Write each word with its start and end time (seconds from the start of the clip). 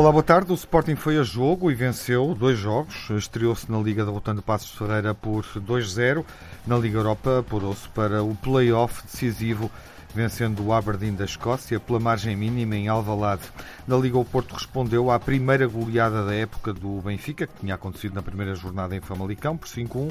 Olá, 0.00 0.10
boa 0.10 0.22
tarde. 0.22 0.50
O 0.50 0.54
Sporting 0.54 0.96
foi 0.96 1.18
a 1.18 1.22
jogo 1.22 1.70
e 1.70 1.74
venceu 1.74 2.34
dois 2.34 2.58
jogos. 2.58 3.10
Estreou-se 3.10 3.70
na 3.70 3.78
Liga 3.78 4.02
derrotando 4.02 4.40
Passos 4.40 4.70
Ferreira 4.70 5.14
por 5.14 5.44
2-0. 5.44 6.24
Na 6.66 6.78
Liga 6.78 6.96
Europa 6.96 7.40
apurou-se 7.40 7.86
para 7.90 8.22
o 8.22 8.34
play-off 8.34 9.02
decisivo 9.02 9.70
vencendo 10.14 10.64
o 10.64 10.72
Aberdeen 10.72 11.14
da 11.14 11.26
Escócia 11.26 11.78
pela 11.78 12.00
margem 12.00 12.34
mínima 12.34 12.76
em 12.76 12.88
Alvalade. 12.88 13.42
Na 13.86 13.94
Liga 13.98 14.16
o 14.16 14.24
Porto 14.24 14.54
respondeu 14.54 15.10
à 15.10 15.20
primeira 15.20 15.66
goleada 15.66 16.24
da 16.24 16.34
época 16.34 16.72
do 16.72 17.02
Benfica, 17.02 17.46
que 17.46 17.60
tinha 17.60 17.74
acontecido 17.74 18.14
na 18.14 18.22
primeira 18.22 18.54
jornada 18.54 18.96
em 18.96 19.02
Famalicão 19.02 19.54
por 19.54 19.68
5-1 19.68 20.10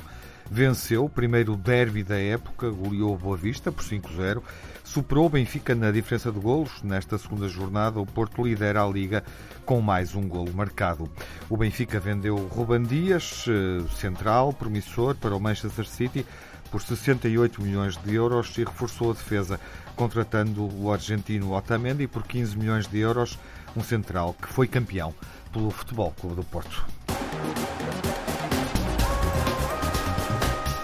venceu 0.49 1.05
o 1.05 1.09
primeiro 1.09 1.55
derby 1.55 2.03
da 2.03 2.17
época, 2.17 2.69
goleou 2.69 3.13
o 3.13 3.17
Boa 3.17 3.37
Vista 3.37 3.71
por 3.71 3.83
5-0, 3.83 4.41
superou 4.89 5.27
o 5.27 5.29
Benfica 5.29 5.75
na 5.75 5.91
diferença 5.91 6.31
de 6.31 6.39
golos. 6.39 6.81
Nesta 6.81 7.15
segunda 7.19 7.47
jornada, 7.47 7.99
o 7.99 8.05
Porto 8.07 8.43
lidera 8.43 8.83
a 8.83 8.87
Liga 8.87 9.23
com 9.63 9.79
mais 9.81 10.15
um 10.15 10.27
golo 10.27 10.51
marcado. 10.51 11.07
O 11.47 11.55
Benfica 11.55 11.99
vendeu 11.99 12.35
Ruban 12.35 12.81
Dias, 12.81 13.45
eh, 13.47 13.87
central, 13.95 14.51
promissor, 14.51 15.13
para 15.13 15.35
o 15.35 15.39
Manchester 15.39 15.85
City 15.85 16.25
por 16.71 16.81
68 16.81 17.61
milhões 17.61 17.97
de 17.97 18.15
euros 18.15 18.57
e 18.57 18.63
reforçou 18.63 19.11
a 19.11 19.13
defesa, 19.13 19.59
contratando 19.95 20.67
o 20.81 20.91
argentino 20.91 21.53
Otamendi 21.53 22.07
por 22.07 22.23
15 22.23 22.57
milhões 22.57 22.87
de 22.87 22.97
euros, 22.97 23.37
um 23.77 23.83
central 23.83 24.35
que 24.41 24.47
foi 24.47 24.67
campeão 24.67 25.13
pelo 25.53 25.69
Futebol 25.69 26.11
Clube 26.19 26.35
do 26.35 26.43
Porto. 26.43 26.85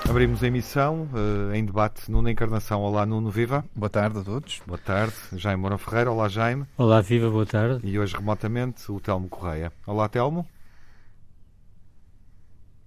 Abrimos 0.08 0.44
a 0.44 0.48
emissão 0.48 1.10
uh, 1.14 1.54
em 1.54 1.66
debate 1.66 2.10
Nuno 2.10 2.30
Encarnação. 2.30 2.82
Olá, 2.82 3.06
Nuno 3.06 3.30
Viva. 3.30 3.66
Boa 3.76 3.90
tarde 3.90 4.20
a 4.20 4.24
todos. 4.24 4.62
Boa 4.66 4.78
tarde. 4.78 5.14
Jaime 5.34 5.62
Moura 5.62 5.78
Ferreira. 5.78 6.12
Olá, 6.12 6.30
Jaime. 6.30 6.66
Olá, 6.78 7.02
Viva. 7.02 7.30
Boa 7.30 7.46
tarde. 7.46 7.80
E 7.84 8.00
hoje, 8.00 8.16
remotamente, 8.16 8.90
o 8.92 9.00
Telmo 9.00 9.28
Correia. 9.28 9.74
Olá, 9.86 10.08
Telmo. 10.08 10.48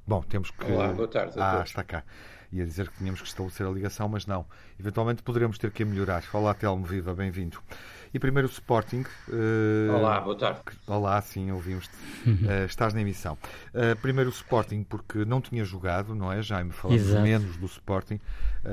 Bom, 0.09 0.23
temos 0.23 0.51
que. 0.51 0.73
Olá, 0.73 0.89
boa 0.89 1.07
tarde. 1.07 1.35
Ah, 1.37 1.57
todos. 1.57 1.69
está 1.69 1.85
cá. 1.85 2.03
Ia 2.51 2.65
dizer 2.65 2.89
que 2.89 2.97
tínhamos 2.97 3.21
que 3.21 3.29
estabelecer 3.29 3.67
a 3.67 3.71
ligação, 3.71 4.09
mas 4.09 4.25
não. 4.25 4.47
Eventualmente 4.81 5.23
poderemos 5.23 5.59
ter 5.59 5.71
que 5.71 5.83
a 5.83 5.87
melhorar. 5.87 6.25
Olá, 6.33 6.55
Telmo 6.55 6.83
Viva. 6.83 7.15
Bem-vindo. 7.15 7.59
E 8.15 8.19
primeiro 8.19 8.49
o 8.49 8.51
Sporting. 8.51 9.05
Uh... 9.29 9.93
Olá, 9.95 10.19
boa 10.23 10.35
tarde. 10.35 10.63
Olá, 10.87 11.21
sim, 11.21 11.51
ouvimos-te. 11.51 11.95
Uh, 12.27 12.65
estás 12.65 12.95
na 12.95 13.03
emissão. 13.03 13.37
Uh, 13.75 13.95
primeiro 14.01 14.31
o 14.31 14.33
Sporting, 14.33 14.83
porque 14.83 15.27
não 15.27 15.43
tinha 15.43 15.63
jogado, 15.63 16.15
não 16.15 16.33
é? 16.33 16.41
Já 16.41 16.65
me 16.65 16.73
falamos 16.73 17.03
Exato. 17.03 17.23
menos 17.23 17.59
do 17.59 17.67
Sporting 17.67 18.19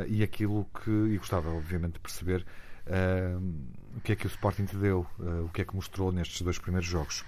e 0.08 0.24
aquilo 0.24 0.66
que. 0.82 0.90
E 0.90 1.18
gostava, 1.18 1.50
obviamente, 1.50 1.96
de 1.96 2.00
perceber 2.00 2.46
o 3.98 4.00
que 4.00 4.14
é 4.14 4.16
que 4.16 4.26
o 4.26 4.30
Sporting 4.30 4.66
te 4.66 4.78
deu, 4.78 5.06
o 5.44 5.50
que 5.50 5.62
é 5.62 5.66
que 5.66 5.76
mostrou 5.76 6.14
nestes 6.14 6.42
dois 6.42 6.58
primeiros 6.58 6.88
jogos. 6.88 7.26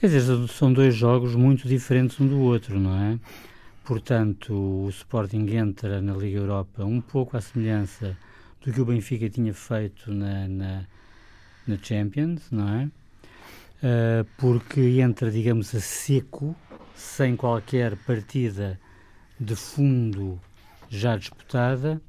Quer 0.00 0.08
dizer, 0.08 0.48
são 0.48 0.72
dois 0.72 0.94
jogos 0.94 1.34
muito 1.34 1.66
diferentes 1.66 2.20
um 2.20 2.26
do 2.26 2.40
outro, 2.40 2.78
não 2.78 2.94
é? 2.94 3.18
Portanto, 3.84 4.52
o 4.52 4.88
Sporting 4.90 5.46
entra 5.54 6.02
na 6.02 6.12
Liga 6.12 6.38
Europa 6.38 6.84
um 6.84 7.00
pouco 7.00 7.36
à 7.36 7.40
semelhança 7.40 8.16
do 8.64 8.72
que 8.72 8.80
o 8.80 8.84
Benfica 8.84 9.28
tinha 9.30 9.54
feito 9.54 10.12
na, 10.12 10.48
na 10.48 10.84
na 11.66 11.76
Champions, 11.82 12.50
não 12.50 12.68
é? 12.68 12.84
Uh, 12.84 14.26
porque 14.38 14.80
entra, 15.00 15.30
digamos, 15.30 15.74
a 15.74 15.80
seco, 15.80 16.54
sem 16.94 17.36
qualquer 17.36 17.96
partida 17.96 18.78
de 19.38 19.54
fundo 19.54 20.40
já 20.88 21.16
disputada, 21.16 22.00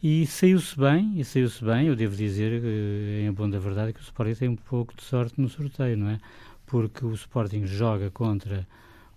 e 0.00 0.24
saiu-se 0.26 0.78
bem, 0.78 1.18
e 1.18 1.24
saiu-se 1.24 1.64
bem, 1.64 1.88
eu 1.88 1.96
devo 1.96 2.14
dizer, 2.14 2.62
uh, 2.62 3.26
em 3.26 3.32
bom 3.32 3.48
da 3.50 3.58
verdade, 3.58 3.92
que 3.92 4.00
o 4.00 4.02
Sporting 4.02 4.34
tem 4.34 4.48
um 4.48 4.56
pouco 4.56 4.94
de 4.94 5.02
sorte 5.02 5.40
no 5.40 5.48
sorteio, 5.48 5.96
não 5.96 6.10
é? 6.10 6.20
Porque 6.68 7.04
o 7.04 7.12
Sporting 7.12 7.66
joga 7.66 8.10
contra 8.10 8.66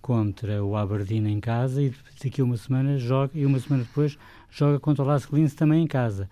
contra 0.02 0.64
o 0.64 0.76
Aberdeen 0.76 1.28
em 1.28 1.40
casa 1.40 1.80
e 1.82 1.94
daqui 2.24 2.42
a 2.42 2.44
uma 2.44 2.58
semana 2.58 2.98
joga 2.98 3.32
e 3.36 3.46
uma 3.46 3.60
semana 3.60 3.84
depois 3.84 4.18
joga 4.50 4.80
contra 4.80 5.04
o 5.04 5.08
Las 5.08 5.26
Linz 5.26 5.54
também 5.54 5.84
em 5.84 5.88
casa. 5.88 6.28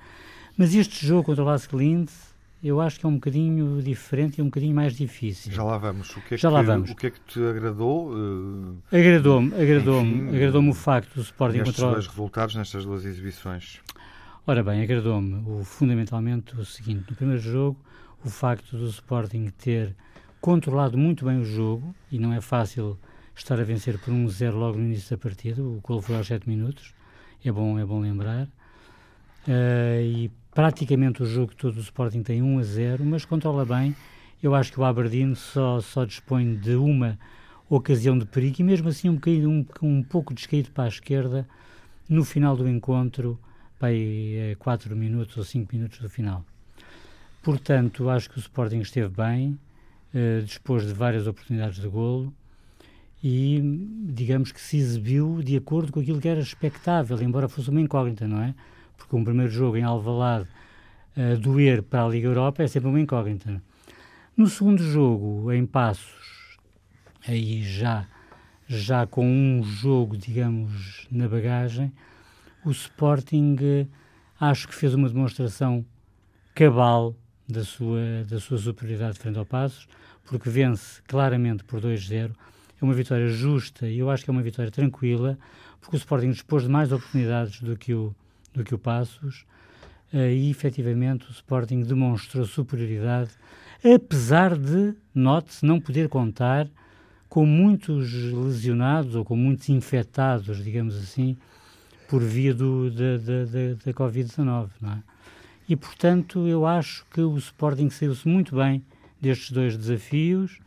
Mas 0.57 0.73
este 0.73 1.05
jogo 1.05 1.23
contra 1.23 1.43
o 1.43 1.45
Las 1.45 1.67
Linz 1.67 2.29
eu 2.61 2.81
acho 2.81 2.99
que 2.99 3.05
é 3.05 3.09
um 3.09 3.13
bocadinho 3.13 3.81
diferente 3.81 4.39
e 4.39 4.41
um 4.41 4.45
bocadinho 4.45 4.75
mais 4.75 4.93
difícil. 4.93 5.51
Já 5.51 5.63
lá 5.63 5.77
vamos. 5.77 6.09
O 6.17 6.21
que 6.21 6.33
é 6.33 6.37
Já 6.37 6.49
que, 6.49 6.53
lá 6.53 6.61
vamos. 6.61 6.91
O 6.91 6.95
que 6.95 7.07
é 7.07 7.11
que 7.11 7.19
te 7.21 7.41
agradou? 7.41 8.11
Uh, 8.11 8.77
agradou-me, 8.91 9.53
agradou-me, 9.53 10.35
agradou-me 10.35 10.69
o 10.69 10.73
facto 10.73 11.13
do 11.15 11.21
Sporting 11.21 11.59
nestes 11.59 11.77
dois 11.79 12.07
resultados, 12.07 12.55
nestas 12.55 12.83
duas 12.83 13.05
exibições. 13.05 13.79
Ora 14.45 14.61
bem, 14.61 14.81
agradou-me 14.81 15.41
o, 15.47 15.63
fundamentalmente 15.63 16.53
o 16.59 16.65
seguinte, 16.65 17.05
no 17.09 17.15
primeiro 17.15 17.41
jogo, 17.41 17.77
o 18.25 18.29
facto 18.29 18.75
do 18.75 18.87
Sporting 18.87 19.49
ter 19.57 19.95
controlado 20.41 20.97
muito 20.97 21.25
bem 21.25 21.39
o 21.39 21.45
jogo, 21.45 21.93
e 22.11 22.17
não 22.17 22.33
é 22.33 22.41
fácil 22.41 22.97
estar 23.35 23.59
a 23.59 23.63
vencer 23.63 23.97
por 23.99 24.13
1-0 24.13 24.53
logo 24.53 24.77
no 24.77 24.85
início 24.85 25.15
da 25.15 25.21
partida, 25.21 25.61
o 25.61 25.79
gol 25.81 26.01
foi 26.01 26.15
aos 26.15 26.27
7 26.27 26.47
minutos, 26.47 26.93
é 27.43 27.51
bom, 27.51 27.79
é 27.79 27.85
bom 27.85 27.99
lembrar, 27.99 28.43
uh, 28.43 30.01
e 30.01 30.31
praticamente 30.53 31.23
o 31.23 31.25
jogo 31.25 31.55
todo 31.55 31.77
o 31.77 31.81
Sporting 31.81 32.23
tem 32.23 32.41
1 32.41 32.59
a 32.59 32.63
0, 32.63 33.05
mas 33.05 33.25
controla 33.25 33.65
bem. 33.65 33.95
Eu 34.41 34.55
acho 34.55 34.71
que 34.71 34.79
o 34.79 34.85
Aberdeen 34.85 35.35
só, 35.35 35.81
só 35.81 36.05
dispõe 36.05 36.55
de 36.55 36.75
uma 36.75 37.19
ocasião 37.69 38.17
de 38.17 38.25
perigo 38.25 38.57
e 38.59 38.63
mesmo 38.63 38.89
assim 38.89 39.09
um, 39.09 39.15
bocadinho, 39.15 39.49
um, 39.49 39.65
um 39.81 40.03
pouco 40.03 40.33
descaído 40.33 40.71
para 40.71 40.85
a 40.85 40.87
esquerda 40.87 41.47
no 42.07 42.23
final 42.23 42.55
do 42.57 42.67
encontro, 42.67 43.39
para 43.77 43.89
4 44.57 44.95
minutos 44.95 45.37
ou 45.37 45.43
5 45.43 45.73
minutos 45.73 45.99
do 45.99 46.09
final. 46.09 46.43
Portanto, 47.41 48.09
acho 48.09 48.29
que 48.29 48.37
o 48.37 48.39
Sporting 48.39 48.79
esteve 48.79 49.09
bem, 49.09 49.57
eh, 50.13 50.41
dispôs 50.41 50.85
de 50.85 50.93
várias 50.93 51.27
oportunidades 51.27 51.79
de 51.79 51.87
golo 51.87 52.33
e 53.23 53.61
digamos 54.13 54.51
que 54.51 54.61
se 54.61 54.77
exibiu 54.77 55.41
de 55.43 55.57
acordo 55.57 55.91
com 55.91 55.99
aquilo 55.99 56.21
que 56.21 56.27
era 56.27 56.39
expectável, 56.39 57.21
embora 57.21 57.49
fosse 57.49 57.69
uma 57.69 57.81
incógnita, 57.81 58.27
não 58.27 58.41
é? 58.41 58.53
porque 58.99 59.15
um 59.15 59.23
primeiro 59.23 59.51
jogo 59.51 59.77
em 59.77 59.83
Alvalade 59.83 60.47
uh, 61.17 61.37
doer 61.37 61.81
para 61.81 62.05
a 62.05 62.07
Liga 62.07 62.27
Europa 62.27 62.61
é 62.61 62.67
sempre 62.67 62.89
uma 62.89 62.99
incógnita. 62.99 63.61
No 64.35 64.47
segundo 64.47 64.83
jogo, 64.83 65.51
em 65.51 65.65
Passos, 65.65 66.57
aí 67.27 67.63
já, 67.63 68.05
já 68.67 69.07
com 69.07 69.25
um 69.25 69.63
jogo, 69.63 70.15
digamos, 70.15 71.07
na 71.09 71.27
bagagem, 71.27 71.91
o 72.63 72.71
Sporting 72.71 73.55
uh, 73.55 73.87
acho 74.39 74.67
que 74.67 74.75
fez 74.75 74.93
uma 74.93 75.09
demonstração 75.09 75.85
cabal 76.53 77.15
da 77.49 77.63
sua, 77.63 78.23
da 78.29 78.39
sua 78.39 78.59
superioridade 78.59 79.17
frente 79.17 79.39
ao 79.39 79.45
Passos, 79.45 79.87
porque 80.23 80.49
vence 80.49 81.01
claramente 81.07 81.63
por 81.63 81.81
2-0. 81.81 82.31
É 82.79 82.85
uma 82.85 82.93
vitória 82.93 83.27
justa 83.27 83.87
e 83.87 83.97
eu 83.97 84.09
acho 84.09 84.23
que 84.23 84.29
é 84.29 84.33
uma 84.33 84.43
vitória 84.43 84.71
tranquila, 84.71 85.37
porque 85.81 85.95
o 85.95 85.97
Sporting 85.97 86.31
dispôs 86.31 86.63
de 86.63 86.69
mais 86.69 86.91
oportunidades 86.91 87.59
do 87.61 87.75
que 87.75 87.93
o, 87.93 88.13
do 88.53 88.63
que 88.63 88.75
o 88.75 88.77
Passos, 88.77 89.45
uh, 90.13 90.17
e 90.17 90.49
efetivamente 90.51 91.27
o 91.27 91.31
Sporting 91.31 91.81
demonstrou 91.81 92.45
superioridade, 92.45 93.31
apesar 93.83 94.55
de, 94.55 94.93
note-se, 95.13 95.65
não 95.65 95.81
poder 95.81 96.07
contar 96.07 96.69
com 97.27 97.45
muitos 97.45 98.13
lesionados 98.13 99.15
ou 99.15 99.25
com 99.25 99.35
muitos 99.35 99.69
infectados, 99.69 100.63
digamos 100.63 100.95
assim, 100.95 101.37
por 102.07 102.21
via 102.23 102.53
do, 102.53 102.89
da, 102.89 103.17
da, 103.17 103.45
da, 103.45 103.73
da 103.85 103.93
Covid-19, 103.93 104.69
não 104.81 104.93
é? 104.93 105.03
E, 105.69 105.75
portanto, 105.75 106.47
eu 106.47 106.65
acho 106.65 107.05
que 107.13 107.21
o 107.21 107.37
Sporting 107.37 107.91
saiu-se 107.91 108.27
muito 108.27 108.55
bem 108.55 108.83
destes 109.21 109.51
dois 109.51 109.77
desafios 109.77 110.59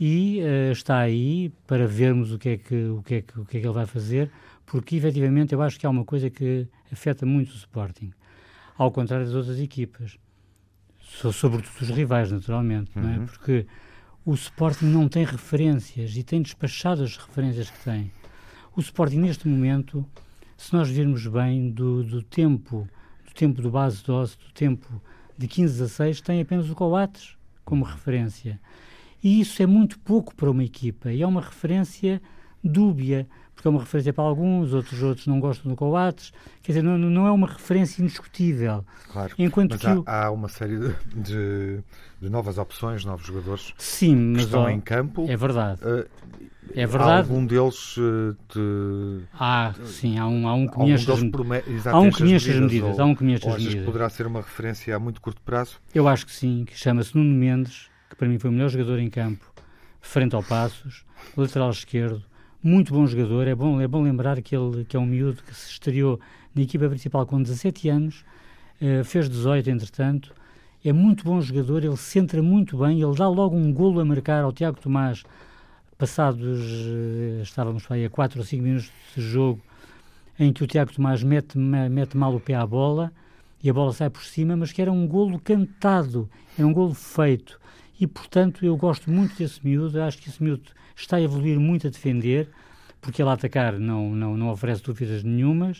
e 0.00 0.40
uh, 0.40 0.72
está 0.72 0.98
aí 1.00 1.52
para 1.66 1.86
vermos 1.86 2.32
o 2.32 2.38
que, 2.38 2.48
é 2.48 2.56
que, 2.56 2.86
o, 2.86 3.02
que 3.02 3.14
é 3.16 3.20
que, 3.20 3.38
o 3.38 3.44
que 3.44 3.58
é 3.58 3.60
que 3.60 3.66
ele 3.66 3.74
vai 3.74 3.84
fazer, 3.84 4.30
porque 4.64 4.96
efetivamente 4.96 5.52
eu 5.52 5.60
acho 5.60 5.78
que 5.78 5.86
há 5.86 5.90
uma 5.90 6.04
coisa 6.04 6.30
que 6.30 6.66
afeta 6.90 7.26
muito 7.26 7.50
o 7.50 7.56
Sporting, 7.56 8.10
ao 8.78 8.90
contrário 8.90 9.26
das 9.26 9.34
outras 9.34 9.60
equipas, 9.60 10.16
sobretudo 11.02 11.74
os 11.82 11.90
rivais, 11.90 12.32
naturalmente, 12.32 12.90
uhum. 12.96 13.02
não 13.02 13.10
é? 13.10 13.18
Uhum. 13.18 13.26
Porque 13.26 13.66
o 14.24 14.32
Sporting 14.32 14.86
não 14.86 15.10
tem 15.10 15.26
referências 15.26 16.16
e 16.16 16.22
tem 16.22 16.40
despachado 16.40 17.02
as 17.02 17.18
referências 17.18 17.68
que 17.68 17.84
tem. 17.84 18.10
O 18.74 18.80
Sporting, 18.80 19.18
neste 19.18 19.46
momento, 19.46 20.06
se 20.56 20.72
nós 20.72 20.88
virmos 20.88 21.26
bem 21.26 21.70
do, 21.70 22.02
do 22.02 22.22
tempo, 22.22 22.88
tempo 23.36 23.62
do 23.62 23.70
base 23.70 24.02
dose, 24.02 24.36
do 24.36 24.52
tempo 24.52 24.86
de 25.36 25.46
15 25.46 25.82
a 25.82 25.88
6, 25.88 26.20
tem 26.20 26.40
apenas 26.40 26.70
o 26.70 26.74
Coates 26.74 27.36
como 27.64 27.84
referência. 27.84 28.60
E 29.22 29.40
isso 29.40 29.62
é 29.62 29.66
muito 29.66 29.98
pouco 29.98 30.34
para 30.34 30.50
uma 30.50 30.64
equipa 30.64 31.12
e 31.12 31.22
é 31.22 31.26
uma 31.26 31.40
referência 31.40 32.20
dúbia 32.62 33.26
porque 33.56 33.66
é 33.66 33.70
uma 33.70 33.80
referência 33.80 34.12
para 34.12 34.22
alguns, 34.22 34.74
outros 34.74 35.02
outros 35.02 35.26
não 35.26 35.40
gostam 35.40 35.70
do 35.70 35.76
Coates, 35.76 36.30
quer 36.62 36.72
dizer, 36.72 36.82
não, 36.82 36.98
não 36.98 37.26
é 37.26 37.30
uma 37.30 37.46
referência 37.46 38.02
indiscutível. 38.02 38.84
Claro, 39.10 39.34
Enquanto 39.38 39.72
mas 39.72 39.80
que 39.80 39.86
há, 39.86 39.98
o... 39.98 40.04
há 40.06 40.30
uma 40.30 40.48
série 40.48 40.78
de, 41.14 41.80
de, 42.20 42.28
novas 42.28 42.58
opções, 42.58 43.02
novos 43.06 43.26
jogadores 43.26 43.72
Sim, 43.78 44.14
mas, 44.14 44.36
que 44.36 44.44
estão 44.44 44.64
ó, 44.64 44.68
em 44.68 44.78
campo. 44.78 45.24
É 45.26 45.36
verdade. 45.38 45.80
Uh, 45.82 46.06
é 46.74 46.86
verdade. 46.86 47.10
Há 47.10 47.16
algum 47.18 47.46
deles 47.46 47.96
uh, 47.96 48.36
de... 48.54 49.20
Ah, 49.38 49.74
sim, 49.84 50.18
há 50.18 50.26
um, 50.26 50.48
há 50.48 50.54
um 50.54 50.66
que 50.66 50.78
me 50.78 50.92
as 50.92 51.06
medidas. 51.06 51.86
Há 51.86 51.98
um 51.98 52.10
que 52.10 52.22
me 52.22 52.32
enche 52.34 52.50
as 52.50 52.60
medidas. 52.60 52.98
Há 52.98 53.04
um 53.04 53.14
que 53.14 53.24
me 53.24 53.34
enche 53.34 53.48
as 53.48 53.56
medidas. 53.62 53.84
poderá 53.84 54.08
ser 54.08 54.26
uma 54.26 54.40
referência 54.40 54.94
a 54.94 54.98
muito 54.98 55.20
curto 55.20 55.40
prazo? 55.42 55.80
Eu 55.94 56.08
acho 56.08 56.26
que 56.26 56.32
sim, 56.32 56.64
que 56.64 56.76
chama-se 56.76 57.16
Nuno 57.16 57.34
Mendes, 57.34 57.88
que 58.10 58.16
para 58.16 58.28
mim 58.28 58.38
foi 58.38 58.50
o 58.50 58.52
melhor 58.52 58.68
jogador 58.68 58.98
em 58.98 59.08
campo, 59.08 59.44
frente 60.00 60.34
ao 60.34 60.42
Passos, 60.42 61.04
lateral 61.36 61.70
esquerdo, 61.70 62.22
muito 62.62 62.92
bom 62.92 63.06
jogador. 63.06 63.46
É 63.46 63.54
bom, 63.54 63.80
é 63.80 63.86
bom 63.86 64.02
lembrar 64.02 64.40
que 64.42 64.54
ele 64.54 64.84
que 64.84 64.96
é 64.96 65.00
um 65.00 65.06
miúdo 65.06 65.42
que 65.42 65.54
se 65.54 65.70
estreou 65.70 66.20
na 66.54 66.62
equipa 66.62 66.88
principal 66.88 67.26
com 67.26 67.40
17 67.40 67.88
anos, 67.88 68.24
uh, 68.80 69.04
fez 69.04 69.28
18 69.28 69.70
entretanto. 69.70 70.34
É 70.84 70.92
muito 70.92 71.24
bom 71.24 71.40
jogador, 71.40 71.84
ele 71.84 71.96
centra 71.96 72.42
muito 72.42 72.78
bem, 72.78 73.02
ele 73.02 73.14
dá 73.16 73.28
logo 73.28 73.56
um 73.56 73.72
golo 73.72 74.00
a 74.00 74.04
marcar 74.04 74.44
ao 74.44 74.52
Tiago 74.52 74.80
Tomás, 74.80 75.24
passados, 75.98 76.60
uh, 76.60 77.42
estávamos 77.42 77.84
aí 77.90 78.04
a 78.04 78.10
4 78.10 78.38
ou 78.38 78.44
5 78.44 78.62
minutos 78.62 78.90
de 79.14 79.22
jogo, 79.22 79.60
em 80.38 80.52
que 80.52 80.62
o 80.62 80.66
Tiago 80.66 80.92
Tomás 80.92 81.22
mete, 81.22 81.56
mete 81.58 82.16
mal 82.16 82.34
o 82.34 82.40
pé 82.40 82.54
à 82.54 82.66
bola 82.66 83.12
e 83.62 83.70
a 83.70 83.72
bola 83.72 83.92
sai 83.92 84.10
por 84.10 84.22
cima, 84.22 84.56
mas 84.56 84.72
que 84.72 84.82
era 84.82 84.92
um 84.92 85.06
golo 85.06 85.40
cantado, 85.40 86.28
era 86.58 86.66
um 86.66 86.72
golo 86.72 86.94
feito. 86.94 87.58
E, 87.98 88.06
portanto, 88.06 88.64
eu 88.64 88.76
gosto 88.76 89.10
muito 89.10 89.36
desse 89.36 89.64
miúdo, 89.64 90.00
acho 90.02 90.18
que 90.18 90.28
esse 90.28 90.42
miúdo 90.42 90.70
está 90.94 91.16
a 91.16 91.20
evoluir 91.22 91.58
muito 91.58 91.86
a 91.86 91.90
defender, 91.90 92.48
porque 93.00 93.22
ele 93.22 93.30
a 93.30 93.32
atacar 93.32 93.78
não, 93.78 94.14
não, 94.14 94.36
não 94.36 94.50
oferece 94.50 94.82
dúvidas 94.82 95.22
nenhumas, 95.22 95.78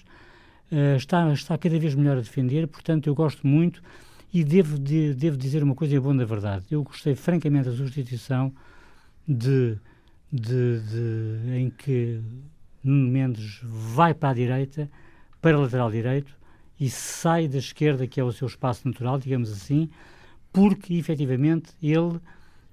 uh, 0.72 0.96
está, 0.96 1.30
está 1.32 1.58
cada 1.58 1.78
vez 1.78 1.94
melhor 1.94 2.16
a 2.16 2.20
defender, 2.20 2.66
portanto, 2.66 3.06
eu 3.06 3.14
gosto 3.14 3.46
muito 3.46 3.82
e 4.32 4.42
devo, 4.42 4.78
de, 4.78 5.14
devo 5.14 5.36
dizer 5.36 5.62
uma 5.62 5.74
coisa 5.74 6.00
boa 6.00 6.14
da 6.14 6.24
verdade. 6.24 6.64
Eu 6.70 6.82
gostei 6.82 7.14
francamente 7.14 7.68
da 7.68 7.76
substituição 7.76 8.52
de, 9.26 9.78
de, 10.32 10.80
de, 10.80 11.56
em 11.56 11.70
que 11.70 12.20
Nuno 12.82 13.10
Mendes 13.10 13.60
vai 13.62 14.14
para 14.14 14.30
a 14.30 14.34
direita, 14.34 14.90
para 15.40 15.56
a 15.56 15.60
lateral 15.60 15.90
direito, 15.90 16.34
e 16.78 16.90
sai 16.90 17.48
da 17.48 17.58
esquerda, 17.58 18.06
que 18.06 18.20
é 18.20 18.24
o 18.24 18.32
seu 18.32 18.46
espaço 18.46 18.86
natural, 18.86 19.18
digamos 19.18 19.50
assim, 19.50 19.88
porque 20.52 20.94
efetivamente 20.94 21.72
ele 21.82 22.20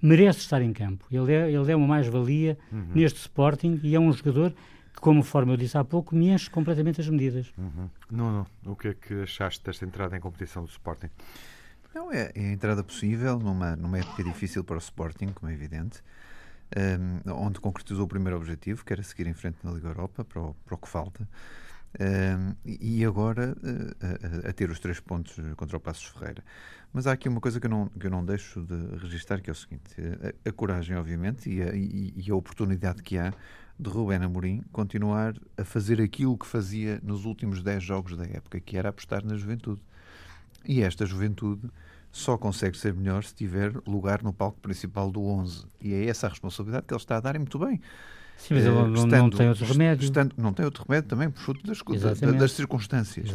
merece 0.02 0.40
estar 0.40 0.62
em 0.62 0.74
campo. 0.74 1.06
Ele 1.10 1.34
é, 1.34 1.52
ele 1.52 1.72
é 1.72 1.76
uma 1.76 1.88
mais-valia 1.88 2.58
uhum. 2.72 2.92
neste 2.94 3.20
Sporting 3.20 3.80
e 3.82 3.96
é 3.96 4.00
um 4.00 4.12
jogador 4.12 4.52
que, 4.94 5.00
como 5.00 5.24
forma 5.24 5.54
eu 5.54 5.58
disse 5.58 5.78
há 5.78 5.84
pouco, 5.84 6.14
me 6.14 6.30
enche 6.30 6.50
completamente 6.50 7.00
as 7.00 7.08
medidas. 7.08 7.54
Uhum. 7.58 7.90
Não, 8.12 8.32
não. 8.64 8.72
O 8.72 8.76
que 8.76 8.90
é 8.90 8.94
que 8.94 9.14
achaste 9.24 9.64
desta 9.64 9.86
entrada 9.86 10.18
em 10.18 10.20
competição 10.20 10.64
do 10.64 10.70
Sporting? 10.70 11.10
Não, 11.96 12.12
é, 12.12 12.32
é 12.36 12.50
a 12.50 12.52
entrada 12.52 12.84
possível 12.84 13.40
numa, 13.40 13.76
numa 13.76 14.00
época 14.00 14.24
difícil 14.24 14.64
para 14.64 14.76
o 14.76 14.80
Sporting, 14.80 15.28
como 15.28 15.50
é 15.50 15.54
evidente, 15.54 16.02
um, 16.78 17.32
onde 17.46 17.60
concretizou 17.60 18.06
o 18.06 18.08
primeiro 18.08 18.38
objetivo, 18.38 18.84
que 18.84 18.94
era 18.94 19.04
seguir 19.04 19.28
em 19.28 19.34
frente 19.34 19.58
na 19.64 19.72
Liga 19.72 19.90
Europa, 19.90 20.24
para 20.24 20.42
o, 20.42 20.54
para 20.66 20.76
o 20.76 20.78
que 20.78 20.88
falta. 20.88 21.28
Um, 22.00 22.56
e 22.66 23.06
agora 23.06 23.56
uh, 23.62 24.46
a, 24.46 24.50
a, 24.50 24.54
ter 24.54 24.72
os 24.72 24.80
três 24.80 25.00
pontos 25.00 25.36
contra 25.56 25.78
o 25.78 25.80
Passos 25.80 26.06
Ferreira. 26.06 26.44
Mas 26.92 27.06
há 27.06 27.12
aqui 27.12 27.30
uma 27.30 27.40
coisa 27.40 27.60
que 27.60 27.68
eu 27.68 27.70
não, 27.70 27.88
que 27.88 28.08
eu 28.08 28.12
não 28.12 28.26
deixo 28.26 28.64
de 28.64 28.98
registrar, 28.98 29.42
que 29.42 29.50
é 29.50 29.54
o 29.54 29.56
seguinte: 29.56 29.84
a, 30.46 30.50
a 30.50 30.52
coragem, 30.52 30.98
obviamente, 30.98 31.50
e 31.50 31.62
a, 31.62 31.76
e, 31.76 32.14
e 32.16 32.32
a, 32.32 32.36
oportunidade 32.36 33.04
que 33.04 33.18
há 33.18 33.32
de 33.80 33.90
Rubén 33.90 34.24
Amorim 34.24 34.64
continuar 34.72 35.36
a 35.58 35.64
fazer 35.64 36.02
aquilo 36.02 36.38
que 36.38 36.48
fazia 36.48 37.00
nos 37.04 37.26
últimos 37.26 37.62
10 37.62 37.84
jogos 37.84 38.18
da 38.18 38.26
época, 38.26 38.60
que 38.60 38.78
era 38.78 38.90
apostar 38.90 39.24
na 39.24 39.36
juventude. 39.36 39.82
E 40.66 40.82
esta 40.82 41.06
juventude 41.06 41.70
só 42.14 42.38
consegue 42.38 42.78
ser 42.78 42.94
melhor 42.94 43.24
se 43.24 43.34
tiver 43.34 43.74
lugar 43.88 44.22
no 44.22 44.32
palco 44.32 44.60
principal 44.62 45.12
do 45.12 45.26
11. 45.26 45.66
E 45.82 45.96
é 45.96 46.06
essa 46.06 46.28
a 46.28 46.30
responsabilidade 46.30 46.86
que 46.86 46.94
ele 46.94 47.02
está 47.02 47.18
a 47.18 47.20
dar 47.20 47.36
e 47.36 47.40
muito 47.40 47.58
bem. 47.58 47.82
Sim, 48.38 48.56
mas 48.56 48.66
ele 48.66 48.76
não, 48.76 48.94
estando, 48.94 49.14
não 49.14 49.30
tem 49.30 49.50
outro 49.50 49.66
remédio. 49.66 50.04
Estando, 50.04 50.34
não 50.38 50.54
tem 50.54 50.66
outro 50.66 50.86
remédio 50.88 51.10
também, 51.10 51.30
por 51.30 51.40
fruto 51.40 51.66
das, 51.66 51.82
das 52.38 52.52
circunstâncias. 52.52 53.30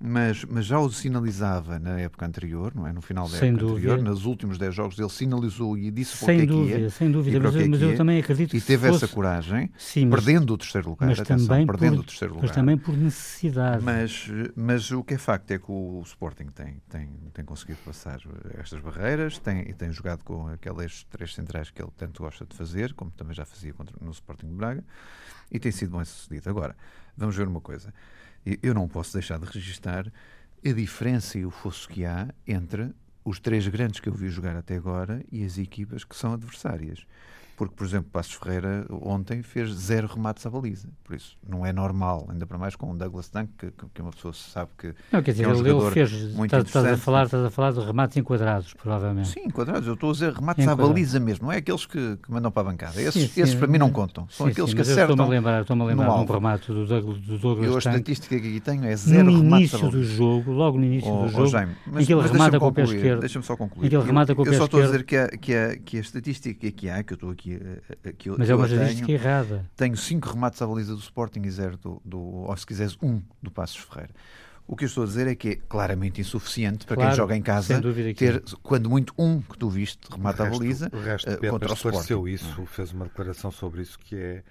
Mas, 0.00 0.42
mas 0.44 0.64
já 0.64 0.78
o 0.78 0.90
sinalizava 0.90 1.78
na 1.78 2.00
época 2.00 2.24
anterior, 2.24 2.72
não 2.74 2.86
é? 2.86 2.92
no 2.92 3.02
final 3.02 3.28
da 3.28 3.36
sem 3.36 3.50
época 3.50 3.66
dúvida. 3.66 3.92
anterior, 3.92 4.10
nos 4.10 4.24
últimos 4.24 4.56
10 4.56 4.74
jogos, 4.74 4.98
ele 4.98 5.08
sinalizou 5.10 5.76
e 5.76 5.90
disse 5.90 6.16
sem 6.16 6.40
que 6.40 6.46
dúvida, 6.46 6.74
é 6.74 6.76
que 6.76 6.82
ia. 6.84 6.90
Sem 6.90 7.10
dúvida, 7.10 7.40
mas, 7.40 7.54
eu, 7.54 7.68
mas 7.68 7.82
eu 7.82 7.96
também 7.96 8.18
acredito 8.20 8.56
e 8.56 8.60
que. 8.60 8.64
E 8.64 8.66
teve 8.66 8.88
fosse... 8.88 9.04
essa 9.04 9.14
coragem, 9.14 9.70
Sim, 9.76 10.06
mas, 10.06 10.24
perdendo 10.24 10.54
o 10.54 10.56
terceiro 10.56 10.90
lugar. 10.90 11.08
Mas 11.08 11.20
atenção, 11.20 11.48
também 11.48 11.66
perdendo 11.66 11.96
por, 11.96 12.00
o 12.00 12.04
terceiro 12.04 12.34
lugar. 12.34 12.46
Mas 12.46 12.56
também 12.56 12.78
por 12.78 12.96
necessidade. 12.96 13.84
Mas, 13.84 14.30
mas 14.56 14.90
o 14.90 15.04
que 15.04 15.14
é 15.14 15.18
facto 15.18 15.50
é 15.50 15.58
que 15.58 15.70
o 15.70 16.00
Sporting 16.06 16.46
tem, 16.54 16.76
tem, 16.88 17.10
tem 17.34 17.44
conseguido 17.44 17.80
passar 17.84 18.18
estas 18.58 18.80
barreiras, 18.80 19.38
tem, 19.38 19.64
tem 19.74 19.92
jogado 19.92 20.22
com 20.24 20.46
aquelas 20.46 21.04
três 21.10 21.34
centrais 21.34 21.70
que 21.70 21.82
ele 21.82 21.90
tanto 21.96 22.22
gosta 22.22 22.46
de 22.46 22.56
fazer, 22.56 22.94
como 22.94 23.10
também 23.10 23.34
já 23.34 23.44
fazia 23.44 23.74
contra, 23.74 23.94
no 24.00 24.10
Sporting 24.10 24.27
de 24.36 24.46
Braga 24.46 24.84
e 25.50 25.58
tem 25.58 25.72
sido 25.72 25.96
bem 25.96 26.04
sucedido. 26.04 26.48
Agora, 26.48 26.76
vamos 27.16 27.36
ver 27.36 27.48
uma 27.48 27.60
coisa. 27.60 27.92
Eu 28.62 28.74
não 28.74 28.88
posso 28.88 29.12
deixar 29.12 29.38
de 29.38 29.46
registar 29.46 30.10
a 30.64 30.72
diferença 30.72 31.38
e 31.38 31.44
o 31.44 31.50
fosso 31.50 31.88
que 31.88 32.04
há 32.04 32.28
entre 32.46 32.92
os 33.24 33.38
três 33.38 33.66
grandes 33.68 34.00
que 34.00 34.08
eu 34.08 34.14
vi 34.14 34.28
jogar 34.28 34.56
até 34.56 34.76
agora 34.76 35.24
e 35.30 35.44
as 35.44 35.58
equipas 35.58 36.04
que 36.04 36.16
são 36.16 36.32
adversárias 36.32 37.06
porque, 37.58 37.74
por 37.74 37.84
exemplo, 37.84 38.08
Passos 38.12 38.34
Ferreira 38.34 38.86
ontem 38.88 39.42
fez 39.42 39.72
zero 39.72 40.06
remates 40.06 40.46
à 40.46 40.50
baliza. 40.50 40.88
Por 41.02 41.16
isso, 41.16 41.36
não 41.46 41.66
é 41.66 41.72
normal, 41.72 42.28
ainda 42.30 42.46
para 42.46 42.56
mais 42.56 42.76
com 42.76 42.88
o 42.92 42.96
Douglas 42.96 43.28
Dunk, 43.28 43.50
que, 43.58 43.72
que 43.92 44.00
uma 44.00 44.12
pessoa 44.12 44.32
sabe 44.32 44.70
que. 44.78 44.94
Não, 45.10 45.20
quer 45.20 45.32
dizer, 45.32 45.42
é 45.42 45.48
um 45.48 45.66
ele, 45.66 45.90
fez. 45.90 46.12
Muito 46.34 46.54
estás, 46.54 46.66
estás, 46.66 46.86
a 46.86 46.96
falar, 46.96 47.24
estás 47.24 47.44
a 47.44 47.50
falar 47.50 47.72
de 47.72 47.80
remates 47.80 48.16
enquadrados, 48.16 48.74
provavelmente. 48.74 49.30
Sim, 49.30 49.40
enquadrados. 49.46 49.88
Eu 49.88 49.94
estou 49.94 50.10
a 50.10 50.12
dizer 50.12 50.32
remates 50.32 50.68
à 50.68 50.76
baliza 50.76 51.18
mesmo, 51.18 51.46
não 51.46 51.52
é 51.52 51.56
aqueles 51.56 51.84
que, 51.84 52.16
que 52.22 52.30
mandam 52.30 52.52
para 52.52 52.62
a 52.62 52.70
bancada. 52.70 53.02
Esses, 53.02 53.28
sim, 53.32 53.42
esses 53.42 53.56
para 53.56 53.66
mim 53.66 53.78
não 53.78 53.90
contam. 53.90 54.28
São 54.30 54.46
sim, 54.46 54.52
aqueles 54.52 54.72
que 54.72 54.80
acertam. 54.80 55.14
Estou-me 55.14 55.22
a 55.22 55.26
lembrar, 55.26 55.62
estou 55.62 55.82
a 55.82 55.84
lembrar 55.84 56.06
de 56.06 56.12
um 56.12 56.32
remate 56.32 56.66
do, 56.68 56.86
Douglas, 56.86 57.18
do 57.18 57.38
Douglas 57.38 57.66
Eu 57.66 57.74
a 57.74 57.78
estatística 57.78 58.38
que 58.38 58.48
aqui 58.48 58.60
tenho 58.60 58.84
é 58.84 58.94
zero 58.94 59.32
no 59.32 59.40
remates 59.40 59.72
início 59.72 59.90
do 59.90 60.04
jogo, 60.04 60.52
logo 60.52 60.78
no 60.78 60.84
início 60.84 61.10
oh, 61.10 61.24
do 61.24 61.28
jogo, 61.28 61.42
oh, 61.42 61.46
Jaime, 61.46 61.74
mas, 61.86 62.04
aquele 62.04 62.20
mas 62.20 62.30
remata 62.30 62.60
com 62.60 62.68
o 62.68 62.72
pé 62.72 62.84
esquerdo. 62.84 63.20
Deixa-me 63.20 63.44
só 63.44 63.56
concluir. 63.56 63.88
Aquele 63.88 64.04
remata 64.04 64.32
com 64.32 64.42
o 64.42 64.44
pé 64.44 64.52
esquerdo. 64.52 64.54
Eu 64.54 64.58
só 64.58 64.64
estou 64.66 64.80
a 64.80 64.84
dizer 64.84 65.04
que 65.04 65.16
a, 65.54 65.76
que 65.76 65.96
a 65.96 66.00
estatística 66.00 66.70
que 66.70 66.88
há, 66.88 67.02
que 67.02 67.14
eu 67.14 67.16
estou 67.16 67.30
aqui, 67.30 67.47
aqui 68.04 68.30
que 68.30 68.30
Mas 68.38 68.50
é 68.50 68.54
uma 68.54 68.66
estatística 68.66 69.12
errada. 69.12 69.64
Tenho 69.76 69.96
cinco 69.96 70.28
remates 70.30 70.60
à 70.60 70.66
baliza 70.66 70.94
do 70.94 71.00
Sporting 71.00 71.42
e 71.44 71.50
zero 71.50 71.76
do, 71.76 72.02
do 72.04 72.18
ou 72.18 72.56
se 72.56 72.66
quiseres, 72.66 72.96
um 73.02 73.22
do 73.42 73.50
Passos 73.50 73.76
Ferreira. 73.76 74.14
O 74.68 74.76
que 74.76 74.84
eu 74.84 74.86
estou 74.86 75.04
a 75.04 75.06
dizer 75.06 75.26
é 75.26 75.34
que 75.34 75.48
é 75.48 75.56
claramente 75.56 76.20
insuficiente 76.20 76.84
para 76.84 76.96
claro, 76.96 77.10
quem 77.10 77.16
joga 77.16 77.34
em 77.34 77.40
casa 77.40 77.80
ter, 78.14 78.42
quando 78.62 78.90
muito, 78.90 79.14
um 79.16 79.40
que 79.40 79.56
tu 79.56 79.70
viste 79.70 80.06
remata 80.10 80.46
a 80.46 80.50
baliza 80.50 80.90
o 80.92 81.00
resto, 81.00 81.30
uh, 81.30 81.50
contra 81.50 81.70
o 81.70 81.74
Sporting. 81.74 82.26
isso, 82.26 82.66
fez 82.66 82.92
uma 82.92 83.06
declaração 83.06 83.50
sobre 83.50 83.80
isso 83.80 83.98
que 83.98 84.14
é, 84.14 84.42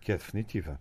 que 0.00 0.12
é 0.12 0.16
definitiva. 0.16 0.80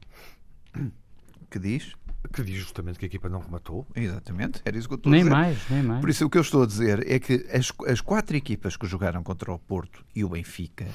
Que 1.49 1.59
diz? 1.59 1.93
Que 2.31 2.41
diz 2.41 2.57
justamente 2.57 2.99
que 2.99 3.05
a 3.05 3.07
equipa 3.07 3.27
não 3.27 3.39
rematou. 3.39 3.85
Exatamente, 3.93 4.61
era 4.63 4.77
isso 4.77 4.87
que 4.87 4.93
eu 4.93 4.97
estou 4.97 5.11
nem 5.11 5.21
a 5.21 5.23
dizer. 5.23 5.35
Mais, 5.35 5.69
nem 5.69 5.83
mais. 5.83 5.99
Por 5.99 6.09
isso 6.09 6.25
o 6.25 6.29
que 6.29 6.37
eu 6.37 6.41
estou 6.41 6.63
a 6.63 6.65
dizer 6.65 7.05
é 7.05 7.19
que 7.19 7.47
as, 7.51 7.73
as 7.85 7.99
quatro 7.99 8.37
equipas 8.37 8.77
que 8.77 8.87
jogaram 8.87 9.23
contra 9.23 9.51
o 9.51 9.59
Porto 9.59 10.05
e 10.15 10.23
o 10.23 10.29
Benfica 10.29 10.85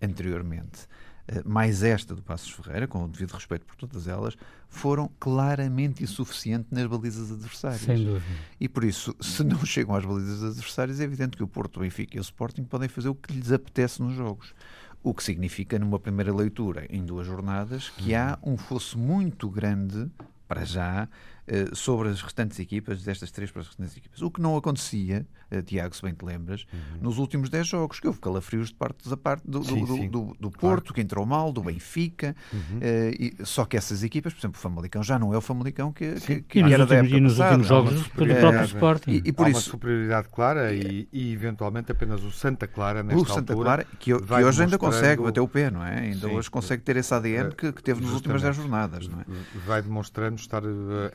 anteriormente 0.00 0.88
eh, 1.26 1.42
mais 1.44 1.82
esta 1.82 2.14
do 2.14 2.22
Passos 2.22 2.50
Ferreira, 2.50 2.86
com 2.86 3.04
o 3.04 3.08
devido 3.08 3.32
respeito 3.32 3.64
por 3.64 3.74
todas 3.76 4.06
elas, 4.06 4.36
foram 4.68 5.10
claramente 5.18 6.04
insuficientes 6.04 6.70
nas 6.70 6.86
balizas 6.86 7.32
adversárias. 7.32 7.80
Sem 7.80 8.04
dúvida. 8.04 8.24
E 8.60 8.68
por 8.68 8.84
isso, 8.84 9.14
se 9.20 9.42
não 9.42 9.64
chegam 9.64 9.94
às 9.94 10.04
balizas 10.04 10.42
adversárias, 10.42 11.00
é 11.00 11.04
evidente 11.04 11.36
que 11.36 11.42
o 11.42 11.48
Porto, 11.48 11.78
o 11.78 11.80
Benfica 11.80 12.16
e 12.16 12.20
o 12.20 12.22
Sporting 12.22 12.64
podem 12.64 12.88
fazer 12.88 13.08
o 13.08 13.14
que 13.14 13.32
lhes 13.32 13.52
apetece 13.52 14.02
nos 14.02 14.14
jogos. 14.14 14.54
O 15.02 15.14
que 15.14 15.22
significa, 15.22 15.78
numa 15.78 15.98
primeira 15.98 16.34
leitura, 16.34 16.86
em 16.90 17.04
duas 17.04 17.26
jornadas, 17.26 17.90
que 17.90 18.14
há 18.14 18.38
um 18.42 18.56
fosso 18.56 18.98
muito 18.98 19.50
grande, 19.50 20.10
para 20.46 20.64
já, 20.64 21.08
eh, 21.46 21.70
sobre 21.74 22.08
as 22.08 22.20
restantes 22.20 22.58
equipas, 22.58 23.02
destas 23.02 23.30
três 23.30 23.50
para 23.50 23.62
as 23.62 23.68
restantes 23.68 23.96
equipas. 23.96 24.22
O 24.22 24.30
que 24.30 24.40
não 24.40 24.56
acontecia, 24.56 25.26
Tiago, 25.62 25.94
se 25.94 26.02
bem 26.02 26.14
te 26.14 26.24
lembras, 26.24 26.66
uhum. 26.72 27.02
nos 27.02 27.18
últimos 27.18 27.48
10 27.48 27.66
jogos, 27.66 28.00
que 28.00 28.06
houve 28.06 28.20
calafrios 28.20 28.68
de 28.68 28.74
parte 28.74 29.12
a 29.12 29.16
parte 29.16 29.42
do, 29.46 29.62
sim, 29.64 29.84
do, 29.84 29.94
sim. 29.94 30.08
do, 30.08 30.36
do 30.40 30.50
Porto, 30.50 30.58
claro. 30.58 30.94
que 30.94 31.00
entrou 31.00 31.24
mal, 31.26 31.52
do 31.52 31.62
Benfica, 31.62 32.34
uhum. 32.52 32.78
uh, 32.78 32.80
e, 33.18 33.34
só 33.44 33.64
que 33.64 33.76
essas 33.76 34.02
equipas, 34.02 34.32
por 34.32 34.40
exemplo, 34.40 34.58
o 34.58 34.60
Famalicão 34.60 35.02
já 35.02 35.18
não 35.18 35.32
é 35.32 35.36
o 35.36 35.40
Famalicão 35.40 35.92
que, 35.92 36.14
que, 36.14 36.42
que 36.42 36.58
era 36.58 36.82
últimos, 36.82 36.88
da 36.88 36.96
época 36.96 37.16
E 37.16 37.20
nos 37.20 37.32
passada. 37.36 37.50
últimos 37.50 37.68
jogos 37.68 38.02
do 38.02 38.40
próprio 38.40 38.64
Sporting. 38.64 39.10
E, 39.10 39.22
e 39.24 39.32
por 39.32 39.46
Há 39.46 39.50
isso, 39.50 39.58
uma 39.58 39.72
superioridade 39.72 40.28
clara 40.28 40.72
e, 40.72 41.08
e, 41.12 41.32
eventualmente 41.32 41.92
apenas 41.92 42.22
o 42.22 42.30
Santa 42.30 42.66
Clara 42.66 43.02
nesta 43.02 43.22
o 43.22 43.26
Santa 43.26 43.52
altura, 43.52 43.66
Clara, 43.66 43.86
que, 43.98 44.18
que 44.18 44.44
hoje 44.44 44.62
ainda 44.62 44.78
consegue 44.78 45.22
bater 45.22 45.40
o 45.40 45.48
pé, 45.48 45.70
não 45.70 45.84
é? 45.84 46.00
Ainda 46.00 46.28
sim, 46.28 46.34
hoje 46.34 46.50
consegue 46.50 46.82
ter 46.82 46.96
esse 46.96 47.12
ADN 47.12 47.50
que, 47.50 47.72
que 47.72 47.82
teve 47.82 48.00
nas 48.00 48.12
últimas 48.12 48.42
10 48.42 48.56
jornadas, 48.56 49.08
não 49.08 49.20
é? 49.20 49.24
Vai 49.66 49.82
demonstrando 49.82 50.36
estar 50.36 50.62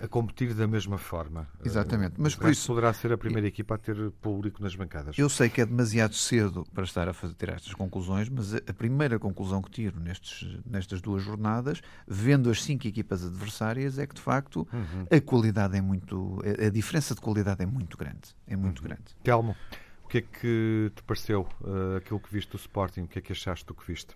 a 0.01 0.07
competir 0.07 0.53
da 0.53 0.67
mesma 0.67 0.97
forma. 0.97 1.47
Exatamente. 1.63 2.15
Mas 2.17 2.35
por 2.35 2.49
isso 2.49 2.67
poderá 2.67 2.93
ser 2.93 3.11
a 3.11 3.17
primeira 3.17 3.47
equipa 3.47 3.75
a 3.75 3.77
ter 3.77 4.11
público 4.29 4.61
nas 4.61 4.75
bancadas. 4.75 5.17
Eu 5.17 5.27
sei 5.27 5.49
que 5.49 5.59
é 5.59 5.65
demasiado 5.65 6.13
cedo 6.13 6.65
para 6.73 6.83
estar 6.83 7.09
a 7.09 7.13
fazer, 7.13 7.33
tirar 7.33 7.55
estas 7.55 7.73
conclusões, 7.73 8.29
mas 8.29 8.53
a 8.53 8.73
primeira 8.77 9.17
conclusão 9.17 9.61
que 9.61 9.71
tiro 9.71 9.99
nestes, 9.99 10.47
nestas 10.65 11.01
duas 11.01 11.23
jornadas, 11.23 11.81
vendo 12.07 12.49
as 12.49 12.61
cinco 12.61 12.87
equipas 12.87 13.25
adversárias, 13.25 13.97
é 13.97 14.05
que 14.05 14.13
de 14.13 14.21
facto 14.21 14.67
uhum. 14.71 15.05
a 15.11 15.19
qualidade 15.19 15.75
é 15.75 15.81
muito. 15.81 16.39
A 16.65 16.69
diferença 16.69 17.15
de 17.15 17.21
qualidade 17.21 17.63
é 17.63 17.65
muito 17.65 17.97
grande. 17.97 18.35
É 18.47 18.55
muito 18.55 18.79
uhum. 18.79 18.87
grande. 18.87 19.15
Telmo, 19.23 19.55
o 20.03 20.07
que 20.07 20.19
é 20.19 20.21
que 20.21 20.91
te 20.95 21.03
pareceu 21.03 21.47
uh, 21.61 21.97
aquilo 21.97 22.19
que 22.19 22.31
viste 22.31 22.51
do 22.51 22.57
Sporting? 22.57 23.01
O 23.01 23.07
que 23.07 23.17
é 23.17 23.21
que 23.21 23.31
achaste 23.31 23.65
do 23.65 23.73
que 23.73 23.85
viste? 23.85 24.15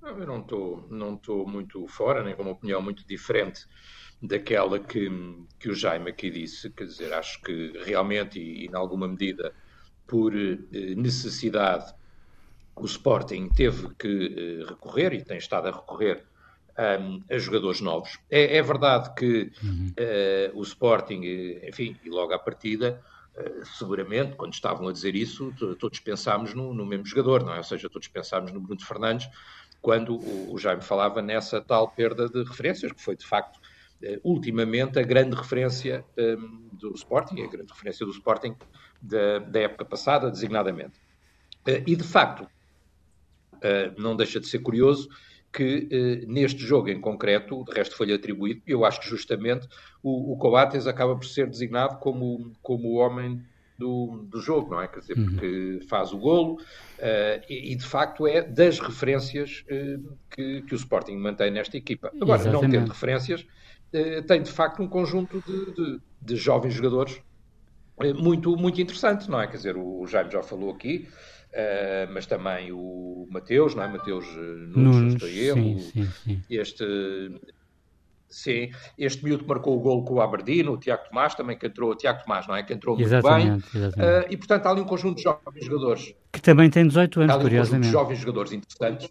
Eu 0.00 0.26
não 0.26 0.40
estou 0.40 0.86
não 0.90 1.14
estou 1.14 1.48
muito 1.48 1.88
fora, 1.88 2.22
nem 2.22 2.36
com 2.36 2.42
uma 2.42 2.52
opinião 2.52 2.80
muito 2.80 3.06
diferente 3.06 3.66
daquela 4.26 4.78
que, 4.78 5.10
que 5.58 5.68
o 5.68 5.74
Jaime 5.74 6.10
aqui 6.10 6.30
disse. 6.30 6.70
Quer 6.70 6.86
dizer, 6.86 7.12
acho 7.12 7.40
que 7.42 7.72
realmente, 7.84 8.38
e, 8.38 8.64
e 8.64 8.66
em 8.66 8.74
alguma 8.74 9.06
medida, 9.06 9.52
por 10.06 10.32
necessidade, 10.96 11.94
o 12.76 12.84
Sporting 12.84 13.48
teve 13.48 13.94
que 13.94 14.64
recorrer, 14.68 15.14
e 15.14 15.24
tem 15.24 15.38
estado 15.38 15.68
a 15.68 15.70
recorrer, 15.70 16.24
um, 16.78 17.22
a 17.30 17.38
jogadores 17.38 17.80
novos. 17.80 18.18
É, 18.30 18.56
é 18.56 18.62
verdade 18.62 19.14
que 19.14 19.52
uhum. 19.62 19.92
uh, 19.98 20.58
o 20.58 20.62
Sporting, 20.62 21.22
enfim, 21.68 21.96
e 22.04 22.10
logo 22.10 22.32
à 22.32 22.38
partida, 22.38 23.00
uh, 23.36 23.64
seguramente, 23.64 24.36
quando 24.36 24.52
estavam 24.52 24.88
a 24.88 24.92
dizer 24.92 25.14
isso, 25.14 25.52
todos 25.78 26.00
pensámos 26.00 26.54
no, 26.54 26.74
no, 26.74 26.84
mesmo 26.84 27.06
jogador, 27.06 27.44
não 27.44 27.54
é? 27.54 27.58
Ou 27.58 27.64
seja, 27.64 27.88
todos 27.88 28.08
pensámos 28.08 28.52
no 28.52 28.60
Bruno 28.60 28.84
Fernandes, 28.84 29.28
quando 29.80 30.16
o, 30.16 30.54
o 30.54 30.58
Jaime 30.58 30.82
falava 30.82 31.22
nessa 31.22 31.60
tal 31.60 31.88
perda 31.88 32.28
de 32.28 32.42
referências, 32.42 32.90
que 32.90 33.00
foi 33.00 33.16
de 33.16 33.26
facto, 33.26 33.60
ultimamente, 34.22 34.98
a 34.98 35.02
grande 35.02 35.34
referência 35.36 36.04
um, 36.18 36.68
do 36.72 36.92
Sporting, 36.94 37.42
a 37.42 37.46
grande 37.46 37.72
referência 37.72 38.04
do 38.04 38.12
Sporting 38.12 38.54
da, 39.00 39.38
da 39.38 39.60
época 39.60 39.84
passada, 39.84 40.30
designadamente. 40.30 40.98
e 41.66 41.96
de 41.96 42.04
facto, 42.04 42.46
não 43.96 44.14
deixa 44.14 44.38
de 44.38 44.46
ser 44.46 44.58
curioso 44.58 45.08
que 45.54 45.88
eh, 45.90 46.26
neste 46.26 46.60
jogo 46.60 46.88
em 46.90 47.00
concreto, 47.00 47.64
de 47.64 47.72
resto 47.72 47.96
foi-lhe 47.96 48.12
atribuído, 48.12 48.60
e 48.66 48.72
eu 48.72 48.84
acho 48.84 49.00
que 49.00 49.08
justamente 49.08 49.68
o, 50.02 50.32
o 50.32 50.36
Coates 50.36 50.88
acaba 50.88 51.14
por 51.14 51.24
ser 51.24 51.48
designado 51.48 51.98
como, 51.98 52.52
como 52.60 52.88
o 52.88 52.94
homem 52.96 53.40
do, 53.78 54.26
do 54.28 54.40
jogo, 54.40 54.72
não 54.72 54.82
é? 54.82 54.88
Quer 54.88 55.00
dizer, 55.00 55.14
porque 55.14 55.46
uhum. 55.46 55.88
faz 55.88 56.12
o 56.12 56.18
golo 56.18 56.54
uh, 56.54 57.44
e, 57.48 57.72
e, 57.72 57.76
de 57.76 57.84
facto 57.84 58.26
é 58.26 58.42
das 58.42 58.80
referências 58.80 59.64
uh, 59.70 60.16
que, 60.30 60.62
que 60.62 60.74
o 60.74 60.76
Sporting 60.76 61.16
mantém 61.16 61.50
nesta 61.50 61.76
equipa. 61.76 62.10
Agora, 62.20 62.40
Exatamente. 62.40 62.62
não 62.62 62.70
tendo 62.70 62.88
referências, 62.88 63.42
uh, 63.42 63.46
tem 64.26 64.42
de 64.42 64.50
facto 64.50 64.82
um 64.82 64.88
conjunto 64.88 65.42
de, 65.46 65.74
de, 65.74 66.00
de 66.20 66.36
jovens 66.36 66.74
jogadores 66.74 67.20
muito, 68.16 68.56
muito 68.56 68.80
interessante, 68.80 69.30
não 69.30 69.40
é? 69.40 69.46
Quer 69.46 69.56
dizer, 69.56 69.76
o, 69.76 70.06
Jaime 70.06 70.30
já 70.30 70.42
falou 70.42 70.70
aqui, 70.70 71.08
Uh, 71.54 72.10
mas 72.12 72.26
também 72.26 72.72
o 72.72 73.28
Mateus, 73.30 73.76
não 73.76 73.84
é? 73.84 73.86
Mateus 73.86 74.26
eh, 74.26 74.76
Nunes, 74.76 75.14
estou 75.14 75.28
eu, 75.28 75.54
sim, 75.54 75.78
sim, 75.78 76.08
sim. 76.24 76.42
este 76.50 76.84
sim, 78.28 78.72
este 78.98 79.24
miúdo 79.24 79.44
que 79.44 79.48
marcou 79.48 79.76
o 79.76 79.80
gol 79.80 80.04
com 80.04 80.14
o 80.14 80.20
Aberdeen, 80.20 80.68
o 80.68 80.76
Tiago 80.76 81.04
Tomás 81.08 81.36
também 81.36 81.56
que 81.56 81.64
entrou, 81.64 81.92
o 81.92 81.94
Tiago 81.94 82.24
Tomás, 82.24 82.48
não 82.48 82.56
é? 82.56 82.64
Que 82.64 82.72
entrou 82.72 82.96
muito 82.96 83.06
exatamente, 83.06 83.72
bem. 83.72 83.82
Exatamente. 83.82 84.26
Uh, 84.26 84.32
e 84.32 84.36
portanto 84.36 84.66
há 84.66 84.70
ali 84.70 84.80
um 84.80 84.84
conjunto 84.84 85.18
de 85.18 85.22
jovens 85.22 85.64
jogadores. 85.64 86.14
Que 86.32 86.42
também 86.42 86.68
tem 86.68 86.88
18 86.88 87.20
anos, 87.20 87.30
há 87.30 87.34
ali 87.34 87.44
um 87.44 87.46
curiosamente. 87.46 87.86
de 87.86 87.92
jovens 87.92 88.18
jogadores 88.18 88.52
interessantes. 88.52 89.08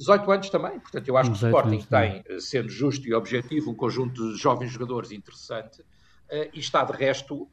18 0.00 0.30
anos 0.30 0.50
também, 0.50 0.80
portanto 0.80 1.06
eu 1.06 1.16
acho 1.16 1.30
que 1.30 1.44
o 1.44 1.46
Sporting 1.46 1.80
tem, 1.82 2.24
sendo 2.40 2.70
justo 2.70 3.06
e 3.06 3.12
objetivo, 3.12 3.70
um 3.70 3.74
conjunto 3.74 4.32
de 4.32 4.38
jovens 4.38 4.72
jogadores 4.72 5.12
interessante 5.12 5.82
uh, 5.82 6.48
e 6.54 6.58
está 6.58 6.82
de 6.84 6.92
resto 6.92 7.42
uh, 7.42 7.48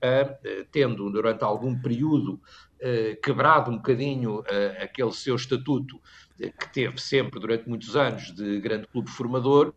tendo 0.72 1.10
durante 1.12 1.44
algum 1.44 1.78
período 1.78 2.40
eh, 2.80 3.18
quebrado 3.24 3.72
um 3.72 3.78
bocadinho 3.78 4.44
aquele 4.80 5.12
seu 5.12 5.36
estatuto 5.36 6.00
eh, 6.40 6.52
que 6.52 6.72
teve 6.72 7.02
sempre 7.02 7.40
durante 7.40 7.68
muitos 7.68 7.96
anos 7.96 8.32
de 8.36 8.62
grande 8.62 8.86
clube 8.86 9.10
formador, 9.10 9.74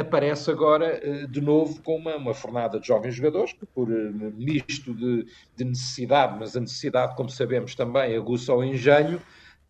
aparece 0.00 0.50
agora 0.50 1.28
de 1.28 1.42
novo 1.42 1.82
com 1.82 1.96
uma, 1.96 2.16
uma 2.16 2.32
fornada 2.32 2.80
de 2.80 2.86
jovens 2.86 3.14
jogadores 3.14 3.52
que, 3.52 3.66
por 3.66 3.88
misto 3.90 4.94
de, 4.94 5.26
de, 5.54 5.64
necessidade, 5.66 6.38
mas 6.38 6.56
a 6.56 6.60
necessidade, 6.60 7.14
como 7.14 7.28
sabemos, 7.28 7.74
também 7.74 8.16
aguça 8.16 8.54
o 8.54 8.64
engenho. 8.64 9.20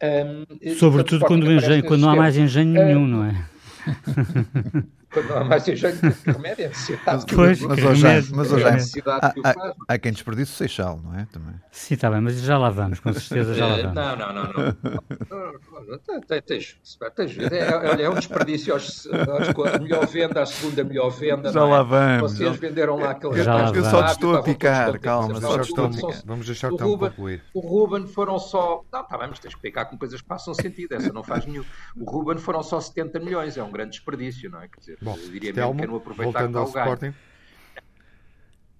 Um, 0.03 0.75
Sobretudo 0.75 1.25
quando, 1.25 1.51
engenho, 1.51 1.85
quando 1.85 2.03
não 2.03 2.11
há 2.11 2.17
mais 2.17 2.37
engenho 2.37 2.73
nenhum, 2.73 3.07
não 3.07 3.25
é? 3.25 3.45
quando 5.15 5.29
não 5.29 5.39
há 5.39 5.45
mais 5.45 5.67
engenho 5.69 5.97
que 5.97 6.31
remédio, 6.31 6.65
é 6.65 6.69
necessidade 6.69 7.25
pois, 7.33 7.61
mas, 7.61 7.81
mas, 7.81 8.03
hoje, 8.05 8.33
mas 8.35 8.53
hoje 8.53 8.65
há, 9.07 9.27
há, 9.27 9.75
há, 9.89 9.99
quem 9.99 10.13
desperdice 10.13 10.53
o 10.53 10.55
Seixal, 10.57 11.01
não 11.03 11.19
é? 11.19 11.27
Também. 11.33 11.55
Sim, 11.71 11.95
está 11.95 12.11
bem, 12.11 12.21
mas 12.21 12.41
já 12.41 12.59
lá 12.59 12.71
vamos, 12.71 12.99
com 13.01 13.13
certeza 13.13 13.55
já 13.55 13.67
lá 13.67 13.77
vamos. 13.77 13.95
Não, 13.95 14.17
não, 14.17 14.35
não. 14.35 14.53
não. 14.53 15.99
Tens, 16.47 16.77
tens, 17.15 17.39
é, 17.53 18.03
é 18.03 18.11
um 18.11 18.15
desperdício 18.15 18.73
aos, 18.73 19.07
aos, 19.07 19.75
a 19.75 19.79
melhor 19.79 20.07
venda, 20.07 20.43
a 20.43 20.47
segunda 20.47 20.83
melhor 20.83 21.11
venda. 21.11 21.53
Já 21.53 21.65
lá 21.65 21.83
vamos. 21.83 22.33
Vocês 22.33 22.57
venderam 22.57 22.97
lá 22.97 23.11
aquele 23.11 23.43
já 23.43 23.55
lá 23.55 23.71
Eu 23.71 23.85
só 23.85 24.07
estou 24.07 24.37
a 24.37 24.43
picar, 24.43 24.99
calma. 24.99 25.41
Só 25.41 25.61
estou 25.61 25.91
Vamos 26.25 26.47
deixar 26.47 26.73
o 26.73 26.77
Ruben, 26.77 27.11
concluir. 27.11 27.43
O 27.55 27.61
Ruben 27.61 28.07
foram 28.07 28.39
só... 28.39 28.83
Não, 28.93 29.01
está 29.03 29.17
bem, 29.17 29.29
mas 29.29 29.39
tens 29.39 29.55
que 29.55 29.61
picar 29.61 29.89
com 29.89 29.97
coisas 29.97 30.21
que 30.21 30.27
façam 30.27 30.55
sentido. 30.55 30.95
Essa 30.95 31.13
não 31.13 31.23
faz 31.23 31.47
nenhum. 31.47 31.65
O 31.97 32.11
Ruben 32.11 32.39
foram 32.39 32.63
só 32.63 32.81
70 32.81 33.21
milhões, 33.21 33.57
é 33.57 33.63
um 33.63 33.71
grande 33.71 33.93
desperdício, 33.93 34.51
não 34.51 34.61
é? 34.61 34.69
Quer 34.69 34.81
dizer, 34.81 34.99
Bom, 35.05 35.19
diria 35.31 35.53
Telmo, 35.53 35.75
mesmo 35.75 35.87
que 35.87 35.91
não 35.91 35.97
aproveitar 35.97 36.41
voltando 36.41 36.59
ao 36.59 36.65
Sporting. 36.65 37.15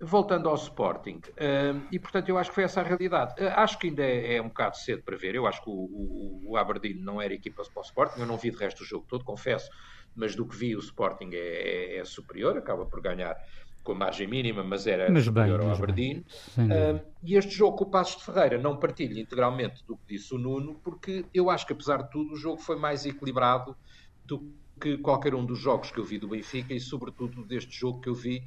Voltando 0.01 0.49
ao 0.49 0.55
Sporting, 0.57 1.21
uh, 1.29 1.87
e 1.91 1.99
portanto 1.99 2.29
eu 2.29 2.37
acho 2.37 2.51
que 2.51 2.55
foi 2.55 2.65
essa 2.65 2.81
a 2.81 2.85
realidade. 2.85 3.35
Uh, 3.43 3.49
acho 3.57 3.79
que 3.79 3.89
ainda 3.89 4.03
é, 4.03 4.37
é, 4.37 4.43
um 4.43 4.49
bocado 4.49 4.77
cedo 4.77 5.03
para 5.03 5.17
ver. 5.17 5.35
Eu 5.35 5.47
acho 5.47 5.63
que 5.63 5.71
o, 5.71 5.73
o, 5.73 6.43
o, 6.47 6.57
Aberdeen 6.57 6.95
não 6.95 7.23
era 7.23 7.33
equipa 7.33 7.63
para 7.73 7.81
o 7.81 7.85
Sporting. 7.85 8.21
Eu 8.21 8.27
não 8.27 8.37
vi 8.37 8.51
de 8.51 8.57
resto 8.57 8.83
o 8.83 8.87
jogo 8.87 9.07
todo, 9.09 9.25
confesso, 9.25 9.71
mas 10.15 10.35
do 10.35 10.47
que 10.47 10.57
vi, 10.57 10.75
o 10.75 10.81
Sporting 10.81 11.31
é, 11.33 11.97
é, 11.97 11.97
é 11.99 12.05
superior, 12.05 12.57
acaba 12.57 12.85
por 12.85 13.01
ganhar 13.01 13.37
com 13.85 13.93
a 13.93 13.95
margem 13.95 14.27
mínima, 14.27 14.65
mas 14.65 14.87
era 14.87 15.11
mas 15.11 15.25
superior 15.25 15.61
bem, 15.61 15.69
ao 15.69 15.77
Aberdeen. 15.77 16.25
Uh, 16.57 17.01
e 17.23 17.37
este 17.37 17.55
jogo 17.55 17.77
com 17.77 17.85
o 17.85 17.91
Passos 17.91 18.17
de 18.17 18.25
Ferreira 18.25 18.59
não 18.59 18.77
partilho 18.79 19.19
integralmente 19.19 19.85
do 19.87 19.97
que 19.97 20.17
disse 20.17 20.35
o 20.35 20.39
Nuno, 20.39 20.81
porque 20.83 21.27
eu 21.33 21.51
acho 21.51 21.67
que 21.67 21.75
apesar 21.75 22.03
de 22.03 22.11
tudo 22.11 22.33
o 22.33 22.37
jogo 22.37 22.59
foi 22.59 22.77
mais 22.77 23.05
equilibrado 23.05 23.77
do 24.25 24.55
que 24.85 24.99
qualquer 24.99 25.35
um 25.35 25.47
dos 25.47 25.59
jogos 25.59 25.91
que 25.91 25.99
eu 25.99 26.05
vi 26.05 26.19
do 26.19 26.29
Benfica 26.29 26.75
e, 26.75 26.79
sobretudo, 26.79 27.43
deste 27.47 27.75
jogo 27.75 28.03
que 28.03 28.09
eu 28.11 28.15
vi 28.15 28.43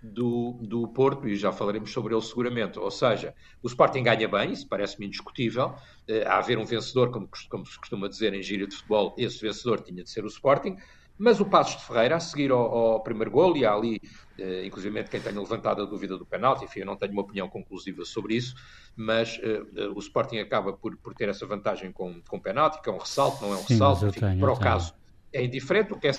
do, 0.00 0.60
do 0.62 0.86
Porto, 0.92 1.26
e 1.26 1.34
já 1.34 1.50
falaremos 1.50 1.90
sobre 1.90 2.14
ele 2.14 2.22
seguramente. 2.22 2.78
Ou 2.78 2.90
seja, 2.92 3.34
o 3.60 3.66
Sporting 3.66 4.04
ganha 4.04 4.28
bem, 4.28 4.52
isso 4.52 4.68
parece-me 4.68 5.06
indiscutível. 5.06 5.74
Há 6.26 6.38
haver 6.38 6.58
um 6.58 6.64
vencedor, 6.64 7.10
como, 7.10 7.28
como 7.50 7.66
se 7.66 7.76
costuma 7.76 8.08
dizer 8.08 8.32
em 8.34 8.42
gíria 8.42 8.68
de 8.68 8.76
futebol, 8.76 9.16
esse 9.18 9.40
vencedor 9.40 9.80
tinha 9.82 10.04
de 10.04 10.10
ser 10.10 10.24
o 10.24 10.28
Sporting. 10.28 10.76
Mas 11.16 11.40
o 11.40 11.46
Passos 11.46 11.80
de 11.80 11.86
Ferreira, 11.86 12.16
a 12.16 12.20
seguir 12.20 12.50
ao, 12.50 12.60
ao 12.60 13.02
primeiro 13.02 13.30
gol, 13.30 13.56
e 13.56 13.64
há 13.64 13.72
ali, 13.72 14.00
eh, 14.38 14.66
inclusive 14.66 15.04
quem 15.04 15.20
tenha 15.20 15.40
levantado 15.40 15.82
a 15.82 15.84
dúvida 15.84 16.18
do 16.18 16.26
penalti, 16.26 16.64
enfim, 16.64 16.80
eu 16.80 16.86
não 16.86 16.96
tenho 16.96 17.12
uma 17.12 17.22
opinião 17.22 17.48
conclusiva 17.48 18.04
sobre 18.04 18.34
isso, 18.34 18.54
mas 18.96 19.38
eh, 19.42 19.62
eh 19.76 19.88
o 19.88 19.98
Sporting 20.00 20.38
acaba 20.38 20.72
por, 20.72 20.96
por 20.98 21.14
ter 21.14 21.28
essa 21.28 21.46
vantagem 21.46 21.92
com, 21.92 22.20
com 22.28 22.40
penalti, 22.40 22.82
que 22.82 22.90
é 22.90 22.92
um 22.92 22.98
ressalto, 22.98 23.42
não 23.42 23.52
é 23.52 23.56
um 23.56 23.62
Sim, 23.62 23.74
ressalto, 23.74 24.06
enfim, 24.06 24.20
tenho, 24.20 24.40
para 24.40 24.52
o 24.52 24.58
caso 24.58 24.92
é 25.32 25.44
indiferente, 25.44 25.92
o 25.92 25.98
que 25.98 26.08
é 26.08 26.12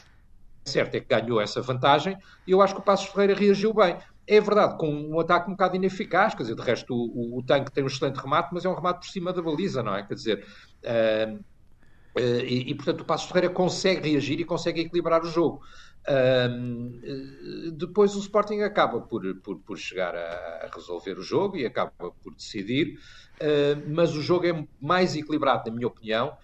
certo 0.66 0.96
é 0.96 1.00
que 1.00 1.08
ganhou 1.08 1.42
essa 1.42 1.62
vantagem, 1.62 2.18
e 2.48 2.52
eu 2.52 2.62
acho 2.62 2.74
que 2.74 2.82
o 2.82 2.84
Passos 2.84 3.08
Ferreira 3.08 3.36
reagiu 3.36 3.74
bem. 3.74 3.98
É 4.28 4.42
verdade, 4.42 4.78
com 4.80 4.90
um 4.92 5.20
ataque 5.20 5.48
um 5.48 5.52
bocado 5.52 5.76
ineficaz, 5.76 6.34
quer 6.34 6.42
dizer, 6.42 6.56
de 6.56 6.62
resto 6.64 6.96
o, 6.96 7.36
o, 7.36 7.40
o 7.40 7.44
tanque 7.44 7.72
tem 7.72 7.84
um 7.84 7.88
excelente 7.88 8.18
remate, 8.18 8.50
mas 8.52 8.66
é 8.66 8.70
um 8.70 8.74
remate 8.74 9.06
por 9.06 9.12
cima 9.12 9.32
da 9.32 9.42
baliza, 9.42 9.84
não 9.84 9.94
é? 9.94 10.04
Quer 10.04 10.16
dizer, 10.16 10.46
Uh, 10.86 11.44
e, 12.18 12.72
e, 12.72 12.76
portanto, 12.76 13.02
o 13.02 13.06
Passos 13.06 13.28
Ferreira 13.28 13.50
consegue 13.50 14.10
reagir 14.10 14.40
e 14.40 14.46
consegue 14.46 14.82
equilibrar 14.82 15.24
o 15.24 15.28
jogo. 15.28 15.62
Uh, 16.08 17.72
depois 17.72 18.16
o 18.16 18.20
Sporting 18.20 18.62
acaba 18.62 19.02
por, 19.02 19.36
por, 19.38 19.58
por 19.58 19.78
chegar 19.78 20.16
a, 20.16 20.66
a, 20.66 20.70
resolver 20.74 21.18
o 21.18 21.24
jogo 21.24 21.58
e 21.58 21.66
acaba 21.66 21.92
por 21.92 22.36
decidir, 22.36 23.00
uh, 23.42 23.90
mas 23.90 24.16
o 24.16 24.22
jogo 24.22 24.46
é 24.46 24.68
mais 24.80 25.16
equilibrado, 25.16 25.70
na 25.70 25.76
minha 25.76 25.88
opinião, 25.88 26.38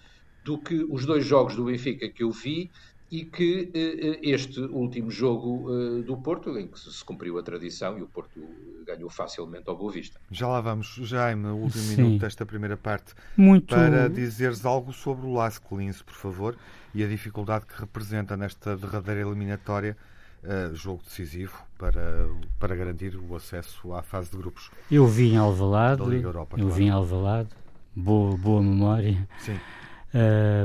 do 0.43 0.57
que 0.57 0.83
os 0.89 1.05
dois 1.05 1.23
jogos 1.23 1.55
do 1.55 1.65
Benfica 1.65 2.09
que 2.09 2.23
eu 2.23 2.31
vi 2.31 2.71
e 3.11 3.25
que 3.25 3.63
uh, 3.63 4.19
este 4.23 4.61
último 4.61 5.11
jogo 5.11 5.69
uh, 5.69 6.01
do 6.01 6.15
Porto, 6.15 6.57
em 6.57 6.65
que 6.65 6.79
se 6.79 7.03
cumpriu 7.03 7.37
a 7.37 7.43
tradição 7.43 7.99
e 7.99 8.01
o 8.01 8.07
Porto 8.07 8.39
ganhou 8.85 9.09
facilmente 9.09 9.69
ao 9.69 9.75
Boa 9.75 9.91
Vista. 9.91 10.17
Já 10.31 10.47
lá 10.47 10.61
vamos, 10.61 10.87
Jaime, 11.03 11.47
o 11.47 11.57
último 11.57 11.83
Sim. 11.83 11.97
minuto 11.97 12.21
desta 12.21 12.45
primeira 12.45 12.77
parte, 12.77 13.13
Muito... 13.35 13.75
para 13.75 14.07
dizeres 14.07 14.65
algo 14.65 14.93
sobre 14.93 15.25
o 15.25 15.33
Las 15.33 15.59
Clins, 15.59 16.01
por 16.01 16.15
favor, 16.15 16.55
e 16.95 17.03
a 17.03 17.07
dificuldade 17.07 17.65
que 17.65 17.77
representa 17.77 18.37
nesta 18.37 18.77
derradeira 18.77 19.19
eliminatória 19.19 19.97
uh, 20.43 20.73
jogo 20.73 21.03
decisivo 21.03 21.61
para, 21.77 22.29
para 22.57 22.73
garantir 22.77 23.17
o 23.17 23.35
acesso 23.35 23.93
à 23.93 24.01
fase 24.01 24.31
de 24.31 24.37
grupos. 24.37 24.71
Eu 24.89 25.05
vi 25.05 25.33
em 25.33 25.37
Alvalade, 25.37 26.01
Europa, 26.01 26.55
eu 26.57 26.67
claro. 26.67 26.73
vi 26.73 26.85
em 26.85 26.89
Alvalade, 26.89 27.49
boa, 27.93 28.37
boa 28.37 28.63
memória, 28.63 29.27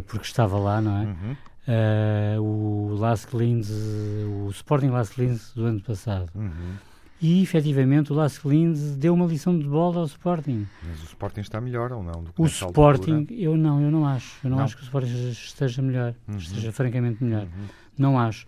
porque 0.06 0.26
estava 0.26 0.56
lá, 0.58 0.80
não 0.80 0.96
é? 0.96 1.04
Uhum 1.06 1.36
uh, 1.66 2.40
o 2.40 2.94
Las 2.98 3.24
Clins, 3.24 3.68
o 3.70 4.48
Sporting 4.50 4.88
Las 4.88 5.10
Clins 5.10 5.52
do 5.54 5.64
ano 5.64 5.80
passado. 5.80 6.30
Uhum. 6.34 6.74
E 7.20 7.42
efetivamente 7.42 8.12
o 8.12 8.14
Las 8.14 8.38
Clins 8.38 8.94
deu 8.96 9.14
uma 9.14 9.24
lição 9.24 9.58
de 9.58 9.66
bola 9.66 10.00
ao 10.00 10.04
Sporting. 10.04 10.66
Mas 10.86 11.00
o 11.00 11.04
Sporting 11.04 11.40
está 11.40 11.60
melhor 11.60 11.90
ou 11.92 12.02
não? 12.02 12.24
o 12.36 12.46
Sporting, 12.46 13.26
eu 13.30 13.56
não, 13.56 13.80
eu 13.80 13.90
não 13.90 14.06
acho. 14.06 14.36
Eu 14.44 14.50
não, 14.50 14.58
não, 14.58 14.64
acho 14.64 14.76
que 14.76 14.82
o 14.82 14.84
Sporting 14.84 15.30
esteja 15.30 15.80
melhor, 15.80 16.14
uhum. 16.28 16.36
esteja 16.36 16.72
francamente 16.72 17.24
melhor. 17.24 17.44
Uhum. 17.44 17.66
Não 17.96 18.18
acho. 18.18 18.46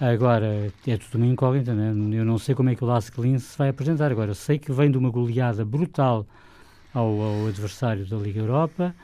Agora, 0.00 0.72
é 0.86 0.96
tudo 0.96 1.18
uma 1.18 1.26
incógnita, 1.26 1.74
né? 1.74 1.90
eu 1.90 2.24
não 2.24 2.38
sei 2.38 2.54
como 2.54 2.70
é 2.70 2.74
que 2.74 2.82
o 2.82 2.86
Las 2.86 3.10
Clins 3.10 3.44
se 3.44 3.58
vai 3.58 3.68
apresentar. 3.68 4.10
Agora, 4.10 4.34
sei 4.34 4.58
que 4.58 4.72
vem 4.72 4.90
de 4.90 4.98
uma 4.98 5.10
goleada 5.10 5.64
brutal 5.64 6.26
ao, 6.92 7.20
ao 7.20 7.46
adversário 7.46 8.06
da 8.06 8.16
Liga 8.16 8.40
Europa 8.40 8.94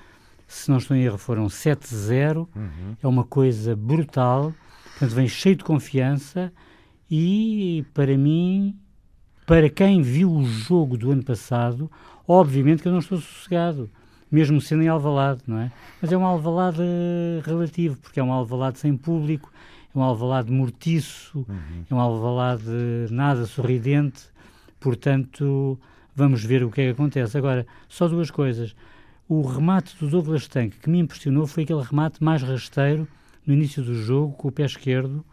se 0.47 0.71
não 0.71 0.79
estou 0.79 0.97
em 0.97 1.03
erro, 1.03 1.19
foram 1.19 1.47
7-0. 1.47 2.37
Uhum. 2.55 2.97
É 3.03 3.07
uma 3.07 3.25
coisa 3.25 3.75
brutal. 3.75 4.55
Portanto, 4.91 5.15
vem 5.15 5.29
cheio 5.29 5.57
de 5.57 5.65
confiança 5.65 6.53
e, 7.11 7.85
para 7.93 8.17
mim, 8.17 8.75
para 9.47 9.69
quem 9.69 10.03
viu 10.03 10.33
o 10.33 10.45
jogo 10.45 10.97
do 10.97 11.13
ano 11.13 11.23
passado, 11.23 11.91
obviamente 12.27 12.83
que 12.83 12.89
eu 12.89 12.93
não 12.93 12.99
estou 12.99 13.19
sossegado, 13.19 13.91
mesmo 14.31 14.61
sendo 14.61 14.83
em 14.83 14.89
Alvalade, 14.89 15.43
não 15.47 15.59
é? 15.59 15.71
Mas 16.01 16.11
é 16.11 16.17
um 16.17 16.25
Alvalade 16.25 16.83
relativo, 17.45 17.97
porque 17.97 18.19
é 18.19 18.23
um 18.23 18.33
Alvalade 18.33 18.79
sem 18.79 18.97
público, 18.97 19.53
é 19.95 19.99
um 19.99 20.03
Alvalade 20.03 20.51
mortiço, 20.51 21.45
uhum. 21.49 21.85
é 21.89 21.95
um 21.95 22.01
Alvalade 22.01 22.65
nada 23.11 23.47
sorridente, 23.47 24.25
portanto, 24.81 25.79
vamos 26.15 26.43
ver 26.43 26.65
o 26.65 26.71
que 26.71 26.81
é 26.81 26.85
que 26.87 26.91
acontece. 26.91 27.37
Agora, 27.39 27.67
só 27.89 28.09
duas 28.09 28.31
coisas. 28.31 28.75
O 29.29 29.43
remate 29.43 29.97
do 29.99 30.09
Douglas 30.09 30.47
Tank 30.47 30.77
que 30.81 30.89
me 30.89 30.99
impressionou 31.01 31.47
foi 31.47 31.65
aquele 31.65 31.83
remate 31.83 32.23
mais 32.23 32.43
rasteiro 32.43 33.09
no 33.45 33.55
início 33.55 33.83
do 33.83 33.95
jogo, 33.95 34.35
com 34.35 34.49
o 34.49 34.53
pé 34.53 34.65
esquerdo, 34.65 35.25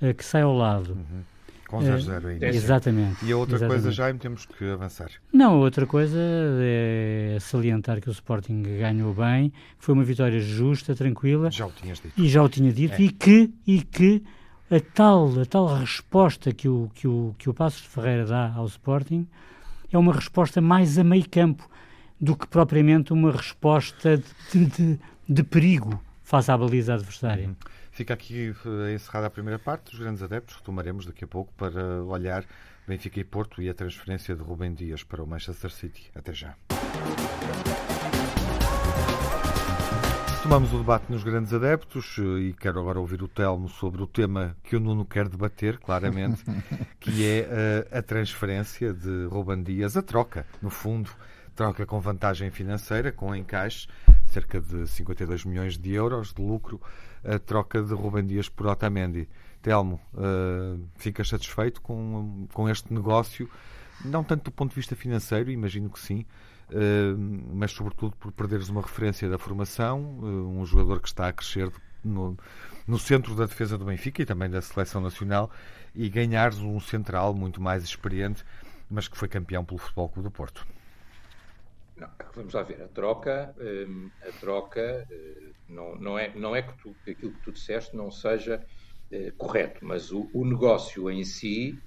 uh, 0.00 0.14
que 0.14 0.24
sai 0.24 0.42
ao 0.42 0.54
lado. 0.54 0.92
Uhum. 0.92 1.22
Com 1.68 1.78
0-0 1.80 2.24
uh, 2.24 2.26
ainda. 2.28 2.46
Exatamente. 2.46 3.24
E 3.24 3.32
a 3.32 3.36
outra 3.36 3.56
exatamente. 3.56 3.82
coisa 3.82 3.94
já 3.94 4.14
temos 4.14 4.46
que 4.46 4.64
avançar. 4.70 5.10
Não, 5.32 5.54
a 5.54 5.56
outra 5.56 5.84
coisa 5.84 6.18
é 6.18 7.38
salientar 7.40 8.00
que 8.00 8.08
o 8.08 8.12
Sporting 8.12 8.62
ganhou 8.62 9.12
bem, 9.12 9.52
foi 9.78 9.94
uma 9.94 10.04
vitória 10.04 10.38
justa, 10.38 10.94
tranquila. 10.94 11.50
Já 11.50 11.66
o 11.66 11.72
tinhas 11.72 12.00
dito. 12.00 12.20
E 12.20 12.28
já 12.28 12.42
o 12.42 12.48
tinha 12.48 12.72
dito, 12.72 12.94
é. 12.94 13.02
e 13.02 13.10
que, 13.10 13.52
e 13.66 13.82
que 13.82 14.22
a 14.70 14.80
tal, 14.80 15.40
a 15.40 15.44
tal 15.44 15.66
resposta 15.66 16.52
que 16.52 16.68
o, 16.68 16.90
que, 16.94 17.08
o, 17.08 17.34
que 17.36 17.50
o 17.50 17.54
Passos 17.54 17.82
de 17.82 17.88
Ferreira 17.88 18.24
dá 18.24 18.52
ao 18.54 18.66
Sporting 18.66 19.26
é 19.92 19.98
uma 19.98 20.12
resposta 20.12 20.60
mais 20.60 20.98
a 20.98 21.04
meio 21.04 21.28
campo 21.28 21.68
do 22.20 22.36
que 22.36 22.46
propriamente 22.46 23.12
uma 23.12 23.30
resposta 23.30 24.22
de, 24.52 24.66
de, 24.66 25.00
de 25.28 25.42
perigo 25.42 26.02
face 26.22 26.50
à 26.50 26.56
baliza 26.56 26.94
adversária. 26.94 27.48
Uhum. 27.48 27.56
Fica 27.92 28.12
aqui 28.12 28.54
uh, 28.64 28.90
encerrada 28.94 29.26
a 29.26 29.30
primeira 29.30 29.58
parte 29.58 29.90
dos 29.90 29.98
grandes 29.98 30.22
adeptos. 30.22 30.56
Retomaremos 30.56 31.06
daqui 31.06 31.24
a 31.24 31.26
pouco 31.26 31.52
para 31.54 32.02
olhar 32.04 32.44
Benfica 32.86 33.18
e 33.18 33.24
Porto 33.24 33.62
e 33.62 33.68
a 33.68 33.74
transferência 33.74 34.34
de 34.34 34.42
Rubem 34.42 34.74
Dias 34.74 35.02
para 35.02 35.22
o 35.22 35.26
Manchester 35.26 35.70
City. 35.70 36.10
Até 36.14 36.32
já. 36.32 36.54
Tomamos 40.42 40.72
o 40.72 40.78
debate 40.78 41.10
nos 41.10 41.24
grandes 41.24 41.52
adeptos 41.52 42.18
eh, 42.20 42.40
e 42.40 42.52
quero 42.52 42.78
agora 42.78 43.00
ouvir 43.00 43.20
o 43.20 43.26
Telmo 43.26 43.68
sobre 43.68 44.00
o 44.00 44.06
tema 44.06 44.56
que 44.62 44.76
o 44.76 44.80
Nuno 44.80 45.04
quer 45.04 45.28
debater, 45.28 45.76
claramente, 45.78 46.44
que 47.00 47.26
é 47.26 47.48
uh, 47.92 47.98
a 47.98 48.00
transferência 48.00 48.94
de 48.94 49.26
Ruben 49.26 49.64
Dias, 49.64 49.96
a 49.96 50.02
troca, 50.02 50.46
no 50.62 50.70
fundo, 50.70 51.10
troca 51.56 51.86
com 51.86 51.98
vantagem 51.98 52.50
financeira, 52.50 53.10
com 53.10 53.34
encaixe, 53.34 53.88
cerca 54.26 54.60
de 54.60 54.86
52 54.86 55.46
milhões 55.46 55.78
de 55.78 55.92
euros 55.92 56.32
de 56.32 56.42
lucro, 56.42 56.80
a 57.24 57.38
troca 57.38 57.82
de 57.82 57.94
Ruben 57.94 58.26
Dias 58.26 58.48
por 58.48 58.66
Otamendi. 58.66 59.26
Telmo, 59.62 60.00
uh, 60.14 60.80
ficas 60.96 61.28
satisfeito 61.28 61.80
com, 61.80 62.46
com 62.52 62.68
este 62.68 62.92
negócio? 62.92 63.50
Não 64.04 64.22
tanto 64.22 64.44
do 64.44 64.52
ponto 64.52 64.70
de 64.70 64.76
vista 64.76 64.94
financeiro, 64.94 65.50
imagino 65.50 65.88
que 65.88 65.98
sim, 65.98 66.26
uh, 66.70 67.18
mas 67.54 67.72
sobretudo 67.72 68.14
por 68.16 68.30
perderes 68.30 68.68
uma 68.68 68.82
referência 68.82 69.28
da 69.28 69.38
formação, 69.38 70.18
uh, 70.20 70.60
um 70.60 70.64
jogador 70.64 71.00
que 71.00 71.08
está 71.08 71.26
a 71.26 71.32
crescer 71.32 71.72
no, 72.04 72.36
no 72.86 72.98
centro 72.98 73.34
da 73.34 73.46
defesa 73.46 73.78
do 73.78 73.86
Benfica 73.86 74.22
e 74.22 74.26
também 74.26 74.50
da 74.50 74.60
seleção 74.60 75.00
nacional, 75.00 75.50
e 75.94 76.08
ganhares 76.10 76.58
um 76.58 76.78
central 76.78 77.34
muito 77.34 77.60
mais 77.60 77.82
experiente, 77.82 78.44
mas 78.88 79.08
que 79.08 79.16
foi 79.16 79.26
campeão 79.26 79.64
pelo 79.64 79.78
Futebol 79.78 80.08
Clube 80.10 80.28
do 80.28 80.30
Porto. 80.30 80.75
Não, 81.96 82.08
vamos 82.34 82.52
lá 82.52 82.62
ver, 82.62 82.82
a 82.82 82.88
troca, 82.88 83.54
hum, 83.58 84.10
a 84.22 84.32
troca 84.38 85.06
hum, 85.10 85.52
não, 85.68 85.96
não, 85.96 86.18
é, 86.18 86.34
não 86.36 86.54
é 86.54 86.62
que, 86.62 86.76
tu, 86.78 86.94
que 87.02 87.12
aquilo 87.12 87.32
que 87.32 87.40
tu 87.40 87.52
disseste 87.52 87.96
não 87.96 88.10
seja 88.10 88.62
eh, 89.10 89.32
correto, 89.38 89.84
mas 89.84 90.12
o, 90.12 90.30
o, 90.34 90.44
negócio 90.44 91.10
em 91.10 91.24
si 91.24 91.80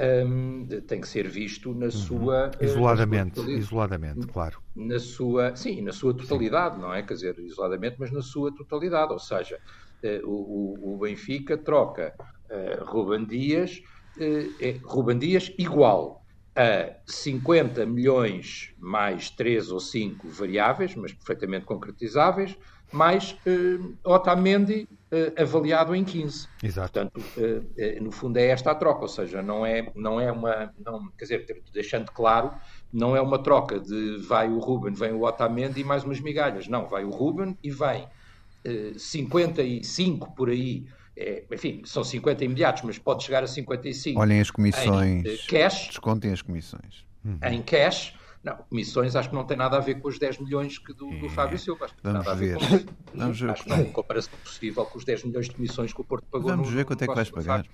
um, 0.00 0.66
tem 0.86 1.00
que 1.00 1.08
ser 1.08 1.26
visto 1.26 1.74
na 1.74 1.86
uhum. 1.86 1.90
sua 1.90 2.50
eh, 2.60 2.66
isoladamente, 2.66 3.40
sua 3.40 3.50
isoladamente, 3.52 4.26
claro. 4.26 4.60
Na 4.74 4.98
sua, 4.98 5.56
sim, 5.56 5.80
na 5.80 5.92
sua 5.92 6.14
totalidade, 6.14 6.76
sim. 6.76 6.82
não 6.82 6.92
é? 6.92 7.02
Quer 7.02 7.14
dizer, 7.14 7.38
isoladamente, 7.38 7.96
mas 7.98 8.12
na 8.12 8.20
sua 8.20 8.54
totalidade, 8.54 9.12
ou 9.12 9.18
seja, 9.18 9.58
eh, 10.02 10.20
o, 10.22 10.94
o, 10.94 10.98
Benfica 10.98 11.56
troca 11.56 12.14
uh, 12.50 12.84
Ruben 12.84 13.26
Dias, 13.26 13.72
uh, 14.18 14.54
é, 14.60 14.78
Ruben 14.84 15.18
Dias 15.18 15.50
igual 15.58 16.25
a 16.56 16.96
50 17.06 17.84
milhões 17.84 18.72
mais 18.78 19.28
3 19.28 19.70
ou 19.70 19.78
5 19.78 20.26
variáveis, 20.28 20.94
mas 20.94 21.12
perfeitamente 21.12 21.66
concretizáveis, 21.66 22.56
mais 22.92 23.32
uh, 23.46 23.94
Otamendi 24.04 24.88
uh, 25.12 25.42
avaliado 25.42 25.94
em 25.94 26.04
15. 26.04 26.48
Exato. 26.62 27.00
Portanto, 27.00 27.20
uh, 27.36 28.02
no 28.02 28.10
fundo 28.10 28.38
é 28.38 28.46
esta 28.46 28.70
a 28.70 28.74
troca, 28.74 29.02
ou 29.02 29.08
seja, 29.08 29.42
não 29.42 29.66
é, 29.66 29.90
não 29.94 30.20
é 30.20 30.32
uma, 30.32 30.72
não, 30.84 31.08
quer 31.18 31.24
dizer, 31.24 31.62
deixando 31.72 32.10
claro, 32.12 32.52
não 32.92 33.14
é 33.14 33.20
uma 33.20 33.38
troca 33.38 33.78
de 33.78 34.16
vai 34.18 34.48
o 34.48 34.58
Ruben, 34.58 34.94
vem 34.94 35.12
o 35.12 35.24
Otamendi 35.24 35.80
e 35.80 35.84
mais 35.84 36.04
umas 36.04 36.20
migalhas. 36.20 36.68
Não, 36.68 36.86
vai 36.86 37.04
o 37.04 37.10
Ruben 37.10 37.56
e 37.62 37.70
vem 37.70 38.06
55 38.96 40.34
por 40.34 40.48
aí 40.48 40.86
é, 41.16 41.44
enfim, 41.50 41.82
são 41.84 42.04
50 42.04 42.44
imediatos, 42.44 42.82
mas 42.82 42.98
pode 42.98 43.24
chegar 43.24 43.42
a 43.42 43.46
55. 43.46 44.20
Olhem 44.20 44.40
as 44.40 44.50
comissões. 44.50 45.24
Em 45.24 45.36
cash. 45.48 45.86
Descontem 45.88 46.32
as 46.32 46.42
comissões. 46.42 47.06
Uhum. 47.24 47.38
Em 47.42 47.62
cash. 47.62 48.14
Não, 48.44 48.56
comissões 48.58 49.16
acho 49.16 49.30
que 49.30 49.34
não 49.34 49.44
tem 49.44 49.56
nada 49.56 49.76
a 49.76 49.80
ver 49.80 49.96
com 49.96 50.06
os 50.06 50.18
10 50.18 50.38
milhões 50.38 50.78
que 50.78 50.92
do, 50.92 51.08
do 51.18 51.26
é. 51.26 51.28
Fábio 51.30 51.58
Silva. 51.58 51.86
Acho 51.86 51.94
que 51.96 52.02
Vamos 52.02 52.24
nada 52.24 52.36
ver. 52.36 52.56
A 52.56 52.66
ver 52.66 52.84
com 52.84 52.92
Vamos 53.14 53.40
ver. 53.40 53.50
Acho 53.50 53.62
que 53.64 53.68
não 53.70 53.76
é 53.76 53.84
comparação 53.84 54.32
possível 54.44 54.84
com 54.84 54.98
os 54.98 55.04
10 55.04 55.24
milhões 55.24 55.48
de 55.48 55.54
comissões 55.54 55.92
que 55.92 56.00
o 56.00 56.04
Porto 56.04 56.26
pagou 56.30 56.50
Vamos 56.50 56.68
no, 56.68 56.76
ver 56.76 56.84
quanto 56.84 57.02
é 57.02 57.08
que 57.08 57.14
vais 57.14 57.30
pagar. 57.30 57.66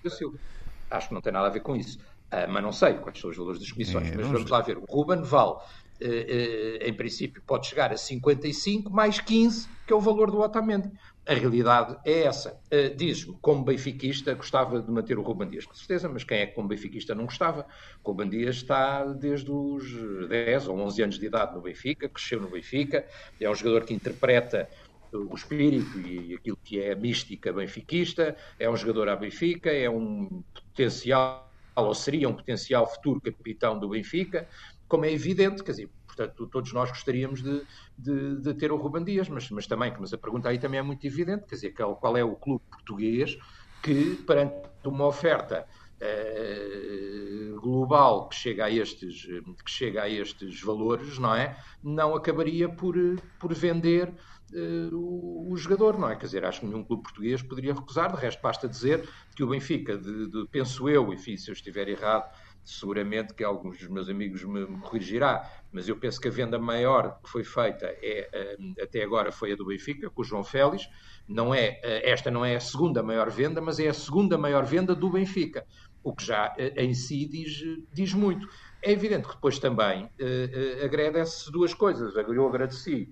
Acho 0.91 1.09
que 1.09 1.15
não 1.15 1.21
tem 1.21 1.33
nada 1.33 1.49
a 1.49 1.51
ver 1.51 1.61
com 1.61 1.75
isso. 1.75 1.99
Uh, 1.99 2.49
mas 2.51 2.63
não 2.63 2.73
sei 2.73 2.95
quais 2.95 3.19
são 3.19 3.29
os 3.29 3.37
valores 3.37 3.61
das 3.61 3.71
comissões. 3.71 4.07
É, 4.07 4.17
mas 4.17 4.27
vamos, 4.27 4.33
vamos 4.33 4.51
lá 4.51 4.61
ver. 4.63 4.79
O 4.79 4.85
Ruben 4.85 5.23
vale, 5.23 5.51
uh, 5.51 5.57
uh, 5.57 6.89
em 6.89 6.95
princípio, 6.95 7.43
pode 7.47 7.67
chegar 7.67 7.93
a 7.93 7.97
55 7.97 8.91
mais 8.91 9.21
15, 9.21 9.69
que 9.87 9.93
é 9.93 9.97
o 9.97 10.01
valor 10.01 10.31
do 10.31 10.41
Otamendi. 10.41 10.91
A 11.25 11.35
realidade 11.35 11.97
é 12.05 12.25
essa. 12.25 12.61
Uh, 12.73 12.95
Diz-me, 12.97 13.37
como 13.41 13.65
benfiquista, 13.65 14.35
gostava 14.35 14.83
de 14.83 14.91
manter 14.91 15.17
o 15.19 15.23
Ruben 15.23 15.49
Dias, 15.49 15.65
com 15.65 15.75
certeza, 15.75 16.09
mas 16.09 16.25
quem 16.25 16.39
é 16.39 16.47
que 16.47 16.55
como 16.55 16.67
benfiquista 16.67 17.15
não 17.15 17.27
gostava? 17.27 17.65
O 18.03 18.25
Dias 18.25 18.57
está 18.57 19.05
desde 19.05 19.51
os 19.51 20.29
10 20.29 20.67
ou 20.67 20.79
11 20.81 21.03
anos 21.03 21.19
de 21.21 21.27
idade 21.27 21.55
no 21.55 21.61
Benfica, 21.61 22.09
cresceu 22.09 22.41
no 22.41 22.51
Benfica, 22.51 23.07
é 23.41 23.49
um 23.49 23.55
jogador 23.55 23.85
que 23.85 23.95
interpreta 23.95 24.69
o 25.13 25.35
espírito 25.35 26.01
e 26.01 26.35
aquilo 26.35 26.59
que 26.65 26.81
é 26.81 26.93
a 26.93 26.97
mística 26.97 27.53
benfiquista, 27.53 28.35
é 28.59 28.69
um 28.69 28.77
jogador 28.77 29.09
à 29.09 29.17
Benfica, 29.17 29.71
é 29.71 29.89
um 29.89 30.43
potencial, 30.55 31.53
ou 31.77 31.95
seria 31.95 32.29
um 32.29 32.35
potencial 32.35 32.87
futuro 32.87 33.21
capitão 33.21 33.79
do 33.79 33.91
Benfica, 33.91 34.49
como 34.89 35.05
é 35.05 35.13
evidente, 35.13 35.63
quer 35.63 35.73
dizer, 35.73 35.91
Portanto, 36.15 36.47
todos 36.47 36.73
nós 36.73 36.91
gostaríamos 36.91 37.43
de, 37.43 37.63
de, 37.97 38.37
de, 38.41 38.55
ter 38.55 38.71
o 38.71 38.77
Ruben 38.77 39.03
Dias, 39.03 39.29
mas, 39.29 39.49
mas 39.51 39.67
também, 39.67 39.95
mas 39.99 40.13
a 40.13 40.19
pergunta 40.19 40.51
aí 40.51 40.59
também 40.59 40.79
é 40.79 40.83
muito 40.83 41.07
evidente, 41.07 41.47
quer 41.47 41.55
dizer, 41.55 41.71
qual 41.73 42.17
é 42.17 42.23
o 42.23 42.37
clube 42.37 42.63
português 42.71 43.39
que, 43.83 44.17
perante 44.27 44.55
uma 44.85 45.07
oferta 45.07 45.67
uh, 46.03 47.61
global 47.61 48.29
que 48.29 48.37
chega, 48.37 48.67
a 48.67 48.71
estes, 48.71 49.27
que 49.65 49.71
chega 49.71 50.03
a 50.03 50.09
estes 50.09 50.61
valores, 50.61 51.19
não 51.19 51.35
é? 51.35 51.57
Não 51.83 52.15
acabaria 52.15 52.69
por, 52.69 52.95
por 53.39 53.55
vender 53.55 54.09
uh, 54.53 54.95
o, 54.95 55.51
o, 55.51 55.57
jogador, 55.57 55.99
não 55.99 56.11
é? 56.11 56.17
Quer 56.17 56.27
dizer, 56.27 56.45
acho 56.45 56.61
que 56.61 56.67
nenhum 56.67 56.85
clube 56.85 57.05
português 57.05 57.41
poderia 57.43 57.73
recusar, 57.73 58.15
de 58.15 58.21
resto 58.21 58.43
basta 58.43 58.69
dizer 58.69 59.09
que 59.35 59.43
o 59.43 59.49
Benfica, 59.49 59.97
de, 59.97 60.29
de, 60.29 60.47
penso 60.51 60.89
eu, 60.91 61.11
enfim, 61.13 61.39
se 61.39 61.51
eu 61.51 61.55
estiver 61.55 61.89
errado, 61.89 62.31
seguramente 62.65 63.35
que 63.35 63.43
alguns 63.43 63.79
dos 63.79 63.89
meus 63.89 64.09
amigos 64.09 64.45
me, 64.45 64.67
me 64.67 64.81
corrigirá, 64.81 65.51
mas 65.73 65.89
eu 65.89 65.97
penso 65.97 66.21
que 66.21 66.29
a 66.29 66.31
venda 66.31 66.59
maior 66.59 67.19
que 67.23 67.29
foi 67.29 67.45
feita 67.45 67.87
é, 67.87 68.29
eh, 68.33 68.57
até 68.83 69.03
agora 69.03 69.33
foi 69.33 69.53
a 69.53 69.57
do 69.57 69.67
Benfica, 69.67 70.09
com 70.11 70.23
o 70.23 70.25
João 70.25 70.45
Félix. 70.45 70.89
Não 71.27 71.55
é, 71.55 71.81
eh, 71.83 72.11
esta 72.11 72.31
não 72.31 72.45
é 72.45 72.57
a 72.57 72.61
segunda 72.61 73.03
maior 73.03 73.31
venda, 73.31 73.61
mas 73.61 73.81
é 73.81 73.89
a 73.89 73.95
segunda 73.95 74.39
maior 74.39 74.65
venda 74.65 74.95
do 74.95 75.11
Benfica, 75.11 75.67
o 76.03 76.15
que 76.15 76.25
já 76.25 76.55
eh, 76.57 76.85
em 76.85 76.95
si 76.95 77.27
diz, 77.27 77.63
diz 77.93 78.15
muito. 78.15 78.47
É 78.83 78.93
evidente 78.93 79.29
que 79.29 79.35
depois 79.35 79.61
também 79.61 80.05
uh, 80.05 80.85
agradece 80.85 81.53
duas 81.53 81.73
coisas. 81.73 82.17
Eu 82.17 82.49
agradeci 82.49 83.09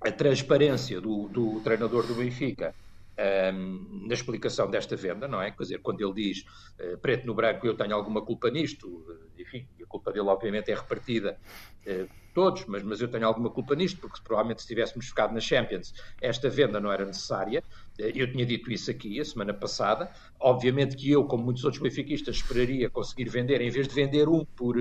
a 0.00 0.12
transparência 0.12 1.00
do, 1.00 1.28
do 1.28 1.60
treinador 1.62 2.06
do 2.06 2.14
Benfica 2.14 2.72
um, 3.18 4.06
na 4.06 4.14
explicação 4.14 4.70
desta 4.70 4.96
venda, 4.96 5.26
não 5.26 5.42
é? 5.42 5.50
Quer 5.50 5.62
dizer, 5.62 5.78
quando 5.78 6.00
ele 6.00 6.14
diz 6.14 6.44
uh, 6.78 6.98
preto 6.98 7.26
no 7.26 7.34
branco, 7.34 7.66
eu 7.66 7.76
tenho 7.76 7.94
alguma 7.94 8.24
culpa 8.24 8.50
nisto, 8.50 8.86
uh, 8.88 9.28
enfim, 9.38 9.66
a 9.82 9.86
culpa 9.86 10.12
dele 10.12 10.28
obviamente 10.28 10.70
é 10.70 10.74
repartida 10.74 11.38
uh, 11.86 12.08
todos, 12.32 12.64
mas, 12.66 12.82
mas 12.84 13.00
eu 13.00 13.08
tenho 13.08 13.26
alguma 13.26 13.50
culpa 13.50 13.74
nisto, 13.74 14.00
porque 14.00 14.20
provavelmente 14.22 14.62
se 14.62 14.68
tivéssemos 14.68 15.06
ficado 15.06 15.34
na 15.34 15.40
Champions, 15.40 15.92
esta 16.20 16.48
venda 16.48 16.78
não 16.78 16.92
era 16.92 17.04
necessária. 17.04 17.64
Eu 17.98 18.30
tinha 18.30 18.46
dito 18.46 18.70
isso 18.70 18.88
aqui 18.92 19.18
a 19.18 19.24
semana 19.24 19.52
passada. 19.52 20.08
Obviamente 20.38 20.94
que 20.94 21.10
eu, 21.10 21.24
como 21.24 21.42
muitos 21.42 21.64
outros 21.64 21.82
benfiquistas, 21.82 22.36
esperaria 22.36 22.88
conseguir 22.88 23.28
vender, 23.28 23.60
em 23.60 23.70
vez 23.70 23.88
de 23.88 23.94
vender 23.94 24.28
um 24.28 24.44
por 24.44 24.76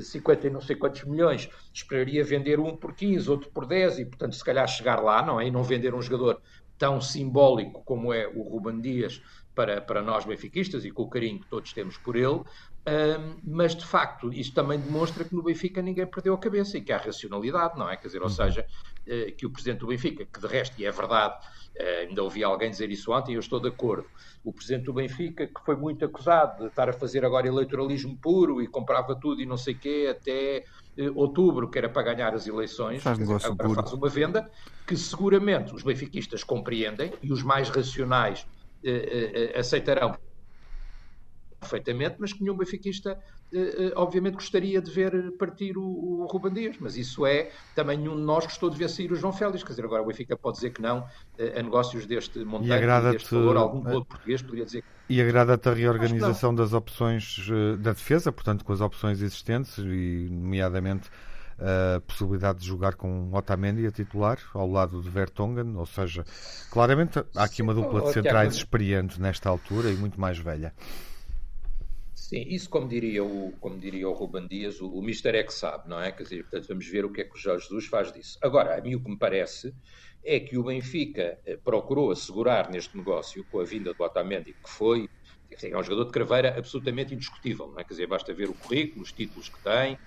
50 0.00 0.46
e 0.46 0.50
não 0.50 0.60
sei 0.60 0.76
quantos 0.76 1.02
milhões, 1.04 1.50
esperaria 1.74 2.22
vender 2.24 2.60
um 2.60 2.76
por 2.76 2.94
15, 2.94 3.28
outro 3.28 3.50
por 3.50 3.66
10 3.66 3.98
e, 3.98 4.04
portanto, 4.04 4.34
se 4.34 4.44
calhar 4.44 4.66
chegar 4.68 5.02
lá, 5.02 5.26
não 5.26 5.40
é? 5.40 5.48
E 5.48 5.50
não 5.50 5.64
vender 5.64 5.92
um 5.94 6.00
jogador 6.00 6.40
tão 6.78 7.00
simbólico 7.00 7.82
como 7.84 8.12
é 8.12 8.26
o 8.26 8.42
Ruben 8.42 8.80
Dias 8.80 9.22
para, 9.54 9.80
para 9.80 10.02
nós 10.02 10.24
benfiquistas 10.24 10.84
e 10.84 10.90
com 10.90 11.02
o 11.02 11.10
carinho 11.10 11.40
que 11.40 11.48
todos 11.48 11.72
temos 11.72 11.96
por 11.98 12.16
ele, 12.16 12.42
Um, 12.84 13.36
mas 13.44 13.76
de 13.76 13.86
facto, 13.86 14.32
isto 14.32 14.54
também 14.54 14.80
demonstra 14.80 15.22
que 15.22 15.32
no 15.32 15.42
Benfica 15.42 15.80
ninguém 15.80 16.04
perdeu 16.04 16.34
a 16.34 16.38
cabeça 16.38 16.76
e 16.76 16.80
que 16.80 16.92
há 16.92 16.98
racionalidade, 16.98 17.78
não 17.78 17.88
é? 17.88 17.96
Quer 17.96 18.08
dizer, 18.08 18.18
ou 18.18 18.24
uhum. 18.24 18.30
seja, 18.30 18.66
uh, 19.06 19.32
que 19.36 19.46
o 19.46 19.50
presidente 19.50 19.80
do 19.80 19.86
Benfica, 19.86 20.26
que 20.26 20.40
de 20.40 20.46
resto, 20.48 20.80
e 20.80 20.84
é 20.84 20.90
verdade, 20.90 21.34
uh, 21.78 22.08
ainda 22.08 22.24
ouvi 22.24 22.42
alguém 22.42 22.70
dizer 22.70 22.90
isso 22.90 23.12
ontem 23.12 23.32
e 23.32 23.34
eu 23.36 23.40
estou 23.40 23.60
de 23.60 23.68
acordo, 23.68 24.08
o 24.42 24.52
presidente 24.52 24.86
do 24.86 24.92
Benfica, 24.92 25.46
que 25.46 25.64
foi 25.64 25.76
muito 25.76 26.04
acusado 26.04 26.64
de 26.64 26.70
estar 26.70 26.88
a 26.88 26.92
fazer 26.92 27.24
agora 27.24 27.46
eleitoralismo 27.46 28.18
puro 28.18 28.60
e 28.60 28.66
comprava 28.66 29.14
tudo 29.14 29.40
e 29.40 29.46
não 29.46 29.56
sei 29.56 29.74
o 29.74 29.78
quê, 29.78 30.08
até 30.10 30.64
outubro, 31.14 31.70
que 31.70 31.78
era 31.78 31.88
para 31.88 32.14
ganhar 32.14 32.34
as 32.34 32.46
eleições, 32.46 33.02
faz, 33.02 33.18
dizer, 33.18 33.38
agora 33.44 33.82
faz 33.82 33.92
uma 33.92 34.08
venda 34.08 34.50
que 34.86 34.96
seguramente 34.96 35.74
os 35.74 35.82
benfiquistas 35.82 36.44
compreendem 36.44 37.12
e 37.22 37.32
os 37.32 37.42
mais 37.42 37.70
racionais 37.70 38.46
aceitarão 39.54 40.16
perfeitamente, 41.62 42.16
mas 42.18 42.32
que 42.32 42.42
nenhum 42.42 42.56
benfiquista, 42.56 43.10
eh, 43.10 43.14
eh, 43.14 43.41
obviamente, 43.96 44.34
gostaria 44.34 44.80
de 44.80 44.90
ver 44.90 45.32
partir 45.32 45.76
o, 45.76 45.82
o 45.82 46.26
Ruben 46.26 46.52
Dias. 46.52 46.76
Mas 46.80 46.96
isso 46.96 47.26
é, 47.26 47.50
também 47.74 47.98
nenhum 47.98 48.16
de 48.16 48.22
nós 48.22 48.44
gostou 48.44 48.70
de 48.70 48.76
ver 48.76 48.88
sair 48.88 49.12
o 49.12 49.16
João 49.16 49.32
Félix. 49.32 49.62
Quer 49.62 49.70
dizer, 49.70 49.84
agora 49.84 50.02
o 50.02 50.06
Benfica 50.06 50.36
pode 50.36 50.56
dizer 50.56 50.70
que 50.70 50.82
não 50.82 51.06
eh, 51.38 51.60
a 51.60 51.62
negócios 51.62 52.06
deste 52.06 52.38
montante, 52.44 53.12
deste 53.12 53.34
valor. 53.34 53.56
Algum 53.56 53.82
clube 53.82 54.06
português 54.06 54.42
poderia 54.42 54.64
dizer 54.64 54.82
que 54.82 54.88
e 55.12 55.20
agrada-te 55.20 55.68
a 55.68 55.74
reorganização 55.74 56.54
das 56.54 56.72
opções 56.72 57.46
da 57.80 57.92
defesa, 57.92 58.32
portanto, 58.32 58.64
com 58.64 58.72
as 58.72 58.80
opções 58.80 59.20
existentes, 59.20 59.76
e 59.76 60.28
nomeadamente 60.30 61.10
a 61.58 62.00
possibilidade 62.00 62.60
de 62.60 62.66
jogar 62.66 62.94
com 62.94 63.30
Otamendi 63.32 63.86
a 63.86 63.90
titular 63.90 64.38
ao 64.54 64.66
lado 64.66 65.02
de 65.02 65.08
Vertonghen, 65.10 65.76
ou 65.76 65.86
seja, 65.86 66.24
claramente 66.70 67.22
há 67.36 67.44
aqui 67.44 67.62
uma 67.62 67.74
dupla 67.74 68.02
de 68.02 68.12
centrais 68.12 68.54
experiente 68.54 69.20
nesta 69.20 69.48
altura 69.48 69.90
e 69.90 69.96
muito 69.96 70.20
mais 70.20 70.38
velha. 70.38 70.72
Sim, 72.28 72.44
isso 72.46 72.70
como 72.70 72.86
diria 72.88 73.24
o, 73.24 73.52
como 73.58 73.78
diria 73.80 74.08
o 74.08 74.12
Ruben 74.12 74.46
Dias, 74.46 74.80
o, 74.80 74.88
o 74.88 75.02
Mister 75.02 75.34
é 75.34 75.42
que 75.42 75.52
sabe, 75.52 75.88
não 75.88 76.00
é? 76.00 76.12
Quer 76.12 76.22
dizer, 76.22 76.42
portanto, 76.44 76.68
vamos 76.68 76.86
ver 76.88 77.04
o 77.04 77.12
que 77.12 77.20
é 77.20 77.24
que 77.24 77.34
o 77.34 77.38
Jorge 77.38 77.64
Jesus 77.66 77.86
faz 77.86 78.12
disso. 78.12 78.38
Agora, 78.40 78.78
a 78.78 78.80
mim 78.80 78.94
o 78.94 79.02
que 79.02 79.10
me 79.10 79.18
parece 79.18 79.74
é 80.24 80.38
que 80.38 80.56
o 80.56 80.62
Benfica 80.64 81.40
eh, 81.44 81.56
procurou 81.64 82.12
assegurar 82.12 82.70
neste 82.70 82.96
negócio, 82.96 83.44
com 83.46 83.58
a 83.58 83.64
vinda 83.64 83.92
do 83.92 84.04
Otamendi, 84.04 84.52
que 84.54 84.70
foi 84.70 85.08
é 85.62 85.76
um 85.76 85.82
jogador 85.82 86.04
de 86.06 86.12
craveira 86.12 86.56
absolutamente 86.58 87.12
indiscutível, 87.12 87.66
não 87.68 87.80
é? 87.80 87.84
Quer 87.84 87.94
dizer, 87.94 88.06
basta 88.06 88.32
ver 88.32 88.48
o 88.48 88.54
currículo, 88.54 89.02
os 89.02 89.12
títulos 89.12 89.48
que 89.48 89.60
tem, 89.62 89.98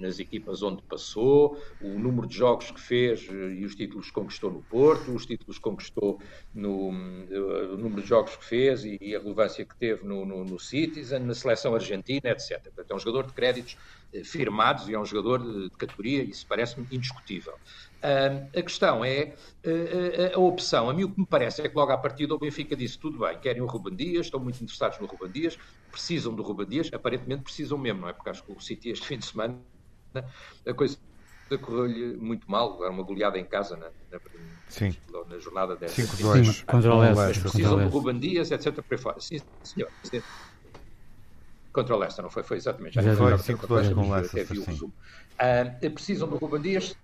nas 0.00 0.18
equipas 0.18 0.62
onde 0.62 0.82
passou, 0.82 1.56
o 1.80 1.98
número 1.98 2.26
de 2.26 2.36
jogos 2.36 2.70
que 2.70 2.80
fez 2.80 3.26
eh, 3.28 3.54
e 3.54 3.64
os 3.64 3.74
títulos 3.74 4.06
que 4.06 4.12
conquistou 4.12 4.50
no 4.50 4.62
Porto, 4.62 5.12
os 5.14 5.26
títulos 5.26 5.56
que 5.56 5.62
conquistou 5.62 6.20
no 6.54 6.90
eh, 7.30 7.72
o 7.72 7.76
número 7.76 8.02
de 8.02 8.08
jogos 8.08 8.36
que 8.36 8.44
fez 8.44 8.84
e, 8.84 9.14
a 9.14 9.18
relevância 9.18 9.64
que 9.64 9.76
teve 9.76 10.04
no, 10.04 10.24
no, 10.24 10.44
no 10.44 10.58
Citizen, 10.58 11.20
na 11.20 11.34
seleção 11.34 11.74
argentina, 11.74 12.30
etc. 12.30 12.62
Portanto, 12.62 12.90
é 12.90 12.94
um 12.94 12.98
jogador 12.98 13.26
de 13.26 13.32
créditos 13.32 13.76
firmados 14.24 14.88
e 14.88 14.94
é 14.94 14.98
um 14.98 15.04
jogador 15.04 15.38
de 15.42 15.70
categoria, 15.76 16.22
isso 16.22 16.46
parece-me 16.46 16.86
indiscutível. 16.90 17.54
Uh, 18.02 18.58
a 18.58 18.62
questão 18.62 19.04
é 19.04 19.34
uh, 19.64 20.34
a, 20.34 20.36
a, 20.36 20.40
opção. 20.40 20.90
A 20.90 20.94
mim 20.94 21.04
o 21.04 21.10
que 21.10 21.20
me 21.20 21.26
parece 21.26 21.62
é 21.62 21.68
que 21.68 21.76
logo 21.76 21.92
à 21.92 21.96
partida 21.96 22.34
o 22.34 22.38
Benfica 22.38 22.74
disse 22.74 22.98
tudo 22.98 23.20
bem, 23.20 23.38
querem 23.38 23.62
o 23.62 23.66
Ruben 23.66 23.94
Dias, 23.94 24.26
estão 24.26 24.40
muito 24.40 24.56
interessados 24.60 24.98
no 24.98 25.06
Ruben 25.06 25.30
Dias, 25.30 25.56
precisam 25.90 26.34
do 26.34 26.42
Ruben 26.42 26.66
Dias, 26.66 26.90
aparentemente 26.92 27.42
precisam 27.42 27.78
mesmo, 27.78 28.00
não 28.00 28.08
é? 28.08 28.12
Porque 28.12 28.30
acho 28.30 28.42
que 28.42 28.50
o 28.50 28.60
City 28.60 28.90
este 28.90 29.06
fim 29.06 29.18
de 29.18 29.26
semana 29.26 29.56
a 30.66 30.74
coisa 30.74 30.98
correu-lhe 31.58 32.16
muito 32.16 32.50
mal, 32.50 32.82
era 32.82 32.90
uma 32.90 33.02
goleada 33.02 33.38
em 33.38 33.44
casa 33.44 33.76
na, 33.76 33.86
na, 34.10 34.20
Sim. 34.68 34.96
na 35.28 35.38
jornada 35.38 35.76
dessa. 35.76 36.00
5-2 36.02 36.64
contra 36.64 36.94
o 36.94 37.00
Leicester. 37.00 37.42
Precisam 37.42 37.78
do 37.78 37.88
Ruben 37.88 38.18
Dias, 38.18 38.50
etc. 38.50 38.82
Por 38.82 38.98
fora. 38.98 39.20
Sim, 39.20 39.38
senhor. 39.62 39.90
Contra 41.72 41.94
o 41.94 41.98
Leicester, 41.98 42.22
não 42.22 42.30
foi? 42.30 42.42
Foi 42.42 42.56
exatamente. 42.56 42.94
Já 42.94 43.02
foi 43.16 43.32
5-2 43.32 43.94
com 43.94 44.00
o 44.00 44.14
Leicester, 44.14 44.46
sim. 44.46 44.84
Uh, 44.86 45.90
precisam 45.90 46.28
do 46.28 46.36
Ruben 46.36 46.62
Dias, 46.62 46.96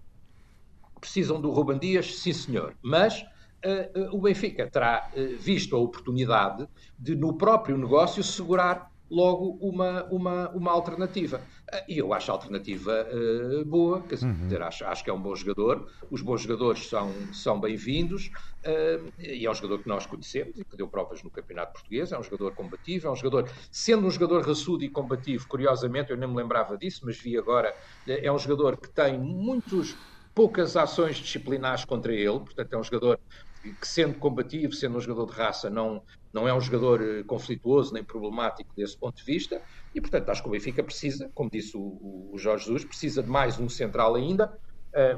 precisam 0.99 1.41
do 1.41 1.51
Ruben 1.51 1.79
Dias, 1.79 2.19
sim 2.19 2.33
senhor, 2.33 2.75
mas 2.83 3.25
uh, 3.65 4.01
uh, 4.01 4.17
o 4.17 4.21
Benfica 4.21 4.67
terá 4.67 5.11
uh, 5.13 5.37
visto 5.39 5.75
a 5.77 5.79
oportunidade 5.79 6.69
de, 6.99 7.15
no 7.15 7.35
próprio 7.35 7.77
negócio, 7.79 8.23
segurar 8.23 8.91
logo 9.11 9.59
uma, 9.61 10.05
uma, 10.05 10.51
uma 10.51 10.71
alternativa. 10.71 11.41
E 11.87 11.99
eu 11.99 12.15
acho 12.15 12.31
a 12.31 12.35
alternativa 12.35 13.07
uh, 13.11 13.65
boa, 13.65 14.01
quer 14.03 14.15
dizer, 14.15 14.27
uhum. 14.27 14.67
acho, 14.67 14.85
acho 14.85 15.05
que 15.05 15.11
é 15.11 15.13
um 15.13 15.21
bom 15.21 15.35
jogador, 15.35 15.87
os 16.11 16.23
bons 16.23 16.43
jogadores 16.43 16.89
são, 16.89 17.13
são 17.33 17.61
bem-vindos, 17.61 18.31
uh, 18.65 19.13
e 19.19 19.45
é 19.45 19.51
um 19.51 19.55
jogador 19.55 19.83
que 19.83 19.89
nós 19.89 20.07
conhecemos 20.07 20.59
e 20.59 20.65
que 20.65 20.77
deu 20.77 20.89
provas 20.89 21.23
no 21.23 21.31
Campeonato 21.31 21.75
Português, 21.75 22.13
é 22.13 22.19
um 22.19 22.23
jogador 22.23 22.55
combativo, 22.55 23.09
é 23.09 23.11
um 23.11 23.17
jogador, 23.17 23.51
sendo 23.71 24.07
um 24.07 24.11
jogador 24.11 24.47
raçudo 24.47 24.83
e 24.83 24.89
combativo, 24.89 25.47
curiosamente, 25.47 26.11
eu 26.11 26.17
nem 26.17 26.29
me 26.29 26.37
lembrava 26.37 26.77
disso, 26.77 27.03
mas 27.05 27.19
vi 27.19 27.37
agora, 27.37 27.75
é 28.07 28.31
um 28.33 28.39
jogador 28.39 28.77
que 28.79 28.89
tem 28.89 29.19
muitos 29.19 29.95
poucas 30.39 30.77
ações 30.77 31.17
disciplinares 31.17 31.85
contra 31.85 32.15
ele, 32.15 32.39
portanto 32.39 32.73
é 32.73 32.79
um 32.79 32.85
jogador 32.85 33.19
que 33.61 33.75
sendo 33.83 34.21
combativo, 34.21 34.73
sendo 34.73 34.97
um 34.97 35.01
jogador 35.01 35.27
de 35.33 35.37
raça, 35.37 35.69
não, 35.69 36.01
não 36.33 36.47
é 36.47 36.55
um 36.55 36.61
jogador 36.61 37.03
eh, 37.03 37.25
conflituoso 37.25 37.93
nem 37.93 38.05
problemático 38.05 38.73
desse 38.77 38.97
ponto 38.97 39.17
de 39.17 39.25
vista, 39.25 39.61
e 39.93 40.01
portanto 40.01 40.29
acho 40.29 40.41
que 40.41 40.49
o 40.49 40.53
Benfica 40.53 40.85
precisa, 40.85 41.29
como 41.35 41.51
disse 41.51 41.77
o, 41.77 42.31
o 42.33 42.39
Jorge 42.39 42.67
Jesus, 42.67 42.85
precisa 42.85 43.21
de 43.21 43.29
mais 43.29 43.59
um 43.59 43.69
central 43.69 44.15
ainda, 44.15 44.57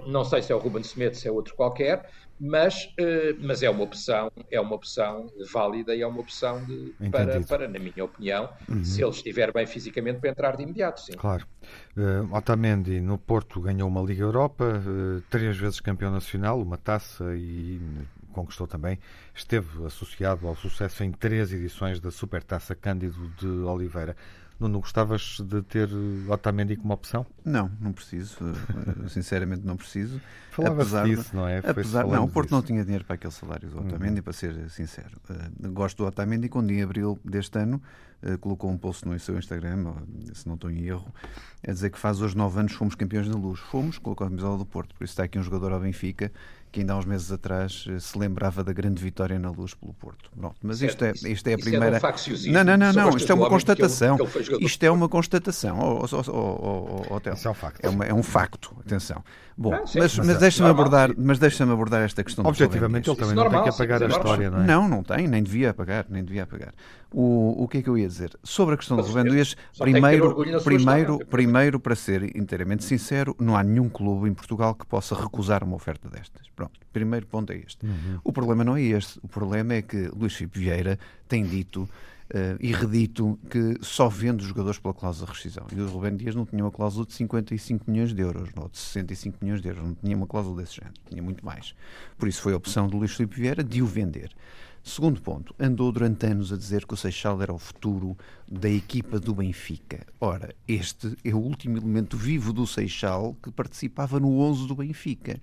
não 0.06 0.24
sei 0.24 0.42
se 0.42 0.52
é 0.52 0.54
o 0.54 0.58
Ruben 0.58 0.82
Semedo, 0.82 1.16
se 1.16 1.28
é 1.28 1.30
outro 1.30 1.54
qualquer, 1.54 2.08
mas, 2.40 2.86
uh, 2.98 3.36
mas 3.38 3.62
é 3.62 3.68
uma 3.68 3.84
opção, 3.84 4.32
é 4.50 4.58
uma 4.58 4.74
opção 4.74 5.30
válida 5.52 5.94
e 5.94 6.00
é 6.00 6.06
uma 6.06 6.20
opção 6.20 6.64
de, 6.64 6.94
para, 7.10 7.40
para, 7.42 7.68
na 7.68 7.78
minha 7.78 8.02
opinião, 8.02 8.48
uhum. 8.66 8.82
se 8.82 9.02
ele 9.02 9.10
estiver 9.10 9.52
bem 9.52 9.66
fisicamente, 9.66 10.20
para 10.20 10.30
entrar 10.30 10.56
de 10.56 10.62
imediato, 10.62 11.02
sim. 11.02 11.12
Claro. 11.12 11.46
Uh, 11.94 12.34
Otamendi 12.34 12.98
no 12.98 13.18
Porto 13.18 13.60
ganhou 13.60 13.86
uma 13.88 14.00
Liga 14.00 14.22
Europa, 14.22 14.64
uh, 14.64 15.22
três 15.28 15.54
vezes 15.58 15.80
campeão 15.80 16.10
nacional, 16.10 16.60
uma 16.60 16.78
taça 16.78 17.36
e 17.36 17.78
conquistou 18.32 18.66
também, 18.66 18.98
esteve 19.34 19.84
associado 19.84 20.48
ao 20.48 20.56
sucesso 20.56 21.04
em 21.04 21.12
três 21.12 21.52
edições 21.52 22.00
da 22.00 22.10
Supertaça 22.10 22.74
Cândido 22.74 23.28
de 23.36 23.46
Oliveira. 23.46 24.16
Nuno, 24.60 24.80
gostavas 24.80 25.38
de 25.40 25.62
ter 25.62 25.88
Otamendi 26.28 26.76
como 26.76 26.92
opção? 26.92 27.26
Não, 27.42 27.70
não 27.80 27.92
preciso. 27.92 28.36
Eh, 28.40 29.08
sinceramente, 29.08 29.64
não 29.64 29.74
preciso. 29.74 30.20
Falava-se 30.50 31.02
disso, 31.04 31.34
não 31.34 31.48
é? 31.48 31.58
Apesar, 31.58 32.06
não, 32.06 32.24
o 32.24 32.28
Porto 32.28 32.48
disso. 32.48 32.56
não 32.56 32.62
tinha 32.62 32.84
dinheiro 32.84 33.04
para 33.04 33.14
aquele 33.14 33.32
salário 33.32 33.70
do 33.70 33.78
uhum. 33.78 33.86
Otamendi, 33.86 34.18
uhum. 34.18 34.22
para 34.22 34.32
ser 34.34 34.68
sincero. 34.68 35.18
Uh, 35.30 35.70
gosto 35.72 35.96
do 35.96 36.06
Otamendi 36.06 36.50
quando 36.50 36.70
em 36.70 36.82
abril 36.82 37.18
deste 37.24 37.58
ano 37.58 37.80
uh, 38.22 38.36
colocou 38.38 38.70
um 38.70 38.76
post 38.76 39.08
no 39.08 39.18
seu 39.18 39.38
Instagram, 39.38 39.94
se 40.34 40.46
não 40.46 40.56
estou 40.56 40.70
em 40.70 40.84
erro, 40.84 41.10
a 41.66 41.72
dizer 41.72 41.88
que 41.88 41.98
faz 41.98 42.20
hoje 42.20 42.36
nove 42.36 42.60
anos 42.60 42.72
fomos 42.72 42.94
campeões 42.94 43.28
na 43.28 43.36
luz. 43.36 43.60
Fomos 43.60 43.96
com 43.96 44.12
a 44.12 44.16
camisola 44.16 44.58
do 44.58 44.66
Porto. 44.66 44.94
Por 44.94 45.04
isso 45.04 45.12
está 45.12 45.24
aqui 45.24 45.38
um 45.38 45.42
jogador 45.42 45.72
ao 45.72 45.80
Benfica 45.80 46.30
que 46.70 46.80
ainda 46.80 46.92
há 46.92 46.96
uns 46.96 47.04
meses 47.04 47.30
atrás 47.32 47.84
eh, 47.88 47.98
se 47.98 48.16
lembrava 48.18 48.62
da 48.62 48.72
grande 48.72 49.02
vitória 49.02 49.38
na 49.38 49.50
luz 49.50 49.74
pelo 49.74 49.92
Porto. 49.94 50.30
Pronto, 50.36 50.56
mas 50.62 50.80
isto 50.80 51.04
é, 51.04 51.12
isto 51.12 51.48
é 51.48 51.54
a 51.54 51.58
primeira. 51.58 51.98
É 51.98 52.50
não, 52.50 52.64
não, 52.64 52.76
não, 52.76 52.92
não, 52.92 53.16
isto 53.16 53.30
é 53.30 53.34
uma 53.34 53.48
constatação. 53.48 54.16
Isto 54.60 54.84
é 54.84 54.90
uma 54.90 55.08
constatação, 55.08 55.78
oh, 55.78 56.06
oh, 56.10 56.22
oh, 56.28 57.06
oh, 57.10 57.34
Isso 57.34 57.48
é 57.48 57.50
um 57.50 57.54
facto. 57.54 57.84
É, 57.84 57.88
uma, 57.88 58.04
é 58.04 58.14
um 58.14 58.22
facto, 58.22 58.74
atenção. 58.84 59.22
Bom, 59.60 59.74
ah, 59.74 59.80
mas, 59.80 59.94
mas, 59.94 60.18
mas 60.18 60.38
deixa-me 60.38 60.70
abordar, 60.70 61.10
mas 61.18 61.38
deixa 61.38 61.64
abordar 61.64 62.00
esta 62.00 62.24
questão 62.24 62.46
Objetivamente, 62.46 63.10
ele 63.10 63.18
também 63.18 63.34
não 63.34 63.50
tem 63.50 63.62
que 63.62 63.68
apagar 63.68 64.02
a 64.02 64.06
história, 64.06 64.50
não 64.50 64.62
é? 64.62 64.66
Não, 64.66 64.88
não 64.88 65.02
tem, 65.02 65.28
nem 65.28 65.42
devia 65.42 65.68
apagar, 65.68 66.06
nem 66.08 66.24
devia 66.24 66.44
apagar. 66.44 66.72
O, 67.12 67.64
o 67.64 67.68
que 67.68 67.78
é 67.78 67.82
que 67.82 67.90
eu 67.90 67.98
ia 67.98 68.08
dizer? 68.08 68.30
Sobre 68.42 68.74
a 68.74 68.78
questão 68.78 68.96
do 68.96 69.02
Rubén 69.02 69.24
Dias, 69.24 69.54
primeiro, 69.78 70.34
primeiro, 70.64 71.18
primeiro, 71.26 71.78
para 71.78 71.94
ser 71.94 72.34
inteiramente 72.34 72.84
sincero, 72.84 73.36
não 73.38 73.54
há 73.54 73.62
nenhum 73.62 73.88
clube 73.88 74.30
em 74.30 74.32
Portugal 74.32 74.74
que 74.74 74.86
possa 74.86 75.14
recusar 75.14 75.62
uma 75.62 75.76
oferta 75.76 76.08
destas. 76.08 76.48
Pronto, 76.60 76.78
primeiro 76.92 77.26
ponto 77.26 77.54
é 77.54 77.56
este. 77.56 77.86
Uhum. 77.86 78.20
O 78.22 78.30
problema 78.30 78.62
não 78.62 78.76
é 78.76 78.82
este. 78.82 79.18
O 79.22 79.28
problema 79.28 79.72
é 79.72 79.80
que 79.80 80.08
Luís 80.08 80.34
Filipe 80.34 80.58
Vieira 80.58 80.98
tem 81.26 81.42
dito 81.42 81.84
uh, 81.84 81.88
e 82.60 82.70
redito 82.70 83.38
que 83.48 83.78
só 83.80 84.10
vende 84.10 84.42
os 84.42 84.48
jogadores 84.48 84.78
pela 84.78 84.92
cláusula 84.92 85.26
de 85.26 85.32
rescisão. 85.32 85.66
E 85.74 85.80
o 85.80 85.88
Rubén 85.88 86.18
Dias 86.18 86.34
não 86.34 86.44
tinha 86.44 86.62
uma 86.62 86.70
cláusula 86.70 87.06
de 87.06 87.14
55 87.14 87.90
milhões 87.90 88.12
de 88.12 88.20
euros, 88.20 88.50
ou 88.54 88.68
de 88.68 88.76
65 88.76 89.38
milhões 89.40 89.62
de 89.62 89.68
euros, 89.68 89.82
não 89.82 89.94
tinha 89.94 90.14
uma 90.14 90.26
cláusula 90.26 90.60
desse 90.60 90.74
género, 90.74 90.92
tinha 91.08 91.22
muito 91.22 91.42
mais. 91.42 91.74
Por 92.18 92.28
isso 92.28 92.42
foi 92.42 92.52
a 92.52 92.58
opção 92.58 92.86
do 92.86 92.98
Luís 92.98 93.12
Filipe 93.12 93.36
Vieira 93.36 93.64
de 93.64 93.80
o 93.80 93.86
vender. 93.86 94.30
Segundo 94.82 95.18
ponto, 95.22 95.54
andou 95.58 95.90
durante 95.90 96.26
anos 96.26 96.52
a 96.52 96.58
dizer 96.58 96.84
que 96.84 96.92
o 96.92 96.96
Seixal 96.96 97.40
era 97.40 97.54
o 97.54 97.58
futuro 97.58 98.18
da 98.46 98.68
equipa 98.68 99.18
do 99.18 99.34
Benfica. 99.34 100.06
Ora, 100.20 100.54
este 100.68 101.16
é 101.24 101.34
o 101.34 101.38
último 101.38 101.78
elemento 101.78 102.18
vivo 102.18 102.52
do 102.52 102.66
Seixal 102.66 103.34
que 103.42 103.50
participava 103.50 104.20
no 104.20 104.38
11 104.38 104.66
do 104.68 104.74
Benfica. 104.74 105.40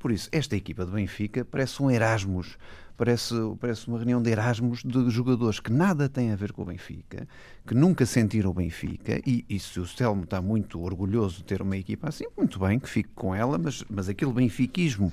Por 0.00 0.10
isso, 0.10 0.30
esta 0.32 0.56
equipa 0.56 0.86
do 0.86 0.92
Benfica 0.92 1.44
parece 1.44 1.82
um 1.82 1.90
Erasmus 1.90 2.56
parece, 3.00 3.34
parece 3.58 3.88
uma 3.88 3.96
reunião 3.96 4.20
de 4.20 4.28
Erasmus 4.28 4.82
de 4.84 5.08
jogadores 5.08 5.58
que 5.58 5.72
nada 5.72 6.06
têm 6.06 6.32
a 6.32 6.36
ver 6.36 6.52
com 6.52 6.60
o 6.60 6.64
Benfica, 6.66 7.26
que 7.66 7.74
nunca 7.74 8.04
sentiram 8.04 8.50
o 8.50 8.52
Benfica, 8.52 9.22
e, 9.26 9.42
e 9.48 9.58
se 9.58 9.80
o 9.80 9.86
Stelmo 9.86 10.24
está 10.24 10.42
muito 10.42 10.78
orgulhoso 10.78 11.38
de 11.38 11.44
ter 11.44 11.62
uma 11.62 11.78
equipa 11.78 12.10
assim, 12.10 12.26
muito 12.36 12.58
bem, 12.58 12.78
que 12.78 12.90
fique 12.90 13.08
com 13.14 13.34
ela, 13.34 13.56
mas, 13.56 13.82
mas 13.88 14.10
aquele 14.10 14.32
benfiquismo 14.34 15.10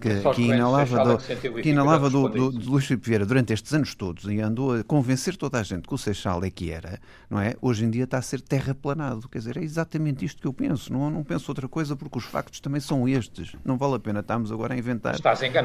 que, 0.00 0.20
que 0.34 0.42
inalava, 0.42 1.04
do, 1.04 1.18
que, 1.18 1.62
que 1.62 1.68
inalava 1.70 2.10
do, 2.10 2.28
do, 2.28 2.50
do 2.50 2.70
Luís 2.70 2.86
Filipe 2.86 3.06
Vieira 3.06 3.24
durante 3.26 3.52
estes 3.52 3.72
anos 3.72 3.94
todos 3.94 4.24
e 4.24 4.40
andou 4.40 4.74
a 4.74 4.84
convencer 4.84 5.36
toda 5.36 5.58
a 5.58 5.62
gente 5.62 5.86
que 5.86 5.94
o 5.94 5.98
Seixal 5.98 6.42
é 6.42 6.50
que 6.50 6.70
era, 6.70 6.98
não 7.28 7.40
é? 7.40 7.54
Hoje 7.60 7.84
em 7.84 7.90
dia 7.90 8.04
está 8.04 8.18
a 8.18 8.22
ser 8.22 8.40
terraplanado. 8.40 9.28
Quer 9.28 9.38
dizer, 9.38 9.56
é 9.58 9.62
exatamente 9.62 10.24
isto 10.24 10.40
que 10.40 10.46
eu 10.46 10.52
penso. 10.52 10.92
Não, 10.92 11.10
não 11.10 11.22
penso 11.22 11.50
outra 11.50 11.68
coisa 11.68 11.94
porque 11.94 12.18
os 12.18 12.24
factos 12.24 12.60
também 12.60 12.80
são 12.80 13.06
estes. 13.08 13.54
Não 13.64 13.76
vale 13.76 13.96
a 13.96 13.98
pena 13.98 14.20
estarmos 14.20 14.50
agora 14.50 14.74
a 14.74 14.78
inventar 14.78 15.14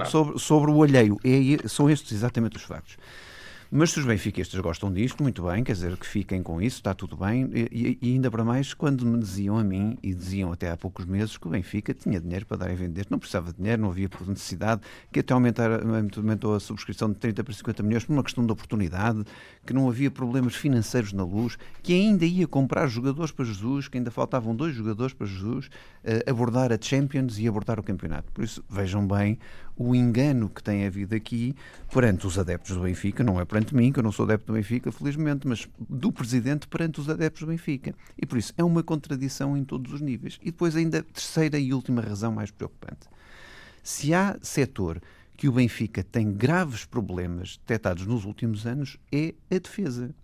sobre, 0.05 0.37
sobre 0.37 0.71
o 0.71 0.83
alheio. 0.83 1.17
É, 1.23 1.64
são 1.67 1.89
estes 1.89 2.11
exatamente 2.11 2.57
os 2.57 2.63
factos. 2.63 2.97
Mas 3.71 3.91
se 3.91 3.99
os 3.99 4.05
benfiquistas 4.05 4.59
gostam 4.59 4.91
disto, 4.91 5.23
muito 5.23 5.43
bem, 5.43 5.63
quer 5.63 5.73
dizer, 5.73 5.97
que 5.97 6.05
fiquem 6.05 6.41
com 6.43 6.61
isso, 6.61 6.77
está 6.77 6.93
tudo 6.93 7.17
bem. 7.17 7.49
E, 7.53 7.97
e, 8.01 8.13
ainda 8.13 8.29
para 8.29 8.43
mais 8.43 8.73
quando 8.73 9.05
me 9.05 9.17
diziam 9.17 9.57
a 9.57 9.63
mim, 9.63 9.97
e 10.03 10.13
diziam 10.13 10.51
até 10.51 10.69
há 10.69 10.77
poucos 10.77 11.05
meses, 11.05 11.35
que 11.35 11.47
o 11.47 11.49
Benfica 11.49 11.93
tinha 11.93 12.19
dinheiro 12.21 12.45
para 12.45 12.57
dar 12.57 12.71
e 12.71 12.75
vender, 12.75 13.07
não 13.09 13.17
precisava 13.17 13.51
de 13.51 13.57
dinheiro, 13.57 13.81
não 13.81 13.89
havia 13.89 14.09
necessidade, 14.27 14.81
que 15.11 15.19
até 15.19 15.33
aumentar, 15.33 15.69
aumentou 16.15 16.55
a 16.55 16.59
subscrição 16.59 17.09
de 17.09 17.15
30 17.15 17.43
para 17.43 17.53
50 17.53 17.83
milhões 17.83 18.05
por 18.05 18.13
uma 18.13 18.23
questão 18.23 18.45
de 18.45 18.51
oportunidade, 18.51 19.23
que 19.65 19.73
não 19.73 19.89
havia 19.89 20.11
problemas 20.11 20.55
financeiros 20.55 21.11
na 21.11 21.23
luz, 21.23 21.57
que 21.81 21.93
ainda 21.93 22.25
ia 22.25 22.47
comprar 22.47 22.87
jogadores 22.87 23.31
para 23.31 23.45
Jesus, 23.45 23.87
que 23.87 23.97
ainda 23.97 24.11
faltavam 24.11 24.55
dois 24.55 24.75
jogadores 24.75 25.13
para 25.13 25.25
Jesus, 25.25 25.65
uh, 25.65 26.29
abordar 26.29 26.71
a 26.71 26.77
Champions 26.79 27.39
e 27.39 27.47
abordar 27.47 27.79
o 27.79 27.83
campeonato. 27.83 28.31
Por 28.31 28.43
isso, 28.43 28.63
vejam 28.69 29.05
bem 29.07 29.39
o 29.77 29.93
engano 29.93 30.49
que 30.49 30.63
tem 30.63 30.85
havido 30.85 31.15
aqui 31.15 31.55
perante 31.91 32.25
os 32.25 32.39
adeptos 32.39 32.75
do 32.75 32.83
Benfica, 32.83 33.23
não 33.23 33.39
é 33.39 33.45
perante 33.45 33.75
mim, 33.75 33.91
que 33.91 33.99
eu 33.99 34.03
não 34.03 34.11
sou 34.11 34.25
adepto 34.25 34.47
do 34.47 34.53
Benfica, 34.53 34.91
felizmente, 34.91 35.47
mas 35.47 35.67
do 35.89 36.11
Presidente 36.11 36.67
perante 36.67 36.99
os 36.99 37.09
adeptos 37.09 37.41
do 37.41 37.47
Benfica. 37.47 37.93
E 38.17 38.25
por 38.25 38.37
isso 38.37 38.53
é 38.57 38.63
uma 38.63 38.83
contradição 38.83 39.57
em 39.57 39.63
todos 39.63 39.91
os 39.91 40.01
níveis. 40.01 40.39
E 40.41 40.45
depois, 40.45 40.75
ainda, 40.75 41.03
terceira 41.03 41.59
e 41.59 41.73
última 41.73 42.01
razão 42.01 42.31
mais 42.31 42.51
preocupante. 42.51 43.07
Se 43.83 44.13
há 44.13 44.37
setor 44.41 45.01
que 45.35 45.49
o 45.49 45.51
Benfica 45.51 46.03
tem 46.03 46.31
graves 46.31 46.85
problemas 46.85 47.57
detectados 47.57 48.05
nos 48.05 48.23
últimos 48.25 48.65
anos, 48.65 48.97
é 49.11 49.33
a 49.51 49.59
defesa. 49.59 50.15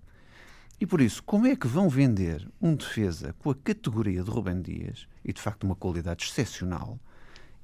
E 0.79 0.85
por 0.85 1.01
isso, 1.01 1.21
como 1.21 1.45
é 1.45 1.55
que 1.55 1.67
vão 1.67 1.89
vender 1.89 2.47
um 2.59 2.73
defesa 2.73 3.35
com 3.37 3.51
a 3.51 3.55
categoria 3.55 4.23
de 4.23 4.31
Rubem 4.31 4.61
Dias 4.61 5.07
e 5.23 5.31
de 5.31 5.39
facto 5.39 5.63
uma 5.63 5.75
qualidade 5.75 6.23
excepcional? 6.23 6.99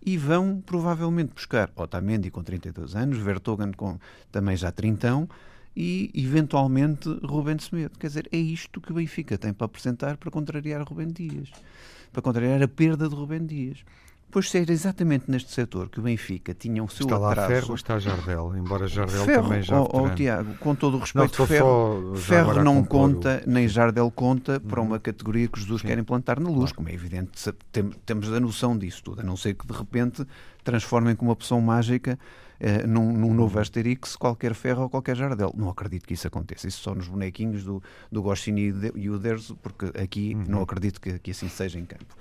E 0.06 0.18
vão 0.18 0.62
provavelmente 0.66 1.34
buscar 1.34 1.72
Otamendi 1.76 2.32
com 2.32 2.44
32 2.44 2.96
anos, 2.96 3.18
Vertogen 3.18 3.72
com 3.72 4.00
também 4.32 4.56
já 4.56 4.72
30 4.72 5.28
e 5.76 6.12
eventualmente 6.16 7.08
Rubem 7.24 7.60
Semedo. 7.60 8.00
Quer 8.00 8.08
dizer, 8.08 8.30
é 8.32 8.38
isto 8.38 8.82
que 8.82 8.92
o 8.92 8.96
Benfica 8.96 9.38
tem 9.38 9.54
para 9.54 9.66
apresentar 9.66 10.18
para 10.18 10.32
contrariar 10.32 10.82
Rubem 10.82 11.10
Dias, 11.10 11.52
para 12.12 12.22
contrariar 12.22 12.62
a 12.64 12.68
perda 12.68 13.08
de 13.08 13.14
Rubem 13.14 13.46
Dias. 13.46 13.84
Pois 14.30 14.50
ser 14.50 14.70
exatamente 14.70 15.32
neste 15.32 15.52
setor 15.52 15.90
que 15.90 16.00
o 16.00 16.04
Benfica 16.04 16.54
tinha 16.54 16.84
o 16.84 16.90
seu 16.90 17.06
está 17.06 17.18
lá 17.18 17.32
atraso. 17.32 17.54
Ferro 17.54 17.70
ou 17.70 17.76
está 17.76 17.98
Jardel? 17.98 18.58
Embora 18.58 18.88
Jardel 18.88 19.24
Ferro, 19.24 19.44
também 19.44 19.62
já 19.62 19.82
oh, 19.82 19.90
oh, 19.92 20.10
Tiago, 20.10 20.54
com 20.56 20.76
todo 20.76 20.98
o 20.98 21.00
respeito, 21.00 21.40
não, 21.40 21.48
Ferro, 21.48 22.16
Ferro 22.16 22.64
não 22.64 22.84
conta, 22.84 23.42
o... 23.46 23.50
nem 23.50 23.68
Jardel 23.68 24.12
conta 24.12 24.60
para 24.60 24.82
uma 24.82 25.00
categoria 25.00 25.48
que 25.48 25.58
os 25.58 25.64
Jesus 25.64 25.82
querem 25.82 26.04
plantar 26.04 26.40
na 26.40 26.50
luz, 26.50 26.72
como 26.72 26.90
é 26.90 26.94
evidente, 26.94 27.32
temos 28.06 28.32
a 28.32 28.40
noção 28.40 28.78
disso 28.78 29.02
tudo, 29.04 29.22
a 29.22 29.24
não 29.24 29.38
ser 29.38 29.54
que 29.54 29.66
de 29.66 29.74
repente 29.74 30.26
transformem 30.64 31.16
com 31.16 31.26
uma 31.26 31.34
opção 31.34 31.62
mágica 31.62 32.20
eh, 32.60 32.88
num, 32.88 33.14
num, 33.14 33.34
novo 33.34 33.60
Asterix 33.60 34.16
qualquer 34.16 34.54
Ferro 34.54 34.84
ou 34.84 34.90
qualquer 34.90 35.16
Jardel. 35.16 35.54
Não 35.56 35.70
acredito 35.70 36.08
que 36.08 36.14
isso 36.14 36.28
aconteça. 36.28 36.68
Isso 36.68 36.82
só 36.82 36.96
nos 36.96 37.08
bonequinhos 37.08 37.64
do, 37.64 37.82
do 38.12 38.22
Goscinny 38.22 38.74
e 38.96 39.10
o 39.10 39.20
Derzo, 39.20 39.56
porque 39.62 39.86
aqui 39.98 40.34
uhum. 40.36 40.46
não 40.48 40.62
acredito 40.62 41.00
que, 41.00 41.20
que 41.20 41.32
assim 41.32 41.48
seja 41.48 41.80
em 41.80 41.86
campo. 41.86 42.16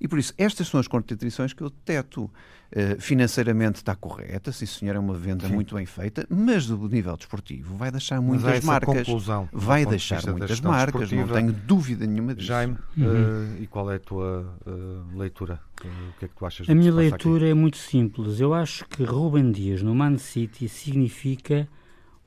E 0.00 0.06
por 0.06 0.18
isso, 0.18 0.32
estas 0.38 0.68
são 0.68 0.78
as 0.78 0.88
contradições 0.88 1.52
que 1.52 1.62
eu 1.62 1.70
deteto. 1.70 2.30
Uh, 2.70 3.00
financeiramente 3.00 3.76
está 3.76 3.96
correta, 3.96 4.52
sim 4.52 4.66
senhor, 4.66 4.94
é 4.94 4.98
uma 4.98 5.14
venda 5.14 5.48
Sim. 5.48 5.54
muito 5.54 5.74
bem 5.74 5.86
feita, 5.86 6.26
mas 6.28 6.66
do 6.66 6.76
nível 6.86 7.16
desportivo 7.16 7.74
vai 7.74 7.90
deixar 7.90 8.20
muitas 8.20 8.62
marcas. 8.62 9.06
Conclusão, 9.06 9.48
vai 9.50 9.86
deixar 9.86 10.22
muitas 10.26 10.60
marcas, 10.60 11.10
não 11.10 11.26
tenho 11.28 11.50
dúvida 11.50 12.06
nenhuma 12.06 12.34
disso. 12.34 12.46
Jaime, 12.46 12.76
uhum. 12.94 13.06
uh, 13.06 13.62
e 13.62 13.66
qual 13.66 13.90
é 13.90 13.96
a 13.96 13.98
tua 13.98 14.54
uh, 14.66 15.18
leitura? 15.18 15.58
O 15.78 16.18
que 16.18 16.26
é 16.26 16.28
que 16.28 16.34
tu 16.34 16.44
achas? 16.44 16.68
A 16.68 16.74
minha 16.74 16.92
leitura 16.92 17.44
aqui? 17.44 17.52
é 17.52 17.54
muito 17.54 17.78
simples. 17.78 18.38
Eu 18.38 18.52
acho 18.52 18.84
que 18.84 19.02
Ruben 19.02 19.50
Dias 19.50 19.80
no 19.80 19.94
Man 19.94 20.18
City 20.18 20.68
significa 20.68 21.66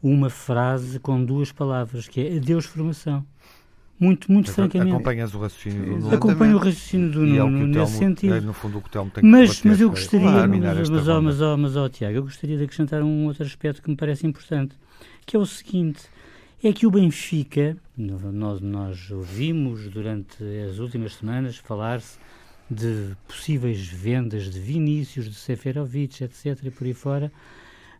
uma 0.01 0.31
frase 0.31 0.99
com 0.99 1.23
duas 1.23 1.51
palavras, 1.51 2.07
que 2.07 2.19
é 2.19 2.37
adeus 2.37 2.65
formação 2.65 3.23
muito, 4.01 4.31
muito 4.31 4.51
francamente. 4.51 4.95
Acompanhas 4.95 5.35
o 5.35 5.39
raciocínio 5.39 5.85
do 5.85 5.91
Nuno. 5.99 6.15
Acompanho 6.15 6.55
o 6.55 6.57
raciocínio 6.57 7.11
do 7.11 7.23
é 7.23 7.27
Nuno, 7.27 7.67
nesse 7.67 7.97
sentido. 7.99 8.33
É, 8.33 8.41
no 8.41 8.51
fundo, 8.51 8.79
o 8.79 8.81
que 8.81 8.89
tem 8.89 9.01
mas, 9.21 9.61
mas 9.61 9.79
eu 9.79 9.91
gostaria, 9.91 10.47
mas, 10.47 10.89
mas, 10.89 11.07
ó, 11.07 11.21
mas, 11.21 11.39
ó, 11.39 11.55
mas 11.55 11.75
ó, 11.75 11.87
Tiago, 11.87 12.17
eu 12.17 12.23
gostaria 12.23 12.57
de 12.57 12.63
acrescentar 12.63 13.03
um 13.03 13.27
outro 13.27 13.43
aspecto 13.43 13.79
que 13.79 13.91
me 13.91 13.95
parece 13.95 14.25
importante, 14.25 14.75
que 15.23 15.35
é 15.37 15.39
o 15.39 15.45
seguinte, 15.45 16.01
é 16.63 16.73
que 16.73 16.87
o 16.87 16.91
Benfica, 16.91 17.77
nós, 17.95 18.59
nós 18.59 19.11
ouvimos 19.11 19.87
durante 19.87 20.43
as 20.67 20.79
últimas 20.79 21.13
semanas 21.13 21.57
falar-se 21.57 22.17
de 22.71 23.15
possíveis 23.27 23.85
vendas 23.85 24.49
de 24.49 24.59
Vinícius, 24.59 25.29
de 25.29 25.35
Seferovic, 25.35 26.23
etc., 26.23 26.57
e 26.63 26.71
por 26.71 26.87
aí 26.87 26.93
fora, 26.95 27.31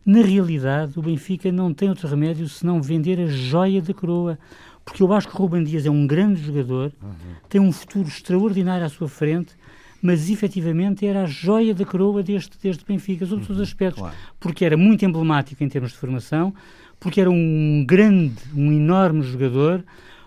na 0.04 0.20
realidade, 0.20 0.98
o 0.98 1.02
Benfica 1.02 1.52
não 1.52 1.72
tem 1.72 1.88
outro 1.88 2.08
remédio 2.08 2.48
senão 2.48 2.82
vender 2.82 3.20
a 3.20 3.26
joia 3.26 3.80
da 3.80 3.94
coroa 3.94 4.36
porque 4.84 5.02
eu 5.02 5.12
acho 5.12 5.28
que 5.28 5.34
o 5.34 5.38
Ruben 5.38 5.64
Dias 5.64 5.86
é 5.86 5.90
um 5.90 6.06
grande 6.06 6.42
jogador, 6.42 6.92
uhum. 7.02 7.10
tem 7.48 7.60
um 7.60 7.72
futuro 7.72 8.08
extraordinário 8.08 8.84
à 8.84 8.88
sua 8.88 9.08
frente, 9.08 9.54
mas 10.02 10.28
efetivamente 10.28 11.06
era 11.06 11.22
a 11.22 11.26
joia 11.26 11.72
da 11.74 11.84
coroa 11.84 12.22
deste, 12.22 12.58
deste 12.60 12.84
Benfica, 12.84 13.24
sob 13.24 13.42
todos 13.42 13.50
os 13.50 13.56
uhum, 13.58 13.62
aspectos, 13.62 14.00
claro. 14.00 14.16
porque 14.40 14.64
era 14.64 14.76
muito 14.76 15.04
emblemático 15.04 15.62
em 15.62 15.68
termos 15.68 15.92
de 15.92 15.98
formação, 15.98 16.52
porque 16.98 17.20
era 17.20 17.30
um 17.30 17.84
grande, 17.86 18.42
um 18.54 18.72
enorme 18.72 19.22
jogador, 19.22 19.84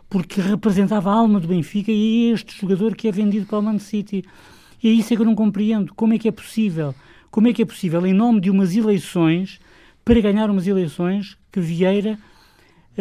porque 0.09 0.39
representava 0.39 1.09
a 1.09 1.13
alma 1.13 1.39
do 1.39 1.47
Benfica 1.47 1.91
e 1.91 2.29
é 2.29 2.33
este 2.33 2.59
jogador 2.59 2.95
que 2.95 3.07
é 3.07 3.11
vendido 3.11 3.45
para 3.45 3.59
o 3.59 3.61
Man 3.61 3.79
City. 3.79 4.23
E 4.81 4.87
é 4.87 4.91
isso 4.91 5.13
é 5.13 5.15
que 5.15 5.21
eu 5.21 5.25
não 5.25 5.35
compreendo. 5.35 5.93
Como 5.93 6.13
é 6.13 6.17
que 6.17 6.27
é 6.27 6.31
possível? 6.31 6.93
Como 7.31 7.47
é 7.47 7.53
que 7.53 7.61
é 7.61 7.65
possível, 7.65 8.05
em 8.05 8.13
nome 8.13 8.39
de 8.39 8.49
umas 8.49 8.75
eleições, 8.75 9.59
para 10.05 10.21
ganhar 10.21 10.49
umas 10.49 10.67
eleições, 10.67 11.37
que 11.51 11.59
Vieira 11.59 12.17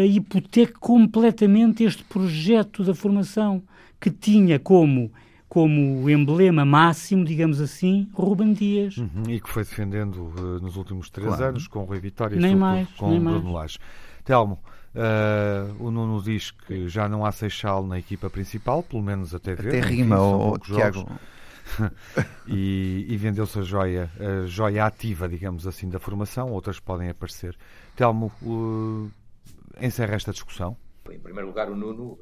hipoteca 0.03 0.79
completamente 0.81 1.85
este 1.85 2.03
projeto 2.05 2.83
da 2.83 2.95
formação 2.95 3.63
que 4.01 4.11
tinha 4.11 4.59
como 4.59 5.11
como 5.55 6.11
emblema 6.11 6.65
máximo, 6.65 7.25
digamos 7.25 7.61
assim, 7.61 8.09
Ruben 8.13 8.53
Dias. 8.53 8.97
Uhum, 8.97 9.23
e 9.29 9.41
que 9.41 9.49
foi 9.49 9.63
defendendo 9.63 10.33
uh, 10.37 10.61
nos 10.61 10.77
últimos 10.77 11.09
três 11.09 11.29
claro. 11.29 11.45
anos 11.45 11.69
com 11.69 11.79
o 11.79 11.85
Rui 11.85 12.01
Vitória 12.01 12.37
nem 12.37 12.53
e 12.53 12.57
mais, 12.57 12.89
com 12.97 13.09
nem 13.09 13.21
Bruno. 13.21 13.53
Lage. 13.53 13.79
Telmo, 14.25 14.59
uh, 14.97 15.77
o 15.79 15.93
Nuno 15.93 16.21
diz 16.21 16.51
que 16.51 16.89
já 16.89 17.09
não 17.09 17.25
há 17.25 17.31
Seixal 17.31 17.87
na 17.87 17.97
equipa 18.01 18.29
principal, 18.29 18.83
pelo 18.83 19.01
menos 19.01 19.33
até 19.33 19.55
ver. 19.55 19.69
Até 19.69 19.81
rima, 19.81 20.21
o 20.21 20.59
Tiago. 20.59 21.09
e, 22.49 23.07
e 23.09 23.17
vendeu-se 23.17 23.57
a 23.61 23.63
joia, 23.63 24.11
a 24.19 24.47
joia 24.47 24.85
ativa, 24.85 25.29
digamos 25.29 25.69
assim, 25.69 25.89
da 25.89 26.01
formação. 26.01 26.51
Outras 26.51 26.81
podem 26.81 27.11
aparecer. 27.11 27.57
Telmo, 27.95 28.33
uh, 28.43 29.09
encerra 29.81 30.15
esta 30.15 30.33
discussão? 30.33 30.77
Em 31.11 31.19
primeiro 31.19 31.49
lugar, 31.49 31.71
o 31.71 31.77
Nuno, 31.77 32.19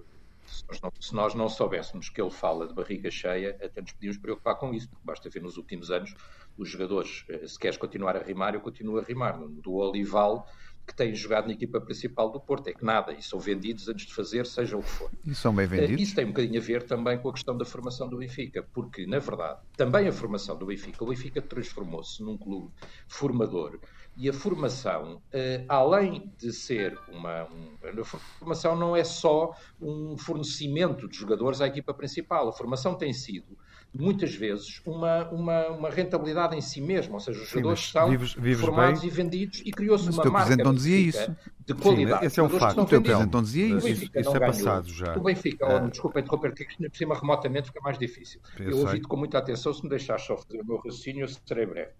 se 1.01 1.15
nós 1.15 1.35
não 1.35 1.49
soubéssemos 1.49 2.09
que 2.09 2.21
ele 2.21 2.31
fala 2.31 2.67
de 2.67 2.75
barriga 2.75 3.11
cheia, 3.11 3.57
até 3.62 3.81
nos 3.81 3.93
podíamos 3.93 4.19
preocupar 4.19 4.57
com 4.57 4.75
isso, 4.75 4.88
porque 4.88 5.05
basta 5.05 5.31
ver 5.31 5.43
nos 5.43 5.57
últimos 5.57 5.91
anos 5.91 6.15
os 6.57 6.69
jogadores, 6.69 7.25
eh, 7.29 7.47
se 7.47 7.59
queres 7.59 7.77
continuar 7.77 8.17
a 8.17 8.23
rimar, 8.23 8.55
eu 8.55 8.61
continuo 8.61 8.99
a 8.99 9.03
rimar. 9.03 9.38
Do 9.38 9.75
Olival, 9.75 10.47
que 10.87 10.95
têm 10.95 11.15
jogado 11.15 11.47
na 11.47 11.53
equipa 11.53 11.81
principal 11.81 12.31
do 12.31 12.41
Porto, 12.41 12.69
é 12.69 12.75
que 12.75 12.85
nada, 12.85 13.12
e 13.12 13.23
são 13.23 13.38
vendidos 13.38 13.88
antes 13.88 14.07
de 14.07 14.15
fazer, 14.15 14.45
seja 14.47 14.77
o 14.77 14.83
que 14.83 14.88
for. 14.88 15.11
E 15.25 15.35
são 15.35 15.55
bem 15.55 15.67
vendidos? 15.67 16.01
Eh, 16.01 16.03
isso 16.03 16.15
tem 16.15 16.25
um 16.25 16.29
bocadinho 16.29 16.61
a 16.61 16.65
ver 16.65 16.83
também 16.83 17.19
com 17.19 17.29
a 17.29 17.33
questão 17.33 17.57
da 17.57 17.65
formação 17.65 18.09
do 18.09 18.19
Benfica, 18.19 18.62
porque, 18.75 19.07
na 19.07 19.19
verdade, 19.19 19.61
também 19.77 20.09
a 20.09 20.12
formação 20.12 20.57
do 20.57 20.67
Benfica, 20.67 21.03
o 21.03 21.07
Benfica 21.07 21.41
transformou-se 21.41 22.23
num 22.23 22.37
clube 22.37 22.71
formador 23.09 23.79
e 24.16 24.29
a 24.29 24.33
formação, 24.33 25.22
eh, 25.33 25.64
além 25.68 26.31
de 26.37 26.53
ser 26.53 26.98
uma. 27.09 27.44
Um, 27.44 28.01
a 28.01 28.05
formação 28.05 28.77
não 28.77 28.94
é 28.94 29.05
só 29.05 29.55
um 29.81 30.16
fornecimento 30.18 31.09
de 31.09 31.16
jogadores 31.16 31.61
à 31.61 31.66
equipa 31.66 31.94
principal. 31.94 32.48
A 32.48 32.53
formação 32.53 32.94
tem 32.94 33.12
sido, 33.12 33.57
muitas 33.94 34.35
vezes, 34.35 34.81
uma, 34.87 35.28
uma, 35.31 35.68
uma 35.68 35.90
rentabilidade 35.90 36.57
em 36.57 36.61
si 36.61 36.81
mesma. 36.81 37.14
Ou 37.14 37.20
seja, 37.20 37.40
os 37.42 37.48
jogadores 37.48 37.90
são 37.90 38.09
vives, 38.09 38.33
vives 38.35 38.61
formados 38.61 39.00
bem. 39.00 39.09
e 39.09 39.12
vendidos 39.12 39.62
e 39.64 39.70
criou-se 39.70 40.09
uma 40.09 40.24
marca 40.24 40.57
não 40.57 40.74
dizia 40.74 40.98
isso. 40.98 41.37
de 41.66 41.74
qualidade. 41.74 42.20
Sim, 42.20 42.26
esse 42.26 42.40
é 42.40 42.42
um 42.42 42.48
facto. 42.48 42.81
O 42.81 42.87
teu 42.87 43.02
Presidente 43.02 43.33
não 43.33 43.42
dizia 43.42 43.66
isso. 43.66 43.88
Isso, 43.88 44.11
isso 44.14 44.37
é 44.37 44.40
passado 44.40 44.88
já. 44.88 45.16
O 45.16 45.22
Benfica, 45.22 45.66
oh, 45.66 45.88
desculpa 45.88 46.20
interromper, 46.20 46.55
que 46.55 46.88
por 46.88 46.96
cima 46.96 47.14
remotamente 47.14 47.68
fica 47.68 47.81
mais 47.81 47.98
difícil. 47.98 48.40
Eu, 48.59 48.70
eu 48.70 48.78
ouvi-te 48.78 49.07
com 49.07 49.16
muita 49.16 49.38
atenção. 49.38 49.72
Se 49.72 49.83
me 49.83 49.90
deixares 49.90 50.22
só 50.24 50.37
fazer 50.37 50.61
o 50.61 50.66
meu 50.66 50.76
raciocínio, 50.76 51.24
eu 51.24 51.28
serei 51.28 51.66
breve. 51.66 51.92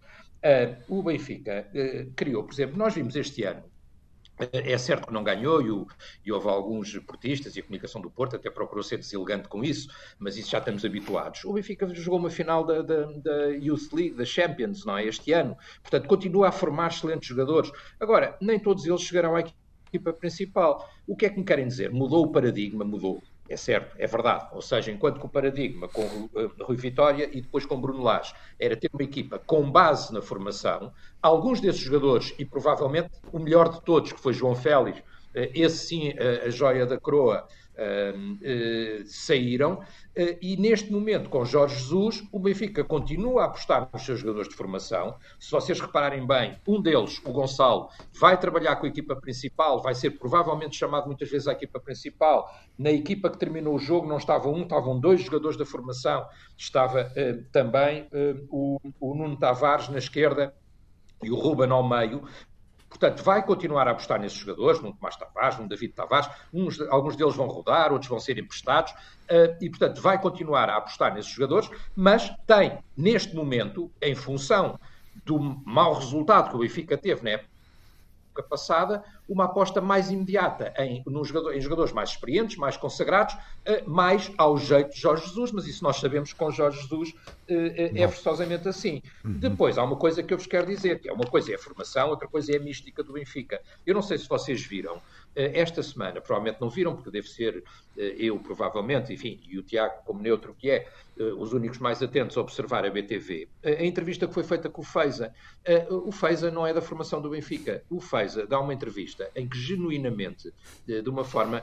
o 0.89 1.03
Benfica 1.03 1.69
criou, 2.17 2.45
por 2.45 2.53
exemplo, 2.53 2.77
nós 2.77 2.95
vimos 2.95 3.15
este 3.17 3.45
ano 3.45 3.72
é 4.53 4.79
certo 4.79 5.07
que 5.07 5.13
não 5.13 5.23
ganhou 5.23 5.63
e, 5.63 5.71
o, 5.71 5.87
e, 6.25 6.33
houve 6.33 6.49
alguns 6.49 6.99
portistas 7.01 7.57
e 7.57 7.61
a 7.61 7.63
comunicação 7.63 8.01
do 8.01 8.11
Porto 8.11 8.37
até 8.37 8.51
procurou 8.51 8.83
ser 8.83 8.99
deselegante 8.99 9.49
com 9.49 9.63
isso, 9.65 9.89
mas 10.19 10.37
isso 10.37 10.51
já 10.51 10.59
estamos 10.59 10.85
habituados. 10.85 11.45
O 11.45 11.53
Benfica 11.53 11.87
jogou 11.95 12.19
uma 12.19 12.31
final 12.31 12.65
da, 12.65 12.83
da, 12.83 13.05
da 13.05 13.47
Youth 13.49 13.93
League, 13.93 14.15
da 14.15 14.25
Champions, 14.25 14.85
não 14.85 14.97
é? 14.97 15.07
Este 15.07 15.33
ano. 15.33 15.57
Portanto, 15.83 16.07
continua 16.07 16.49
a 16.49 16.53
formar 16.53 16.89
excelentes 16.89 17.29
jogadores. 17.29 17.71
Agora, 18.01 18.37
nem 18.41 18.59
todos 18.59 18.87
eles 18.87 19.03
chegarão 19.03 19.37
à 19.37 19.41
equipa 19.41 20.13
principal. 20.13 20.89
O 21.07 21.17
que 21.17 21.27
é 21.27 21.31
que 21.31 21.39
me 21.39 21.45
querem 21.45 21.67
dizer? 21.67 21.91
Mudou 21.91 22.25
o 22.25 22.33
paradigma, 22.33 22.85
mudou. 22.85 23.23
É 23.53 23.57
certo, 23.57 23.95
é 23.99 24.07
verdade. 24.07 24.47
Ou 24.53 24.63
seja, 24.63 24.91
enquanto 24.91 25.21
que 25.21 25.27
o 25.27 25.29
paradigma 25.29 25.87
com 25.87 26.03
Rui 26.63 26.77
Vitória 26.77 27.29
e 27.31 27.43
depois 27.43 27.67
com 27.67 27.79
Bruno 27.79 28.03
Lage 28.03 28.33
era 28.59 28.75
ter 28.75 28.89
uma 28.91 29.03
equipa 29.03 29.39
com 29.39 29.71
base 29.71 30.11
na 30.11 30.23
formação, 30.23 30.91
alguns 31.21 31.61
desses 31.61 31.83
jogadores, 31.83 32.35
e 32.39 32.47
provavelmente 32.47 33.11
o 33.31 33.39
melhor 33.39 33.69
de 33.69 33.83
todos, 33.83 34.11
que 34.11 34.19
foi 34.19 34.33
João 34.33 34.55
Félix, 34.55 35.03
eh, 35.35 35.51
esse 35.55 35.87
sim, 35.87 36.15
a 36.19 36.49
joia 36.49 36.87
da 36.87 36.99
coroa, 36.99 37.47
uh, 37.75 39.03
saíram. 39.07 39.75
Uh, 39.75 40.37
e 40.41 40.57
neste 40.57 40.93
momento, 40.93 41.31
com 41.31 41.45
Jorge 41.45 41.77
Jesus, 41.77 42.23
o 42.31 42.39
Benfica 42.39 42.85
continua 42.85 43.43
a 43.43 43.45
apostar 43.47 43.89
nos 43.93 44.03
seus 44.03 44.21
jogadores 44.21 44.49
de 44.49 44.55
formação. 44.55 45.17
Se 45.39 45.51
vocês 45.51 45.81
repararem 45.81 46.27
bem, 46.27 46.59
um 46.67 46.81
deles, 46.81 47.21
o 47.25 47.33
Gonçalo, 47.33 47.89
vai 48.19 48.39
trabalhar 48.39 48.77
com 48.77 48.87
a 48.87 48.89
equipa 48.89 49.17
principal, 49.17 49.81
vai 49.83 49.95
ser 49.95 50.13
provavelmente 50.13 50.77
chamado 50.77 51.07
muitas 51.07 51.31
vezes 51.31 51.49
à 51.49 51.53
equipa 51.53 51.81
principal. 51.81 52.49
Na 52.79 52.91
equipa 52.91 53.31
que 53.31 53.39
terminou 53.39 53.75
o 53.75 53.79
jogo 53.79 54.07
não 54.07 54.19
estava 54.19 54.49
um, 54.49 54.63
estavam 54.63 54.99
dois 54.99 55.23
jogadores 55.23 55.57
da 55.57 55.65
formação. 55.65 56.27
Estava 56.57 57.03
uh, 57.03 57.45
também 57.51 58.09
o, 58.51 58.79
o 59.01 59.15
Nuno 59.15 59.37
Tavares 59.37 59.89
na 59.89 59.99
esquerda 59.99 60.55
e 61.23 61.31
o 61.31 61.37
Ruben 61.37 61.71
ao 61.71 61.89
meio, 61.89 62.25
Portanto, 62.93 63.25
vai 63.25 63.43
continuar 63.43 63.89
a 63.89 63.93
apostar 63.93 64.21
nesses 64.21 64.37
jogadores, 64.37 64.83
no 64.83 64.93
Tomás 64.93 65.17
Tavares, 65.17 65.59
no 65.59 65.67
David 65.67 65.95
Tavares, 65.95 66.29
uns, 66.53 66.79
alguns 66.83 67.17
deles 67.17 67.35
vão 67.35 67.47
rodar, 67.47 67.91
outros 67.91 68.11
vão 68.11 68.21
ser 68.21 68.39
emprestados, 68.39 68.93
uh, 68.93 69.57
e, 69.63 69.71
portanto, 69.71 70.03
vai 70.03 70.21
continuar 70.21 70.69
a 70.69 70.77
apostar 70.77 71.15
nesses 71.15 71.33
jogadores, 71.33 71.71
mas 71.97 72.31
tem, 72.47 72.79
neste 72.95 73.35
momento, 73.35 73.91
em 74.01 74.15
função 74.15 74.79
do 75.25 75.39
mau 75.65 75.95
resultado 75.95 76.51
que 76.51 76.57
o 76.57 76.59
Benfica 76.59 76.99
teve 76.99 77.25
na 77.25 77.31
época 77.31 77.52
época 78.33 78.43
passada, 78.43 79.05
uma 79.29 79.45
aposta 79.45 79.81
mais 79.81 80.11
imediata 80.11 80.73
em, 80.79 81.05
jogador, 81.23 81.55
em 81.55 81.61
jogadores 81.61 81.93
mais 81.93 82.11
experientes, 82.11 82.57
mais 82.57 82.77
consagrados, 82.77 83.35
uh, 83.35 83.89
mais 83.89 84.33
ao 84.37 84.57
jeito 84.59 84.95
de 84.95 85.01
Jorge 85.01 85.27
Jesus, 85.27 85.53
mas 85.53 85.67
isso 85.67 85.85
nós 85.85 85.97
sabemos 85.99 86.33
que 86.33 86.39
com 86.39 86.51
Jorge 86.51 86.81
Jesus 86.81 87.11
uh, 87.11 87.15
é 87.49 88.09
forçosamente 88.09 88.67
assim. 88.69 89.03
Uhum. 89.25 89.35
Depois, 89.35 89.79
há 89.79 89.85
uma 89.85 89.97
coisa 89.97 90.23
que 90.23 90.33
eu 90.33 90.39
vos 90.39 90.47
quero 90.47 90.67
dizer, 90.67 91.01
que 91.01 91.09
é 91.09 91.13
uma 91.13 91.27
coisa 91.27 91.53
é 91.53 91.55
a 91.55 91.59
formação, 91.59 92.09
outra 92.09 92.27
coisa 92.27 92.53
é 92.53 92.57
a 92.57 92.61
mística 92.61 93.03
do 93.03 93.13
Benfica. 93.13 93.61
Eu 93.87 93.95
não 93.95 94.03
sei 94.03 94.19
se 94.19 94.29
vocês 94.29 94.63
viram, 94.63 95.01
esta 95.35 95.83
semana, 95.83 96.21
provavelmente 96.21 96.61
não 96.61 96.69
viram, 96.69 96.95
porque 96.95 97.11
deve 97.11 97.29
ser 97.29 97.63
eu, 97.97 98.39
provavelmente, 98.39 99.13
enfim, 99.13 99.41
e 99.49 99.59
o 99.59 99.63
Tiago, 99.63 100.03
como 100.05 100.23
neutro 100.23 100.55
que 100.59 100.71
é, 100.71 100.89
os 101.39 101.53
únicos 101.53 101.79
mais 101.79 102.03
atentos 102.03 102.37
a 102.39 102.41
observar 102.41 102.87
a 102.87 102.91
BTV, 102.91 103.49
a 103.63 103.85
entrevista 103.85 104.27
que 104.27 104.33
foi 104.33 104.43
feita 104.43 104.71
com 104.71 104.81
o 104.81 104.85
Feiza. 104.85 105.33
O 105.91 106.11
Feiza 106.11 106.51
não 106.51 106.67
é 106.67 106.73
da 106.73 106.81
formação 106.81 107.21
do 107.21 107.31
Benfica. 107.31 107.83
O 107.91 108.01
Feiza 108.01 108.47
dá 108.47 108.59
uma 108.59 108.73
entrevista 108.73 109.31
em 109.37 109.47
que 109.47 109.59
genuinamente, 109.59 110.53
de 110.87 111.09
uma 111.09 111.25
forma, 111.25 111.63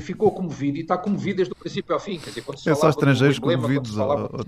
ficou 0.00 0.30
comovido 0.32 0.78
e 0.78 0.80
está 0.80 0.96
comovido 0.96 1.36
desde 1.36 1.52
o 1.52 1.56
princípio 1.56 1.94
ao 1.94 2.00
fim. 2.00 2.18
Quer 2.18 2.30
dizer, 2.30 2.42
quando 2.42 2.58
se 2.58 2.70
é 2.70 2.74
só 2.74 2.88
estrangeiros 2.88 3.38
comovidos. 3.38 3.90
Quando 3.90 3.92
se 3.92 3.96
falava 3.96 4.28
do 4.28 4.44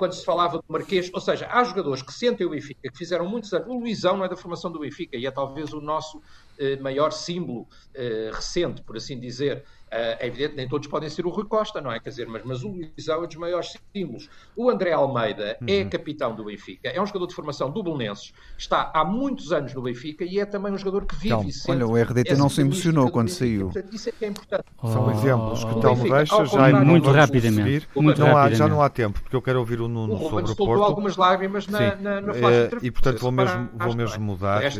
quando 0.00 0.14
se 0.14 0.24
falava 0.24 0.56
do 0.56 0.64
Marquês, 0.66 1.10
ou 1.12 1.20
seja, 1.20 1.46
há 1.50 1.62
jogadores 1.62 2.02
que 2.02 2.10
sentem 2.10 2.46
o 2.46 2.50
Benfica, 2.50 2.90
que 2.90 2.96
fizeram 2.96 3.28
muitos 3.28 3.52
anos. 3.52 3.68
O 3.68 3.78
Luizão 3.78 4.16
não 4.16 4.24
é 4.24 4.30
da 4.30 4.34
formação 4.34 4.72
do 4.72 4.78
Benfica 4.78 5.14
e 5.14 5.26
é 5.26 5.30
talvez 5.30 5.74
o 5.74 5.80
nosso 5.82 6.22
eh, 6.58 6.76
maior 6.76 7.12
símbolo 7.12 7.68
eh, 7.92 8.30
recente, 8.32 8.80
por 8.80 8.96
assim 8.96 9.20
dizer. 9.20 9.62
Uh, 9.90 10.14
é 10.20 10.26
evidente, 10.28 10.54
nem 10.54 10.68
todos 10.68 10.86
podem 10.86 11.10
ser 11.10 11.26
o 11.26 11.30
Rui 11.30 11.44
Costa, 11.46 11.80
não 11.80 11.90
é? 11.90 11.98
Quer 11.98 12.10
dizer, 12.10 12.28
mas, 12.28 12.44
mas 12.44 12.62
o 12.62 12.68
Luizão 12.68 13.24
é 13.24 13.26
dos 13.26 13.34
maiores 13.34 13.76
símbolos. 13.92 14.30
O 14.54 14.70
André 14.70 14.92
Almeida 14.92 15.42
é 15.44 15.58
uhum. 15.60 15.80
é 15.80 15.84
capitão 15.86 16.32
do 16.34 16.44
Benfica, 16.44 16.88
é 16.88 17.02
um 17.02 17.06
jogador 17.06 17.26
de 17.26 17.34
formação 17.34 17.70
do 17.72 17.82
Belenenses, 17.82 18.32
está 18.56 18.92
há 18.94 19.04
muitos 19.04 19.52
anos 19.52 19.74
no 19.74 19.82
Benfica 19.82 20.24
e 20.24 20.38
é 20.38 20.46
também 20.46 20.72
um 20.72 20.78
jogador 20.78 21.06
que 21.06 21.16
vive 21.16 21.34
então, 21.34 21.42
e 21.42 21.52
sente. 21.52 21.70
Olha, 21.72 21.86
o 21.88 21.96
RDT 21.96 22.36
não 22.36 22.48
se 22.48 22.60
emocionou 22.60 23.10
quando 23.10 23.30
saiu. 23.30 23.70
Portanto, 23.70 23.92
isso 23.92 24.08
é 24.08 24.12
que 24.12 24.24
é 24.24 24.28
importante. 24.28 24.64
Oh, 24.80 24.88
São 24.88 25.10
exemplos 25.10 25.64
que 25.64 25.80
Telmo 25.80 26.08
deixa, 26.08 26.44
já 26.44 26.84
muito 26.84 27.10
rapidamente. 27.10 27.88
Muito 27.96 28.20
não 28.20 28.36
há, 28.36 28.50
já 28.50 28.68
não 28.68 28.80
há 28.80 28.88
tempo, 28.88 29.20
porque 29.20 29.34
eu 29.34 29.42
quero 29.42 29.58
ouvir 29.58 29.80
o 29.80 29.88
Nuno 29.88 30.14
o 30.14 30.30
sobre 30.30 30.52
o 30.52 30.56
Porto. 30.56 30.84
algumas 30.84 31.16
lágrimas 31.16 31.66
na, 31.66 31.96
na, 31.96 32.20
na 32.20 32.34
flash 32.34 32.54
é, 32.54 32.70
E 32.82 32.90
portanto 32.92 33.18
vou 33.18 33.32
mesmo, 33.32 33.68
vou 33.74 33.94
mesmo 33.94 34.22
mudar 34.22 34.62
eh, 34.62 34.70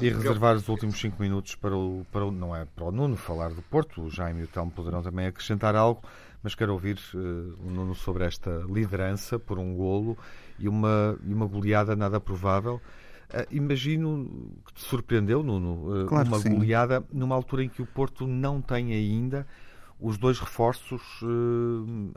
e, 0.00 0.06
e 0.06 0.10
reservar 0.10 0.54
os 0.54 0.68
últimos 0.68 1.00
5 1.00 1.20
minutos 1.20 1.56
para 1.56 1.76
o, 1.76 2.06
para 2.12 2.24
o, 2.24 2.30
não 2.30 2.54
é 2.54 2.64
para 2.64 2.84
o 2.84 2.92
Nuno 2.92 3.16
falar 3.16 3.50
do 3.50 3.63
Porto, 3.64 4.02
o 4.02 4.10
Jaime 4.10 4.40
e 4.40 4.44
o 4.44 4.46
Telmo 4.46 4.70
poderão 4.70 5.02
também 5.02 5.26
acrescentar 5.26 5.74
algo, 5.74 6.02
mas 6.42 6.54
quero 6.54 6.72
ouvir 6.72 6.98
uh, 7.14 7.18
o 7.66 7.70
Nuno 7.70 7.94
sobre 7.94 8.24
esta 8.24 8.64
liderança 8.68 9.38
por 9.38 9.58
um 9.58 9.74
golo 9.74 10.16
e 10.58 10.68
uma, 10.68 11.18
e 11.24 11.32
uma 11.32 11.46
goleada 11.46 11.96
nada 11.96 12.20
provável. 12.20 12.80
Uh, 13.30 13.46
imagino 13.50 14.52
que 14.66 14.74
te 14.74 14.82
surpreendeu, 14.82 15.42
Nuno, 15.42 16.02
uh, 16.02 16.06
claro 16.06 16.28
uma 16.28 16.38
goleada 16.38 17.02
numa 17.10 17.34
altura 17.34 17.64
em 17.64 17.68
que 17.68 17.80
o 17.80 17.86
Porto 17.86 18.26
não 18.26 18.60
tem 18.60 18.92
ainda 18.92 19.46
os 19.98 20.18
dois 20.18 20.38
reforços, 20.38 21.00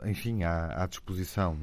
enfim, 0.04 0.42
à, 0.42 0.82
à 0.82 0.86
disposição. 0.86 1.56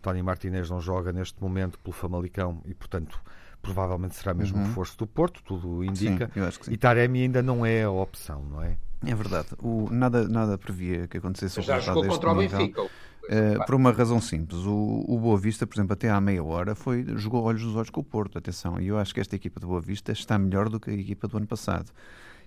Tony 0.00 0.22
Martinez 0.22 0.70
não 0.70 0.78
joga 0.78 1.10
neste 1.10 1.42
momento 1.42 1.78
pelo 1.80 1.92
Famalicão 1.92 2.62
e, 2.66 2.74
portanto, 2.74 3.18
provavelmente 3.62 4.14
será 4.14 4.34
mesmo 4.34 4.58
uhum. 4.58 4.64
o 4.64 4.66
reforço 4.68 4.98
do 4.98 5.06
Porto, 5.06 5.42
tudo 5.42 5.82
indica. 5.82 6.30
Sim, 6.60 6.72
e 6.72 6.76
Taremi 6.76 7.22
ainda 7.22 7.42
não 7.42 7.64
é 7.64 7.82
a 7.82 7.90
opção, 7.90 8.44
não 8.44 8.62
é? 8.62 8.76
É 9.06 9.14
verdade. 9.14 9.48
O, 9.58 9.88
nada, 9.90 10.28
nada 10.28 10.56
previa 10.56 11.08
que 11.08 11.18
acontecesse 11.18 11.60
Já 11.62 11.78
jogou 11.80 12.06
contra 12.06 12.30
o 12.30 12.34
Benfica. 12.36 12.82
Uh, 12.82 13.64
por 13.64 13.76
uma 13.76 13.92
razão 13.92 14.20
simples. 14.20 14.60
O, 14.66 15.04
o 15.06 15.18
Boa 15.18 15.38
Vista, 15.38 15.66
por 15.66 15.76
exemplo, 15.76 15.92
até 15.92 16.10
à 16.10 16.20
meia 16.20 16.42
hora 16.42 16.74
foi, 16.74 17.06
jogou 17.16 17.42
olhos 17.44 17.62
nos 17.62 17.76
olhos 17.76 17.90
com 17.90 18.00
o 18.00 18.04
Porto. 18.04 18.36
Atenção, 18.36 18.80
e 18.80 18.88
eu 18.88 18.98
acho 18.98 19.14
que 19.14 19.20
esta 19.20 19.36
equipa 19.36 19.60
do 19.60 19.68
Boa 19.68 19.80
Vista 19.80 20.10
está 20.10 20.38
melhor 20.38 20.68
do 20.68 20.80
que 20.80 20.90
a 20.90 20.94
equipa 20.94 21.28
do 21.28 21.36
ano 21.36 21.46
passado. 21.46 21.92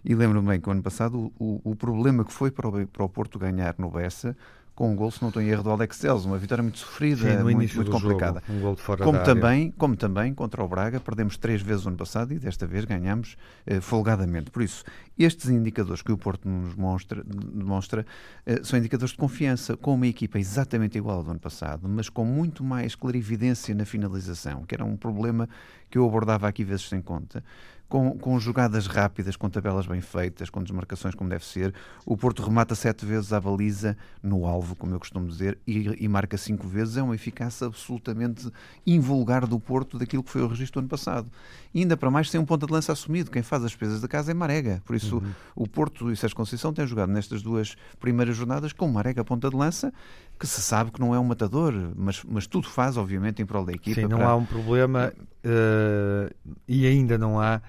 E 0.03 0.13
lembro-me 0.13 0.47
bem 0.49 0.59
que 0.59 0.67
o 0.67 0.71
ano 0.71 0.83
passado 0.83 1.31
o, 1.39 1.61
o, 1.63 1.75
problema 1.75 2.23
que 2.23 2.31
foi 2.31 2.51
para 2.51 2.67
o, 2.67 2.87
para 2.87 3.03
o 3.03 3.09
Porto 3.09 3.39
ganhar 3.39 3.73
no 3.77 3.89
Bessa 3.89 4.35
com 4.75 4.91
um 4.91 4.95
gol, 4.95 5.09
se 5.09 5.21
não 5.21 5.29
estou 5.29 5.41
em 5.41 5.47
erro, 5.47 5.63
do 5.63 5.69
Alex 5.69 5.95
Celso, 5.95 6.27
uma 6.27 6.37
vitória 6.37 6.61
muito 6.61 6.79
sofrida, 6.79 7.37
Sim, 7.37 7.43
muito, 7.43 7.75
muito 7.75 7.91
complicada. 7.91 8.43
Jogo, 8.47 8.77
um 8.77 8.97
como 8.97 9.23
também, 9.23 9.71
como 9.71 9.95
também 9.95 10.33
contra 10.33 10.61
o 10.61 10.67
Braga, 10.67 10.99
perdemos 10.99 11.37
três 11.37 11.61
vezes 11.61 11.85
o 11.85 11.87
ano 11.87 11.97
passado 11.97 12.33
e 12.33 12.39
desta 12.39 12.67
vez 12.67 12.83
ganhamos 12.83 13.37
eh, 13.65 13.79
folgadamente. 13.79 14.51
Por 14.51 14.61
isso, 14.61 14.83
estes 15.17 15.49
indicadores 15.49 16.01
que 16.01 16.11
o 16.11 16.17
Porto 16.17 16.49
nos 16.49 16.75
mostra, 16.75 17.23
demonstra 17.23 18.05
eh, 18.45 18.59
são 18.63 18.77
indicadores 18.77 19.11
de 19.11 19.17
confiança, 19.17 19.77
com 19.77 19.95
uma 19.95 20.07
equipa 20.07 20.37
exatamente 20.37 20.97
igual 20.97 21.17
ao 21.17 21.23
do 21.23 21.31
ano 21.31 21.39
passado, 21.39 21.87
mas 21.87 22.09
com 22.09 22.25
muito 22.25 22.61
mais 22.61 22.95
clarividência 22.95 23.73
na 23.73 23.85
finalização, 23.85 24.65
que 24.65 24.75
era 24.75 24.83
um 24.83 24.97
problema 24.97 25.47
que 25.89 25.97
eu 25.97 26.05
abordava 26.05 26.49
aqui 26.49 26.65
vezes 26.65 26.89
sem 26.89 27.01
conta 27.01 27.41
com, 27.87 28.17
com 28.17 28.39
jogadas 28.39 28.87
rápidas, 28.87 29.35
com 29.35 29.49
tabelas 29.49 29.85
bem 29.85 30.01
feitas, 30.01 30.49
com 30.49 30.61
desmarcações 30.61 31.15
como 31.15 31.29
deve 31.29 31.45
ser. 31.45 31.73
O 32.05 32.17
Porto 32.17 32.43
remata 32.43 32.75
sete 32.75 33.05
vezes 33.05 33.31
à 33.31 33.39
baliza 33.39 33.97
no 34.21 34.45
alvo, 34.45 34.75
como 34.75 34.93
eu 34.93 34.99
costumo 34.99 35.27
dizer, 35.27 35.57
e, 35.67 36.03
e 36.03 36.07
marca 36.07 36.37
cinco 36.37 36.67
vezes. 36.67 36.97
É 36.97 37.03
uma 37.03 37.15
eficácia 37.15 37.67
absolutamente 37.67 38.49
invulgar 38.85 39.45
do 39.45 39.59
Porto 39.59 39.97
daquilo 39.97 40.23
que 40.23 40.31
foi 40.31 40.41
o 40.41 40.47
registro 40.47 40.81
do 40.81 40.83
ano 40.83 40.89
passado. 40.89 41.29
E 41.73 41.81
ainda 41.81 41.95
para 41.95 42.09
mais, 42.09 42.29
sem 42.29 42.39
um 42.39 42.45
ponta 42.45 42.65
de 42.65 42.73
lança 42.73 42.91
assumido. 42.91 43.29
Quem 43.29 43.43
faz 43.43 43.63
as 43.63 43.71
despesas 43.71 44.01
da 44.01 44.07
casa 44.07 44.31
é 44.31 44.33
Marega. 44.33 44.81
Por 44.85 44.95
isso, 44.95 45.17
uhum. 45.17 45.31
o 45.55 45.67
Porto 45.67 46.11
e 46.11 46.15
Sérgio 46.15 46.35
Conceição 46.35 46.73
têm 46.73 46.87
jogado 46.87 47.11
nestas 47.11 47.41
duas 47.41 47.75
primeiras 47.99 48.35
jornadas 48.35 48.73
com 48.73 48.87
Marega 48.87 49.23
ponta 49.23 49.49
de 49.49 49.55
lança, 49.55 49.93
que 50.39 50.47
se 50.47 50.61
sabe 50.61 50.91
que 50.91 50.99
não 50.99 51.15
é 51.15 51.19
um 51.19 51.23
matador, 51.23 51.73
mas, 51.95 52.23
mas 52.23 52.47
tudo 52.47 52.67
faz, 52.67 52.97
obviamente, 52.97 53.41
em 53.41 53.45
prol 53.45 53.65
da 53.65 53.73
equipa. 53.73 54.01
Sim, 54.01 54.07
não 54.07 54.17
para... 54.17 54.27
há 54.27 54.35
um 54.35 54.45
problema 54.45 55.13
uh, 55.45 56.35
e 56.67 56.85
ainda 56.85 57.17
não 57.17 57.39
há 57.39 57.61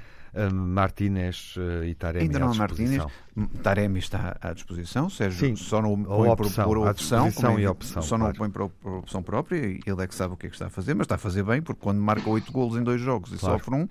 Martínez 0.53 1.55
e 1.87 1.95
Taremi 1.95 2.25
Ainda 2.25 2.39
não 2.39 2.53
há 2.53 2.55
Martínez. 2.55 3.03
Taremi 3.63 3.99
está 3.99 4.37
à 4.41 4.53
disposição. 4.53 5.09
Sérgio 5.09 5.49
Sim, 5.49 5.57
só 5.57 5.81
não 5.81 5.95
o 5.95 6.05
põe 6.05 6.29
opção, 6.29 6.65
por, 6.65 6.77
por 6.77 6.89
opção. 6.89 7.33
Como, 7.33 7.59
e 7.59 7.67
opção 7.67 8.03
só 8.03 8.19
não 8.19 8.29
o 8.29 8.35
põe 8.35 8.51
por, 8.51 8.69
por, 8.69 8.99
opção 8.99 9.23
própria. 9.23 9.59
Ele 9.59 10.03
é 10.03 10.07
que 10.07 10.15
sabe 10.15 10.35
o 10.35 10.37
que 10.37 10.47
é 10.47 10.51
que 10.51 10.55
está 10.55 10.67
a 10.67 10.71
fazer, 10.71 10.95
mas 10.95 11.07
está 11.07 11.15
a 11.15 11.19
fazer 11.19 11.43
bem, 11.43 11.63
porque 11.63 11.81
quando 11.81 11.99
marca 12.01 12.29
oito 12.29 12.53
golos 12.53 12.77
em 12.77 12.83
dois 12.83 13.01
jogos 13.01 13.33
e 13.33 13.39
claro. 13.39 13.59
sofre 13.59 13.75
um, 13.75 13.89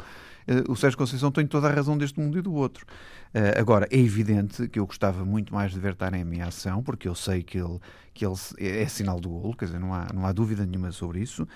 o 0.69 0.76
Sérgio 0.76 0.97
Conceição 0.97 1.32
tem 1.32 1.47
toda 1.47 1.67
a 1.67 1.71
razão 1.71 1.97
deste 1.97 2.19
mundo 2.19 2.38
e 2.38 2.41
do 2.41 2.53
outro. 2.53 2.86
Uh, 3.36 3.59
agora, 3.59 3.86
é 3.91 3.99
evidente 3.99 4.65
que 4.69 4.79
eu 4.79 4.86
gostava 4.86 5.25
muito 5.25 5.53
mais 5.53 5.73
de 5.73 5.77
ver 5.77 5.93
Taremi 5.93 6.38
em 6.38 6.41
ação, 6.41 6.81
porque 6.81 7.05
eu 7.05 7.13
sei 7.13 7.43
que 7.43 7.57
ele, 7.57 7.81
que 8.13 8.25
ele 8.25 8.33
é, 8.57 8.83
é 8.83 8.88
sinal 8.88 9.19
do 9.19 9.27
golo, 9.27 9.53
quer 9.53 9.65
dizer, 9.65 9.77
não 9.77 9.93
há, 9.93 10.07
não 10.13 10.25
há 10.25 10.31
dúvida 10.31 10.65
nenhuma 10.65 10.89
sobre 10.93 11.19
isso, 11.19 11.43
uh, 11.43 11.47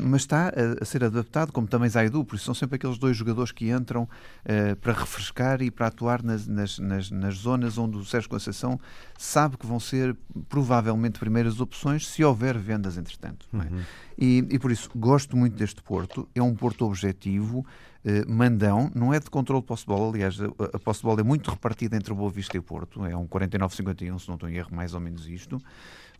mas 0.00 0.22
está 0.22 0.50
a, 0.50 0.80
a, 0.80 0.84
ser 0.84 1.02
adaptado, 1.02 1.50
como 1.50 1.66
também 1.66 1.88
Zaidu, 1.88 2.24
por 2.24 2.36
isso 2.36 2.44
são 2.44 2.54
sempre 2.54 2.76
aqueles 2.76 2.96
dois 2.96 3.16
jogadores 3.16 3.50
que 3.50 3.68
entram 3.72 4.04
uh, 4.04 4.76
para 4.76 4.92
refrescar 4.92 5.60
e 5.60 5.68
para 5.68 5.88
atuar 5.88 6.22
nas, 6.22 6.46
nas, 6.46 6.78
nas, 6.78 7.10
nas, 7.10 7.34
zonas 7.34 7.76
onde 7.76 7.96
o 7.96 8.04
Sérgio 8.04 8.30
Conceição 8.30 8.78
sabe 9.18 9.56
que 9.56 9.66
vão 9.66 9.80
ser 9.80 10.16
provavelmente 10.48 11.18
primeiras 11.18 11.60
opções 11.60 12.06
se 12.06 12.22
houver 12.22 12.56
vendas 12.56 12.96
entretanto. 12.96 13.48
É? 13.52 13.56
Uhum. 13.56 13.82
E, 14.16 14.46
e 14.48 14.58
por 14.60 14.70
isso 14.70 14.88
gosto 14.94 15.36
muito 15.36 15.56
deste 15.56 15.82
Porto, 15.82 16.28
é 16.36 16.42
um 16.42 16.54
Porto 16.54 16.84
objetivo, 16.84 17.66
eh, 17.66 17.89
mandão, 18.26 18.90
não 18.94 19.12
é 19.12 19.20
de 19.20 19.28
controle 19.28 19.60
de 19.60 19.66
posse 19.66 19.82
de 19.82 19.88
bola, 19.88 20.08
aliás, 20.08 20.38
a, 20.40 20.78
posse 20.78 21.00
de 21.00 21.04
bola 21.04 21.20
é 21.20 21.22
muito 21.22 21.50
repartida 21.50 21.96
entre 21.96 22.12
o 22.12 22.16
Boa 22.16 22.30
Vista 22.30 22.56
e 22.56 22.60
o 22.60 22.62
Porto, 22.62 23.04
é 23.04 23.16
um 23.16 23.26
49-51, 23.26 24.18
se 24.18 24.28
não 24.28 24.34
estou 24.34 24.48
em 24.48 24.54
erro, 24.54 24.74
mais 24.74 24.94
ou 24.94 25.00
menos 25.00 25.28
isto, 25.28 25.60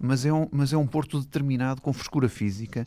mas 0.00 0.24
é 0.24 0.32
um, 0.32 0.48
mas 0.50 0.72
é 0.72 0.76
um 0.76 0.86
Porto 0.86 1.20
determinado, 1.20 1.82
com 1.82 1.92
frescura 1.92 2.28
física 2.28 2.84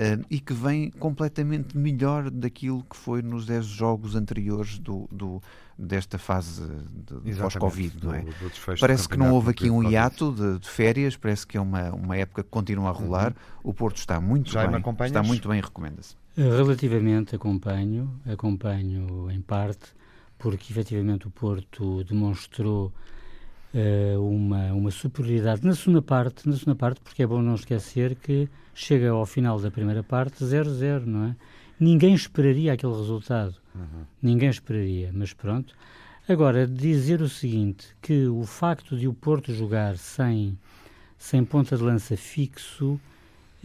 uh, 0.00 0.26
e 0.28 0.40
que 0.40 0.52
vem 0.52 0.90
completamente 0.90 1.78
melhor 1.78 2.28
daquilo 2.28 2.82
que 2.82 2.96
foi 2.96 3.22
nos 3.22 3.46
10 3.46 3.64
jogos 3.64 4.16
anteriores 4.16 4.78
do, 4.78 5.08
do 5.10 5.40
desta 5.78 6.18
fase 6.18 6.62
de, 6.62 7.32
de 7.32 7.40
pós-Covid, 7.40 8.04
não 8.04 8.14
é? 8.14 8.22
Do, 8.22 8.30
do 8.30 8.80
parece 8.80 9.08
que 9.08 9.16
não 9.16 9.32
houve 9.32 9.50
aqui 9.50 9.70
um 9.70 9.88
hiato 9.88 10.32
de, 10.32 10.58
de, 10.58 10.68
férias, 10.68 11.16
parece 11.16 11.46
que 11.46 11.56
é 11.56 11.60
uma, 11.60 11.90
uma 11.90 12.16
época 12.16 12.42
que 12.42 12.48
continua 12.48 12.88
a 12.88 12.92
rolar, 12.92 13.32
uhum. 13.32 13.70
o 13.70 13.74
Porto 13.74 13.98
está 13.98 14.20
muito 14.20 14.50
Já 14.50 14.66
bem, 14.66 14.82
está 15.06 15.22
muito 15.22 15.48
bem, 15.48 15.60
recomenda-se. 15.60 16.16
Relativamente 16.36 17.36
acompanho, 17.36 18.10
acompanho 18.26 19.30
em 19.30 19.40
parte, 19.40 19.94
porque 20.38 20.72
efetivamente 20.72 21.26
o 21.26 21.30
Porto 21.30 22.04
demonstrou 22.04 22.92
uma, 24.18 24.72
uma 24.72 24.90
superioridade 24.90 25.64
na 25.64 25.74
segunda 25.74 26.00
parte, 26.00 26.48
na 26.48 26.56
segunda 26.56 26.76
parte, 26.76 27.00
porque 27.00 27.22
é 27.22 27.26
bom 27.26 27.42
não 27.42 27.54
esquecer 27.54 28.14
que 28.14 28.48
chega 28.74 29.10
ao 29.10 29.26
final 29.26 29.60
da 29.60 29.70
primeira 29.70 30.02
parte 30.02 30.42
0-0, 30.42 31.04
não 31.04 31.26
é? 31.26 31.36
Ninguém 31.78 32.14
esperaria 32.14 32.72
aquele 32.72 32.94
resultado. 32.94 33.54
Uhum. 33.74 34.04
Ninguém 34.22 34.48
esperaria, 34.48 35.10
mas 35.12 35.32
pronto. 35.32 35.74
Agora, 36.28 36.66
dizer 36.66 37.20
o 37.20 37.28
seguinte, 37.28 37.88
que 38.00 38.26
o 38.26 38.44
facto 38.44 38.96
de 38.96 39.06
o 39.06 39.12
Porto 39.12 39.52
jogar 39.52 39.96
sem, 39.96 40.58
sem 41.18 41.44
ponta 41.44 41.76
de 41.76 41.82
lança 41.82 42.16
fixo 42.16 42.98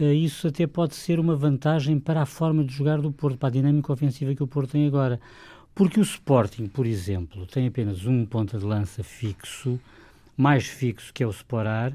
eh, 0.02 0.14
isso 0.14 0.48
até 0.48 0.66
pode 0.66 0.94
ser 0.96 1.20
uma 1.20 1.36
vantagem 1.36 1.98
para 2.00 2.22
a 2.22 2.26
forma 2.26 2.64
de 2.64 2.72
jogar 2.74 3.00
do 3.00 3.12
Porto, 3.12 3.38
para 3.38 3.48
a 3.48 3.52
dinâmica 3.52 3.92
ofensiva 3.92 4.34
que 4.34 4.42
o 4.42 4.46
Porto 4.48 4.72
tem 4.72 4.86
agora. 4.86 5.20
Porque 5.74 5.98
o 5.98 6.02
Sporting, 6.02 6.66
por 6.66 6.86
exemplo, 6.86 7.46
tem 7.46 7.66
apenas 7.66 8.04
um 8.04 8.26
ponta 8.26 8.58
de 8.58 8.64
lança 8.64 9.02
fixo, 9.02 9.80
mais 10.36 10.66
fixo 10.66 11.12
que 11.12 11.22
é 11.22 11.26
o 11.26 11.30
Sporar, 11.30 11.92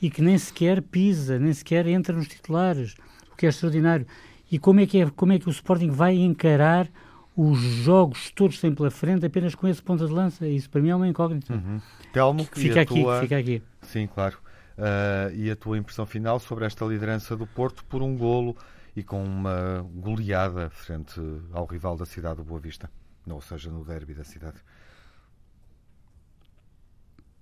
e 0.00 0.10
que 0.10 0.22
nem 0.22 0.36
sequer 0.38 0.82
pisa, 0.82 1.38
nem 1.38 1.52
sequer 1.52 1.86
entra 1.86 2.14
nos 2.14 2.28
titulares, 2.28 2.94
o 3.32 3.36
que 3.36 3.46
é 3.46 3.48
extraordinário. 3.48 4.06
E 4.50 4.58
como 4.58 4.80
é 4.80 4.86
que, 4.86 5.00
é, 5.00 5.10
como 5.10 5.32
é 5.32 5.38
que 5.38 5.48
o 5.48 5.50
Sporting 5.50 5.90
vai 5.90 6.14
encarar 6.14 6.88
os 7.36 7.58
jogos 7.58 8.30
todos 8.30 8.56
que 8.56 8.62
tem 8.62 8.74
pela 8.74 8.90
frente 8.90 9.26
apenas 9.26 9.54
com 9.54 9.66
esse 9.66 9.82
ponta 9.82 10.06
de 10.06 10.12
lança? 10.12 10.46
Isso 10.46 10.70
para 10.70 10.80
mim 10.80 10.90
é 10.90 10.96
uma 10.96 11.08
incógnita. 11.08 11.52
Uhum. 11.52 11.80
Telmo, 12.12 12.44
fica 12.52 12.80
aqui, 12.82 13.02
tua... 13.02 13.20
fica 13.20 13.38
aqui. 13.38 13.62
Sim, 13.82 14.06
claro. 14.06 14.38
Uh, 14.78 15.34
e 15.34 15.50
a 15.50 15.56
tua 15.56 15.78
impressão 15.78 16.06
final 16.06 16.38
sobre 16.38 16.64
esta 16.64 16.84
liderança 16.84 17.34
do 17.36 17.46
Porto 17.46 17.84
por 17.86 18.02
um 18.02 18.16
golo 18.16 18.56
e 18.94 19.02
com 19.02 19.22
uma 19.22 19.84
goleada 19.94 20.70
frente 20.70 21.20
ao 21.52 21.66
rival 21.66 21.96
da 21.96 22.06
cidade 22.06 22.36
do 22.36 22.44
Boa 22.44 22.60
Vista, 22.60 22.90
ou 23.34 23.40
seja, 23.40 23.70
no 23.70 23.84
derby 23.84 24.14
da 24.14 24.24
cidade. 24.24 24.58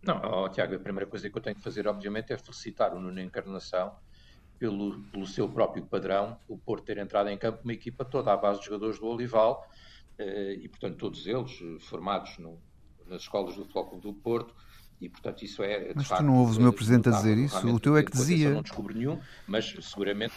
Não, 0.02 0.20
oh, 0.22 0.48
Tiago, 0.48 0.74
a 0.74 0.78
primeira 0.78 1.06
coisa 1.06 1.30
que 1.30 1.36
eu 1.36 1.42
tenho 1.42 1.56
que 1.56 1.62
fazer, 1.62 1.88
obviamente, 1.88 2.32
é 2.32 2.36
felicitar 2.36 2.94
o 2.94 3.00
Nuno 3.00 3.20
Encarnação 3.20 3.96
pelo, 4.58 5.00
pelo 5.04 5.26
seu 5.26 5.48
próprio 5.48 5.84
padrão, 5.84 6.38
o 6.46 6.58
Porto 6.58 6.84
ter 6.84 6.98
entrado 6.98 7.28
em 7.28 7.38
campo 7.38 7.60
uma 7.64 7.72
equipa 7.72 8.04
toda 8.04 8.32
à 8.32 8.36
base 8.36 8.60
de 8.60 8.66
jogadores 8.66 8.98
do 8.98 9.06
Olival, 9.06 9.68
eh, 10.18 10.58
e 10.60 10.68
portanto 10.68 10.96
todos 10.96 11.26
eles 11.26 11.58
eh, 11.60 11.80
formados 11.80 12.38
no, 12.38 12.58
nas 13.06 13.22
escolas 13.22 13.56
do 13.56 13.64
Clube 13.64 14.00
do 14.00 14.12
Porto, 14.12 14.54
e, 15.00 15.08
portanto, 15.08 15.44
isso 15.44 15.62
é. 15.62 15.92
Mas 15.94 16.06
facto, 16.06 16.22
tu 16.22 16.26
não 16.26 16.38
ouves 16.38 16.56
o 16.56 16.62
meu 16.62 16.72
presidente 16.72 17.08
a 17.08 17.12
dizer 17.12 17.36
isso? 17.36 17.66
O 17.66 17.80
teu 17.80 17.96
é 17.96 18.02
que 18.02 18.12
dizia. 18.12 18.54
Não 18.54 18.62
descobri 18.62 18.94
nenhum, 18.94 19.20
mas 19.46 19.74
seguramente 19.82 20.34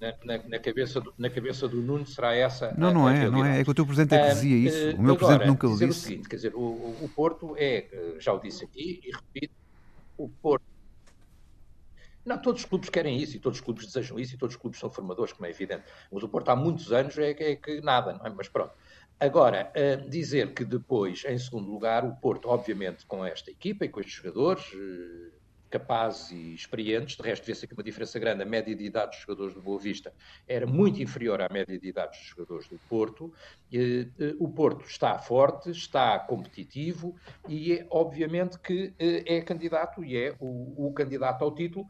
na, 0.00 0.14
na, 0.24 0.48
na, 0.48 0.58
cabeça 0.58 1.00
do, 1.00 1.14
na 1.16 1.30
cabeça 1.30 1.66
do 1.66 1.80
Nuno 1.80 2.06
será 2.06 2.34
essa. 2.34 2.74
Não, 2.76 2.92
não 2.92 3.08
é, 3.08 3.30
não 3.30 3.44
é. 3.44 3.60
É 3.60 3.64
que 3.64 3.70
o 3.70 3.74
teu 3.74 3.86
presidente 3.86 4.14
é 4.14 4.28
que 4.28 4.34
dizia 4.34 4.56
isso. 4.56 4.96
o 4.96 5.02
meu 5.02 5.14
agora, 5.14 5.38
presidente 5.38 5.46
nunca 5.46 5.66
o 5.68 5.72
disse. 5.72 5.84
o 5.84 5.92
seguinte, 5.92 6.28
quer 6.28 6.36
dizer, 6.36 6.54
o, 6.54 6.60
o 6.60 7.10
Porto 7.14 7.54
é, 7.58 7.86
já 8.18 8.32
o 8.32 8.38
disse 8.38 8.64
aqui 8.64 9.00
e 9.04 9.10
repito, 9.10 9.54
o 10.18 10.28
Porto. 10.28 10.64
Não, 12.24 12.38
todos 12.38 12.62
os 12.62 12.68
clubes 12.68 12.90
querem 12.90 13.16
isso 13.22 13.36
e 13.36 13.38
todos 13.38 13.60
os 13.60 13.64
clubes 13.64 13.86
desejam 13.86 14.18
isso 14.18 14.34
e 14.34 14.38
todos 14.38 14.56
os 14.56 14.60
clubes 14.60 14.80
são 14.80 14.90
formadores, 14.90 15.32
como 15.32 15.46
é 15.46 15.50
evidente. 15.50 15.84
Mas 16.10 16.22
o 16.22 16.28
Porto 16.28 16.48
há 16.48 16.56
muitos 16.56 16.92
anos 16.92 17.16
é, 17.18 17.30
é 17.30 17.56
que 17.56 17.80
nada, 17.80 18.14
não 18.14 18.26
é? 18.26 18.30
Mas 18.30 18.48
pronto. 18.48 18.72
Agora, 19.18 19.72
uh, 19.74 20.10
dizer 20.10 20.52
que 20.52 20.64
depois, 20.64 21.24
em 21.24 21.38
segundo 21.38 21.70
lugar, 21.70 22.04
o 22.04 22.14
Porto, 22.16 22.48
obviamente, 22.48 23.06
com 23.06 23.24
esta 23.24 23.50
equipa 23.50 23.84
e 23.84 23.88
com 23.88 24.00
estes 24.00 24.16
jogadores 24.16 24.72
uh, 24.74 25.35
capazes 25.78 26.30
e 26.30 26.54
experientes, 26.54 27.16
de 27.16 27.22
resto, 27.22 27.44
vê-se 27.44 27.64
aqui 27.64 27.74
uma 27.74 27.82
diferença 27.82 28.18
grande. 28.18 28.42
A 28.42 28.46
média 28.46 28.74
de 28.74 28.84
idade 28.84 29.10
dos 29.10 29.20
jogadores 29.20 29.54
do 29.54 29.60
Boa 29.60 29.78
Vista 29.78 30.12
era 30.48 30.66
muito 30.66 31.02
inferior 31.02 31.40
à 31.40 31.48
média 31.52 31.78
de 31.78 31.88
idade 31.88 32.18
dos 32.18 32.26
jogadores 32.26 32.68
do 32.68 32.78
Porto. 32.88 33.26
Uh, 33.72 34.36
o 34.38 34.48
Porto 34.48 34.86
está 34.86 35.18
forte, 35.18 35.70
está 35.70 36.18
competitivo 36.18 37.14
e 37.48 37.74
é, 37.74 37.86
obviamente, 37.90 38.58
que 38.58 38.94
é 38.98 39.40
candidato 39.42 40.04
e 40.04 40.16
é 40.16 40.34
o, 40.40 40.86
o 40.86 40.92
candidato 40.92 41.42
ao 41.44 41.54
título 41.54 41.88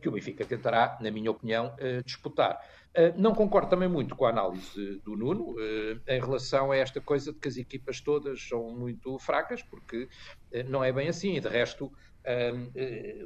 que 0.00 0.08
o 0.08 0.12
Benfica 0.12 0.44
tentará, 0.44 0.98
na 1.00 1.10
minha 1.10 1.30
opinião, 1.30 1.72
disputar. 2.04 2.60
Eh, 2.94 3.12
não 3.16 3.32
concordo 3.32 3.68
também 3.68 3.88
muito 3.88 4.16
com 4.16 4.24
a 4.26 4.30
análise 4.30 5.00
do 5.04 5.14
Nuno 5.14 5.54
eh, 5.58 6.16
em 6.16 6.20
relação 6.20 6.72
a 6.72 6.76
esta 6.76 7.00
coisa 7.00 7.32
de 7.32 7.38
que 7.38 7.46
as 7.46 7.56
equipas 7.56 8.00
todas 8.00 8.42
são 8.42 8.70
muito 8.70 9.16
fracas, 9.18 9.62
porque 9.62 10.08
eh, 10.50 10.64
não 10.64 10.82
é 10.82 10.92
bem 10.92 11.08
assim. 11.08 11.40
De 11.40 11.48
resto, 11.48 11.92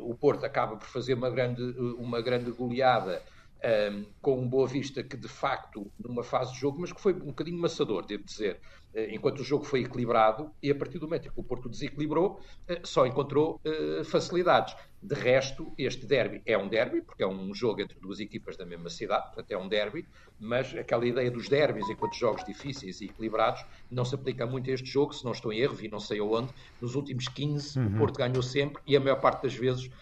o 0.01 0.15
Porto 0.15 0.45
acaba 0.45 0.77
por 0.77 0.87
fazer 0.87 1.15
uma 1.15 1.31
grande, 1.31 1.63
uma 1.99 2.21
grande 2.21 2.51
goleada 2.51 3.23
um, 3.65 4.05
com 4.21 4.41
um 4.41 4.49
Boa 4.49 4.67
Vista 4.67 5.03
que, 5.03 5.17
de 5.17 5.29
facto, 5.29 5.91
numa 5.99 6.23
fase 6.23 6.53
de 6.53 6.61
jogo, 6.61 6.81
mas 6.81 6.93
que 6.93 7.01
foi 7.01 7.13
um 7.13 7.27
bocadinho 7.27 7.59
maçador, 7.59 8.05
devo 8.05 8.25
dizer, 8.25 8.61
uh, 8.95 9.01
enquanto 9.11 9.41
o 9.41 9.45
jogo 9.45 9.65
foi 9.65 9.81
equilibrado, 9.81 10.51
e 10.63 10.71
a 10.71 10.75
partir 10.75 10.99
do 10.99 11.07
momento 11.07 11.33
que 11.33 11.41
o 11.41 11.45
Porto 11.45 11.69
desequilibrou, 11.69 12.41
uh, 12.69 12.87
só 12.87 13.07
encontrou 13.07 13.61
uh, 13.65 14.05
facilidades. 14.05 14.75
De 15.03 15.17
resto, 15.17 15.73
este 15.77 16.07
derby 16.07 16.43
é 16.47 16.57
um 16.57 16.69
derby, 16.69 17.03
porque 17.03 17.25
é 17.25 17.27
um 17.27 17.53
jogo 17.53 17.81
entre 17.81 17.99
duas 17.99 18.21
equipas 18.21 18.57
da 18.57 18.65
mesma 18.65 18.89
cidade, 18.89 19.27
portanto 19.27 19.51
é 19.51 19.59
um 19.59 19.69
derby, 19.69 20.07
mas 20.39 20.75
aquela 20.77 21.05
ideia 21.05 21.29
dos 21.29 21.49
derbys 21.49 21.89
enquanto 21.89 22.15
jogos 22.15 22.45
difíceis 22.45 23.01
e 23.01 23.07
equilibrados 23.07 23.65
não 23.91 24.05
se 24.05 24.15
aplica 24.15 24.47
muito 24.47 24.71
a 24.71 24.73
este 24.73 24.89
jogo, 24.89 25.13
se 25.13 25.25
não 25.25 25.33
estou 25.33 25.53
em 25.53 25.59
erro, 25.59 25.75
vi 25.75 25.89
não 25.89 25.99
sei 25.99 26.21
aonde, 26.21 26.53
nos 26.81 26.95
últimos 26.95 27.27
15 27.27 27.79
uhum. 27.79 27.87
o 27.87 27.99
Porto 27.99 28.19
ganhou 28.19 28.43
sempre 28.43 28.81
e 28.87 28.97
a 28.97 29.01
maior 29.01 29.21
parte 29.21 29.43
das 29.43 29.55
vezes 29.55 29.89
eh, 29.89 29.93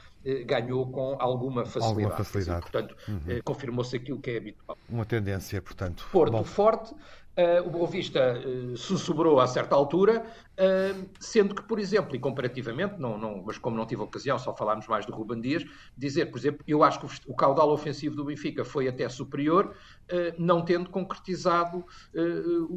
ganhou 0.47 0.91
com 0.91 1.17
alguma 1.19 1.65
facilidade. 1.65 2.05
Alguma 2.05 2.11
facilidade. 2.17 2.61
portanto, 2.61 2.97
uhum. 3.09 3.21
Eh, 3.29 3.41
confirmou-se 3.43 3.97
aquilo 3.97 4.21
que 4.21 4.31
é 4.31 4.37
habitual. 4.37 4.77
Uma 4.89 5.05
tendência, 5.05 5.61
portanto. 5.63 6.07
Porto 6.13 6.33
Bom. 6.33 6.45
forte, 6.45 6.95
Uh, 7.37 7.67
o 7.67 7.71
Boa 7.71 7.87
Vista 7.87 8.39
uh, 8.45 8.77
sussurrou 8.77 9.41
a 9.41 9.47
certa 9.47 9.75
altura, 9.75 10.25
uh, 10.25 11.09
sendo 11.21 11.55
que, 11.55 11.63
por 11.63 11.79
exemplo, 11.79 12.15
e 12.17 12.19
comparativamente, 12.19 12.99
não, 12.99 13.17
não, 13.17 13.43
mas 13.47 13.57
como 13.57 13.77
não 13.77 13.87
tive 13.87 14.03
ocasião, 14.03 14.37
só 14.37 14.55
falámos 14.55 14.89
mais 14.89 15.07
do 15.07 15.13
Ruban 15.13 15.41
Dias, 15.41 15.65
dizer, 15.97 16.27
por 16.27 16.39
exemplo, 16.39 16.65
eu 16.67 16.83
acho 16.83 16.99
que 16.99 17.07
o, 17.07 17.33
o 17.33 17.35
caudal 17.35 17.71
ofensivo 17.71 18.17
do 18.17 18.25
Benfica 18.25 18.65
foi 18.65 18.89
até 18.89 19.09
superior, 19.09 19.75
não 20.37 20.65
tendo 20.65 20.91
concretizado 20.91 21.85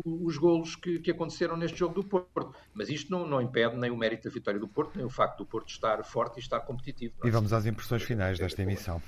os 0.06 0.38
golos 0.38 0.76
que, 0.76 1.00
que, 1.00 1.10
aconteceram 1.10 1.58
neste 1.58 1.80
jogo 1.80 1.96
do 1.96 2.04
Porto. 2.04 2.54
Mas 2.76 2.90
isto 2.90 3.12
não, 3.12 3.26
não, 3.28 3.42
impede 3.42 3.76
nem 3.76 3.90
o 3.90 3.98
mérito 3.98 4.30
da 4.30 4.34
vitória 4.34 4.60
do 4.60 4.68
Porto, 4.68 4.96
nem 4.96 5.06
o 5.06 5.10
facto 5.10 5.40
do 5.40 5.46
Porto 5.46 5.70
estar 5.70 6.04
forte 6.04 6.38
e 6.38 6.40
estar 6.40 6.60
competitivo. 6.60 7.16
É? 7.24 7.28
E 7.28 7.32
vamos 7.32 7.52
às 7.52 7.66
impressões 7.66 8.04
finais 8.04 8.38
desta 8.38 8.62
emissão. 8.62 9.02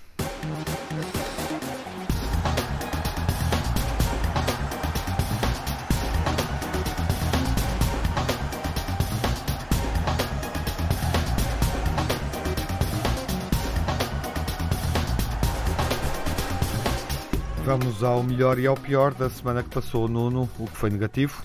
Vamos 17.78 18.06
ao 18.06 18.24
melhor 18.24 18.58
e 18.58 18.66
ao 18.66 18.78
pior 18.78 19.14
da 19.14 19.30
semana 19.30 19.62
que 19.62 19.70
passou, 19.70 20.08
Nuno. 20.08 20.50
O 20.58 20.66
que 20.66 20.78
foi 20.78 20.90
negativo? 20.90 21.44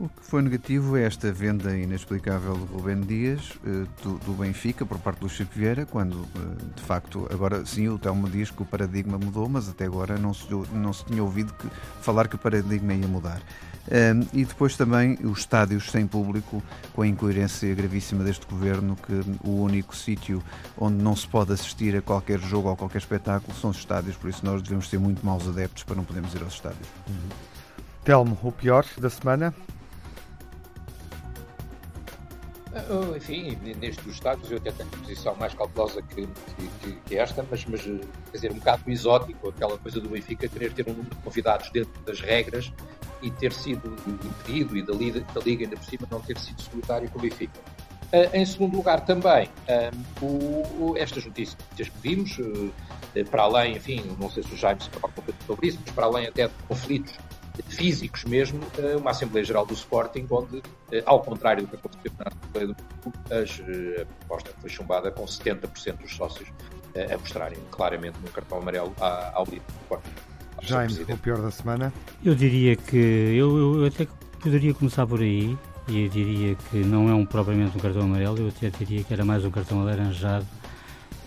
O 0.00 0.08
que 0.08 0.22
foi 0.22 0.42
negativo 0.42 0.96
é 0.96 1.04
esta 1.04 1.30
venda 1.30 1.76
inexplicável 1.76 2.54
de 2.54 2.64
Rubén 2.72 3.02
Dias 3.02 3.52
eh, 3.64 3.86
do, 4.02 4.18
do, 4.18 4.32
Benfica 4.32 4.84
por 4.84 4.98
parte 4.98 5.20
do 5.20 5.28
Chico 5.28 5.52
Vieira, 5.54 5.86
quando 5.86 6.26
eh, 6.34 6.64
de 6.74 6.82
facto, 6.82 7.28
agora 7.30 7.64
sim, 7.66 7.88
o 7.88 7.98
Telmo 7.98 8.28
diz 8.28 8.50
que 8.50 8.62
o 8.62 8.64
paradigma 8.64 9.18
mudou, 9.18 9.48
mas 9.48 9.68
até 9.68 9.84
agora 9.84 10.18
não 10.18 10.34
se, 10.34 10.46
não 10.72 10.92
se 10.92 11.04
tinha 11.04 11.22
ouvido 11.22 11.52
que, 11.52 11.68
falar 12.00 12.26
que 12.26 12.34
o 12.34 12.38
paradigma 12.38 12.94
ia 12.94 13.06
mudar. 13.06 13.40
Um, 13.90 14.26
e 14.32 14.44
depois 14.44 14.76
também 14.76 15.18
os 15.24 15.40
estádios 15.40 15.90
sem 15.90 16.06
público, 16.06 16.62
com 16.92 17.02
a 17.02 17.06
incoerência 17.06 17.74
gravíssima 17.74 18.22
deste 18.22 18.46
governo, 18.46 18.96
que 18.96 19.12
o 19.44 19.62
único 19.62 19.94
sítio 19.94 20.42
onde 20.78 21.02
não 21.02 21.16
se 21.16 21.26
pode 21.26 21.52
assistir 21.52 21.96
a 21.96 22.02
qualquer 22.02 22.38
jogo 22.38 22.68
ou 22.68 22.76
qualquer 22.76 22.98
espetáculo 22.98 23.52
são 23.56 23.70
os 23.70 23.78
estádios, 23.78 24.16
por 24.16 24.30
isso 24.30 24.44
nós 24.44 24.62
devemos 24.62 24.88
ter 24.88 24.98
muito 24.98 25.24
maus 25.26 25.48
adeptos 25.48 25.82
para 25.82 25.96
não 25.96 26.04
podermos 26.04 26.32
ir 26.32 26.42
aos 26.42 26.54
estádios. 26.54 26.88
Uhum. 27.08 27.28
Telmo, 28.04 28.38
o 28.42 28.52
pior 28.52 28.84
da 28.98 29.10
semana? 29.10 29.52
Ah, 32.74 33.16
enfim, 33.16 33.58
nestes 33.80 34.06
estádios 34.06 34.50
eu 34.50 34.56
até 34.56 34.72
tenho 34.72 34.88
posição 34.88 35.34
mais 35.36 35.52
cautelosa 35.52 36.00
que, 36.00 36.26
que, 36.80 36.92
que, 37.06 37.18
esta, 37.18 37.44
mas, 37.50 37.64
mas 37.66 37.82
quer 37.82 38.00
dizer, 38.32 38.50
um 38.50 38.56
bocado 38.56 38.90
exótico, 38.90 39.50
aquela 39.50 39.76
coisa 39.76 40.00
do 40.00 40.08
Benfica 40.08 40.48
querer 40.48 40.72
ter 40.72 40.86
um 40.88 40.92
número 40.92 41.14
de 41.14 41.22
convidados 41.22 41.70
dentro 41.70 42.00
das 42.02 42.20
regras 42.20 42.72
e 43.20 43.30
ter 43.30 43.52
sido 43.52 43.94
impedido 44.06 44.76
e 44.76 44.82
da 44.82 44.94
Liga, 44.94 45.20
da 45.34 45.40
Liga 45.40 45.64
ainda 45.64 45.76
por 45.76 45.84
cima 45.84 46.08
não 46.10 46.20
ter 46.20 46.38
sido 46.38 46.62
solitário 46.62 47.10
com 47.10 47.18
o 47.18 47.22
Benfica. 47.22 47.60
Uh, 48.12 48.36
em 48.36 48.44
segundo 48.44 48.76
lugar, 48.76 49.04
também, 49.04 49.48
um, 50.20 50.26
o, 50.26 50.90
o, 50.92 50.96
estas 50.98 51.24
notícias 51.24 51.56
que 51.76 51.90
vimos, 52.02 52.38
uh, 52.38 52.70
para 53.30 53.42
além, 53.42 53.76
enfim, 53.76 54.02
não 54.18 54.30
sei 54.30 54.42
se 54.42 54.52
o 54.52 54.56
Jaime 54.56 54.82
se 54.82 54.90
fala 54.90 55.12
sobre 55.46 55.68
isso, 55.68 55.78
mas 55.84 55.94
para 55.94 56.06
além 56.06 56.26
até 56.26 56.46
de 56.46 56.54
conflitos 56.68 57.14
físicos 57.68 58.24
mesmo, 58.24 58.60
uh, 58.78 58.98
uma 58.98 59.10
Assembleia 59.10 59.44
Geral 59.44 59.66
do 59.66 59.74
Sporting, 59.74 60.26
onde, 60.30 60.62
ao 61.04 61.20
contrário 61.20 61.62
do 61.62 61.68
que 61.68 61.76
aconteceu 61.76 62.12
na 62.18 62.26
Assembleia 62.28 62.66
do 62.68 62.76
Clube, 63.02 63.18
a 63.30 64.04
proposta 64.04 64.50
foi 64.60 64.70
chumbada 64.70 65.10
com 65.10 65.24
70% 65.24 65.96
dos 65.98 66.14
sócios 66.14 66.48
a 66.94 67.16
mostrarem 67.16 67.58
claramente 67.70 68.18
um 68.18 68.30
cartão 68.30 68.58
amarelo 68.58 68.94
ao 68.98 69.44
líder 69.44 69.62
do 69.66 69.80
Sporting. 69.82 70.10
Jaime, 70.62 71.02
o 71.08 71.18
pior 71.18 71.40
da 71.40 71.50
semana? 71.50 71.92
Eu 72.24 72.34
diria 72.34 72.76
que. 72.76 72.96
Eu, 72.96 73.80
eu 73.80 73.86
até 73.86 74.06
poderia 74.40 74.72
começar 74.72 75.06
por 75.06 75.20
aí. 75.20 75.56
E 75.88 76.04
eu 76.04 76.08
diria 76.08 76.54
que 76.54 76.76
não 76.76 77.08
é 77.08 77.14
um, 77.14 77.26
propriamente 77.26 77.76
um 77.76 77.80
cartão 77.80 78.02
amarelo, 78.02 78.38
eu 78.38 78.48
até 78.48 78.70
diria 78.70 79.02
que 79.02 79.12
era 79.12 79.24
mais 79.24 79.44
um 79.44 79.50
cartão 79.50 79.80
alaranjado, 79.80 80.46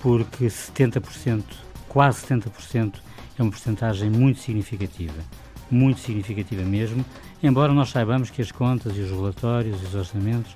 porque 0.02 0.46
70%, 0.46 1.44
quase 1.90 2.26
70%, 2.26 2.96
é 3.38 3.42
uma 3.42 3.52
porcentagem 3.52 4.10
muito 4.10 4.40
significativa. 4.40 5.22
Muito 5.70 6.00
significativa 6.00 6.62
mesmo, 6.64 7.04
embora 7.42 7.74
nós 7.74 7.90
saibamos 7.90 8.30
que 8.30 8.42
as 8.42 8.52
contas 8.52 8.96
e 8.96 9.02
os 9.02 9.10
relatórios 9.10 9.82
e 9.82 9.86
os 9.86 9.96
orçamentos 9.96 10.56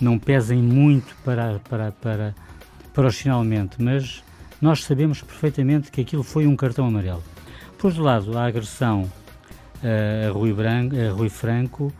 não 0.00 0.18
pesem 0.18 0.58
muito 0.62 1.14
para, 1.24 1.60
para, 1.68 1.92
para, 2.92 3.10
finalmente, 3.10 3.82
mas 3.82 4.22
nós 4.60 4.84
sabemos 4.84 5.22
perfeitamente 5.22 5.90
que 5.90 6.00
aquilo 6.00 6.22
foi 6.22 6.46
um 6.46 6.56
cartão 6.56 6.86
amarelo. 6.86 7.22
Por 7.78 7.88
outro 7.88 8.02
lado, 8.02 8.36
a 8.36 8.46
agressão 8.46 9.02
uh, 9.82 10.28
a, 10.28 10.32
Rui 10.32 10.52
Branco, 10.52 10.94
a 10.96 11.10
Rui 11.10 11.28
Franco, 11.28 11.92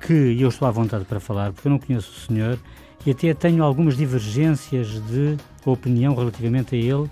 que 0.00 0.40
eu 0.40 0.48
estou 0.48 0.68
à 0.68 0.70
vontade 0.70 1.04
para 1.04 1.18
falar, 1.18 1.52
porque 1.52 1.66
eu 1.66 1.72
não 1.72 1.78
conheço 1.78 2.10
o 2.10 2.20
senhor 2.26 2.58
e 3.06 3.10
até 3.10 3.34
tenho 3.34 3.62
algumas 3.62 3.96
divergências 3.96 5.00
de 5.06 5.36
opinião 5.64 6.14
relativamente 6.14 6.74
a 6.74 6.78
ele 6.78 7.10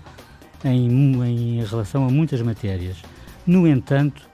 em, 0.63 1.59
em 1.59 1.65
relação 1.65 2.05
a 2.05 2.09
muitas 2.09 2.41
matérias. 2.41 2.97
No 3.45 3.67
entanto, 3.67 4.29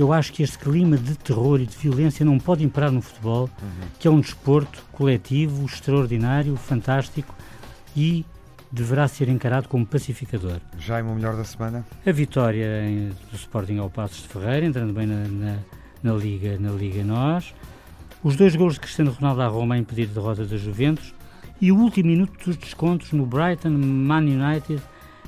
eu 0.00 0.14
acho 0.14 0.32
que 0.32 0.42
este 0.42 0.58
clima 0.58 0.96
de 0.96 1.14
terror 1.16 1.60
e 1.60 1.66
de 1.66 1.76
violência 1.76 2.24
não 2.24 2.38
pode 2.38 2.64
imperar 2.64 2.90
no 2.90 3.02
futebol, 3.02 3.50
uhum. 3.62 3.88
que 3.98 4.08
é 4.08 4.10
um 4.10 4.18
desporto 4.18 4.82
coletivo, 4.92 5.66
extraordinário, 5.66 6.56
fantástico 6.56 7.34
e 7.94 8.24
deverá 8.72 9.06
ser 9.06 9.28
encarado 9.28 9.68
como 9.68 9.84
pacificador. 9.84 10.58
Já 10.78 11.00
é 11.00 11.02
o 11.02 11.14
melhor 11.14 11.36
da 11.36 11.44
semana? 11.44 11.84
A 12.06 12.12
vitória 12.12 12.66
do 13.30 13.36
Sporting 13.36 13.76
ao 13.76 13.90
Passos 13.90 14.22
de 14.22 14.28
Ferreira, 14.28 14.64
entrando 14.64 14.94
bem 14.94 15.06
na, 15.06 15.28
na, 15.28 15.58
na, 16.02 16.12
Liga, 16.14 16.58
na 16.58 16.70
Liga 16.70 17.04
Nós. 17.04 17.54
Os 18.22 18.36
dois 18.36 18.56
gols 18.56 18.74
de 18.74 18.80
Cristiano 18.80 19.10
Ronaldo 19.10 19.42
à 19.42 19.48
Roma 19.48 19.74
a 19.74 19.78
impedir 19.78 20.08
a 20.10 20.14
derrota 20.14 20.46
da 20.46 20.56
Juventus. 20.56 21.12
E 21.60 21.70
o 21.70 21.76
último 21.76 22.08
minuto 22.08 22.42
dos 22.42 22.56
descontos 22.56 23.12
no 23.12 23.26
Brighton 23.26 23.70
Man 23.70 24.22
United, 24.22 24.82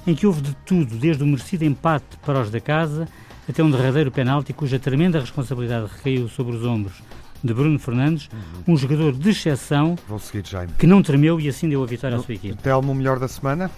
em 0.06 0.14
que 0.14 0.26
houve 0.26 0.40
de 0.40 0.54
tudo, 0.64 0.96
desde 0.96 1.22
o 1.22 1.26
merecido 1.26 1.64
empate 1.64 2.16
para 2.24 2.40
os 2.40 2.50
da 2.50 2.58
casa 2.58 3.06
até 3.48 3.62
um 3.62 3.70
derradeiro 3.70 4.10
penalti 4.10 4.52
cuja 4.52 4.78
tremenda 4.78 5.20
responsabilidade 5.20 5.86
recaiu 5.92 6.28
sobre 6.28 6.56
os 6.56 6.64
ombros 6.64 7.02
de 7.42 7.52
Bruno 7.52 7.78
Fernandes, 7.78 8.28
uhum. 8.32 8.74
um 8.74 8.76
jogador 8.76 9.12
de 9.12 9.30
exceção 9.30 9.96
seguir, 10.20 10.44
que 10.78 10.86
não 10.86 11.02
tremeu 11.02 11.40
e 11.40 11.48
assim 11.48 11.68
deu 11.68 11.82
a 11.82 11.86
vitória 11.86 12.16
no, 12.16 12.22
à 12.22 12.24
sua 12.24 12.34
equipe. 12.34 12.56
Telmo, 12.62 12.92
o 12.92 12.94
melhor 12.94 13.18
da 13.18 13.26
semana? 13.26 13.70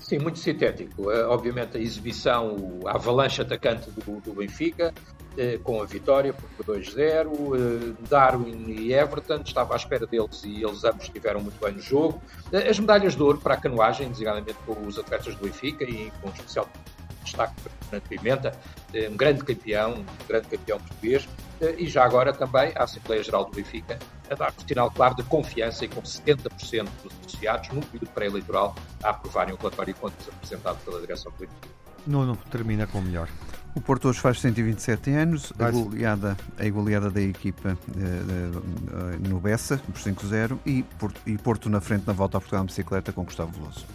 Sim, 0.00 0.20
muito 0.20 0.38
sintético. 0.38 1.02
Uh, 1.02 1.28
obviamente 1.28 1.76
a 1.76 1.80
exibição, 1.80 2.80
a 2.86 2.92
avalanche 2.92 3.42
atacante 3.42 3.90
do, 3.90 4.20
do 4.20 4.32
Benfica, 4.32 4.92
uh, 5.34 5.58
com 5.60 5.82
a 5.82 5.84
vitória 5.84 6.32
por 6.32 6.64
2-0. 6.64 7.26
Uh, 7.26 7.96
Darwin 8.08 8.70
e 8.70 8.94
Everton, 8.94 9.42
estava 9.44 9.74
à 9.74 9.76
espera 9.76 10.06
deles 10.06 10.42
e 10.44 10.64
eles 10.64 10.82
ambos 10.82 11.04
estiveram 11.04 11.40
muito 11.40 11.62
bem 11.62 11.74
no 11.74 11.82
jogo. 11.82 12.22
as 12.50 12.78
medalhas 12.78 13.14
de 13.14 13.22
ouro 13.22 13.36
para 13.38 13.52
a 13.54 13.56
canoagem, 13.58 14.08
designadamente 14.08 14.56
com 14.64 14.80
os 14.86 14.98
atletas 14.98 15.34
do 15.34 15.44
Benfica 15.44 15.84
e 15.84 16.10
com 16.22 16.30
especial 16.30 16.66
destaque 17.28 17.54
para 17.62 17.72
Fernando 17.80 18.08
Pimenta, 18.08 18.52
um 19.10 19.16
grande 19.16 19.44
campeão, 19.44 19.94
um 19.94 20.26
grande 20.26 20.48
campeão 20.48 20.78
português, 20.78 21.28
eh, 21.60 21.74
e 21.78 21.88
já 21.88 22.04
agora 22.04 22.32
também 22.32 22.72
a 22.76 22.84
Assembleia 22.84 23.22
Geral 23.22 23.44
do 23.44 23.54
Benfica 23.54 23.98
a 24.30 24.34
dar 24.34 24.52
um 24.52 24.66
sinal 24.68 24.90
claro 24.90 25.16
de 25.16 25.22
confiança 25.24 25.84
e 25.84 25.88
com 25.88 26.02
70% 26.02 26.88
dos 27.02 27.12
associados 27.20 27.68
num 27.70 27.80
período 27.80 28.10
pré-eleitoral 28.10 28.74
a 29.02 29.10
aprovarem 29.10 29.54
o 29.54 29.56
relatório 29.56 29.94
de 29.94 30.00
contas 30.00 30.28
apresentado 30.28 30.78
pela 30.84 31.00
direção 31.00 31.32
política. 31.32 31.68
Nuno, 32.06 32.38
termina 32.50 32.86
com 32.86 32.98
o 32.98 33.02
melhor. 33.02 33.28
O 33.74 33.80
Porto 33.80 34.08
hoje 34.08 34.18
faz 34.18 34.40
127 34.40 35.10
anos, 35.10 35.52
a 35.58 35.70
goleada, 35.70 36.36
a 36.58 36.68
goleada 36.68 37.10
da 37.10 37.20
equipa 37.20 37.76
eh, 37.96 39.28
no 39.28 39.38
Bessa, 39.38 39.78
por 39.78 39.94
5-0, 39.94 40.58
e 40.64 40.82
Porto, 40.82 41.20
e 41.26 41.36
Porto 41.38 41.68
na 41.68 41.80
frente 41.80 42.06
na 42.06 42.12
volta 42.12 42.38
a 42.38 42.40
Portugal 42.40 42.62
em 42.64 42.66
bicicleta 42.66 43.12
com 43.12 43.24
Gustavo 43.24 43.52
Veloso. 43.52 43.86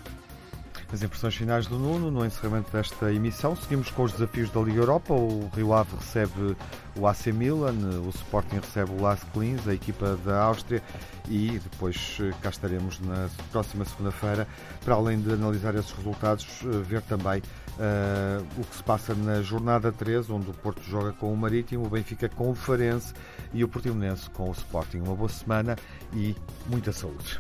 As 0.94 1.02
impressões 1.02 1.34
finais 1.34 1.66
do 1.66 1.80
Nuno 1.80 2.12
no 2.12 2.24
encerramento 2.24 2.72
desta 2.72 3.12
emissão. 3.12 3.56
Seguimos 3.56 3.90
com 3.90 4.04
os 4.04 4.12
desafios 4.12 4.52
da 4.52 4.62
Liga 4.62 4.80
Europa. 4.80 5.12
O 5.12 5.50
Rio 5.56 5.74
Ave 5.74 5.96
recebe 5.96 6.56
o 6.96 7.08
AC 7.08 7.28
Milan, 7.34 7.74
o 8.06 8.10
Sporting 8.10 8.58
recebe 8.58 8.92
o 8.92 9.02
Las 9.02 9.24
Klins, 9.34 9.68
a 9.68 9.74
equipa 9.74 10.16
da 10.24 10.44
Áustria, 10.44 10.84
e 11.28 11.60
depois 11.60 12.20
eh, 12.22 12.32
cá 12.44 12.50
estaremos 12.50 13.00
na 13.00 13.28
próxima 13.52 13.86
segunda-feira 13.86 14.48
para 14.86 14.94
além 14.94 15.20
de 15.20 15.34
analisar 15.34 15.74
esses 15.74 15.92
resultados, 15.94 16.46
eh, 16.64 16.68
ver 16.84 17.02
também 17.02 17.40
uh, 17.40 18.46
o 18.56 18.64
que 18.64 18.76
se 18.76 18.84
passa 18.84 19.16
na 19.16 19.42
jornada 19.42 19.92
3, 19.92 20.30
onde 20.30 20.52
o 20.52 20.54
Porto 20.54 20.84
joga 20.84 21.12
com 21.14 21.34
o 21.34 21.36
Marítimo, 21.36 21.88
o 21.88 21.90
Benfica 21.90 22.30
com 22.30 22.52
o 22.52 22.56
Farense 22.56 23.16
e 23.52 23.64
o 23.64 23.68
Portimonense 23.68 24.30
com 24.30 24.48
o 24.48 24.52
Sporting. 24.52 25.00
Uma 25.00 25.16
boa 25.16 25.30
semana 25.30 25.76
e 26.14 26.36
muita 26.68 26.92
saúde. 26.92 27.40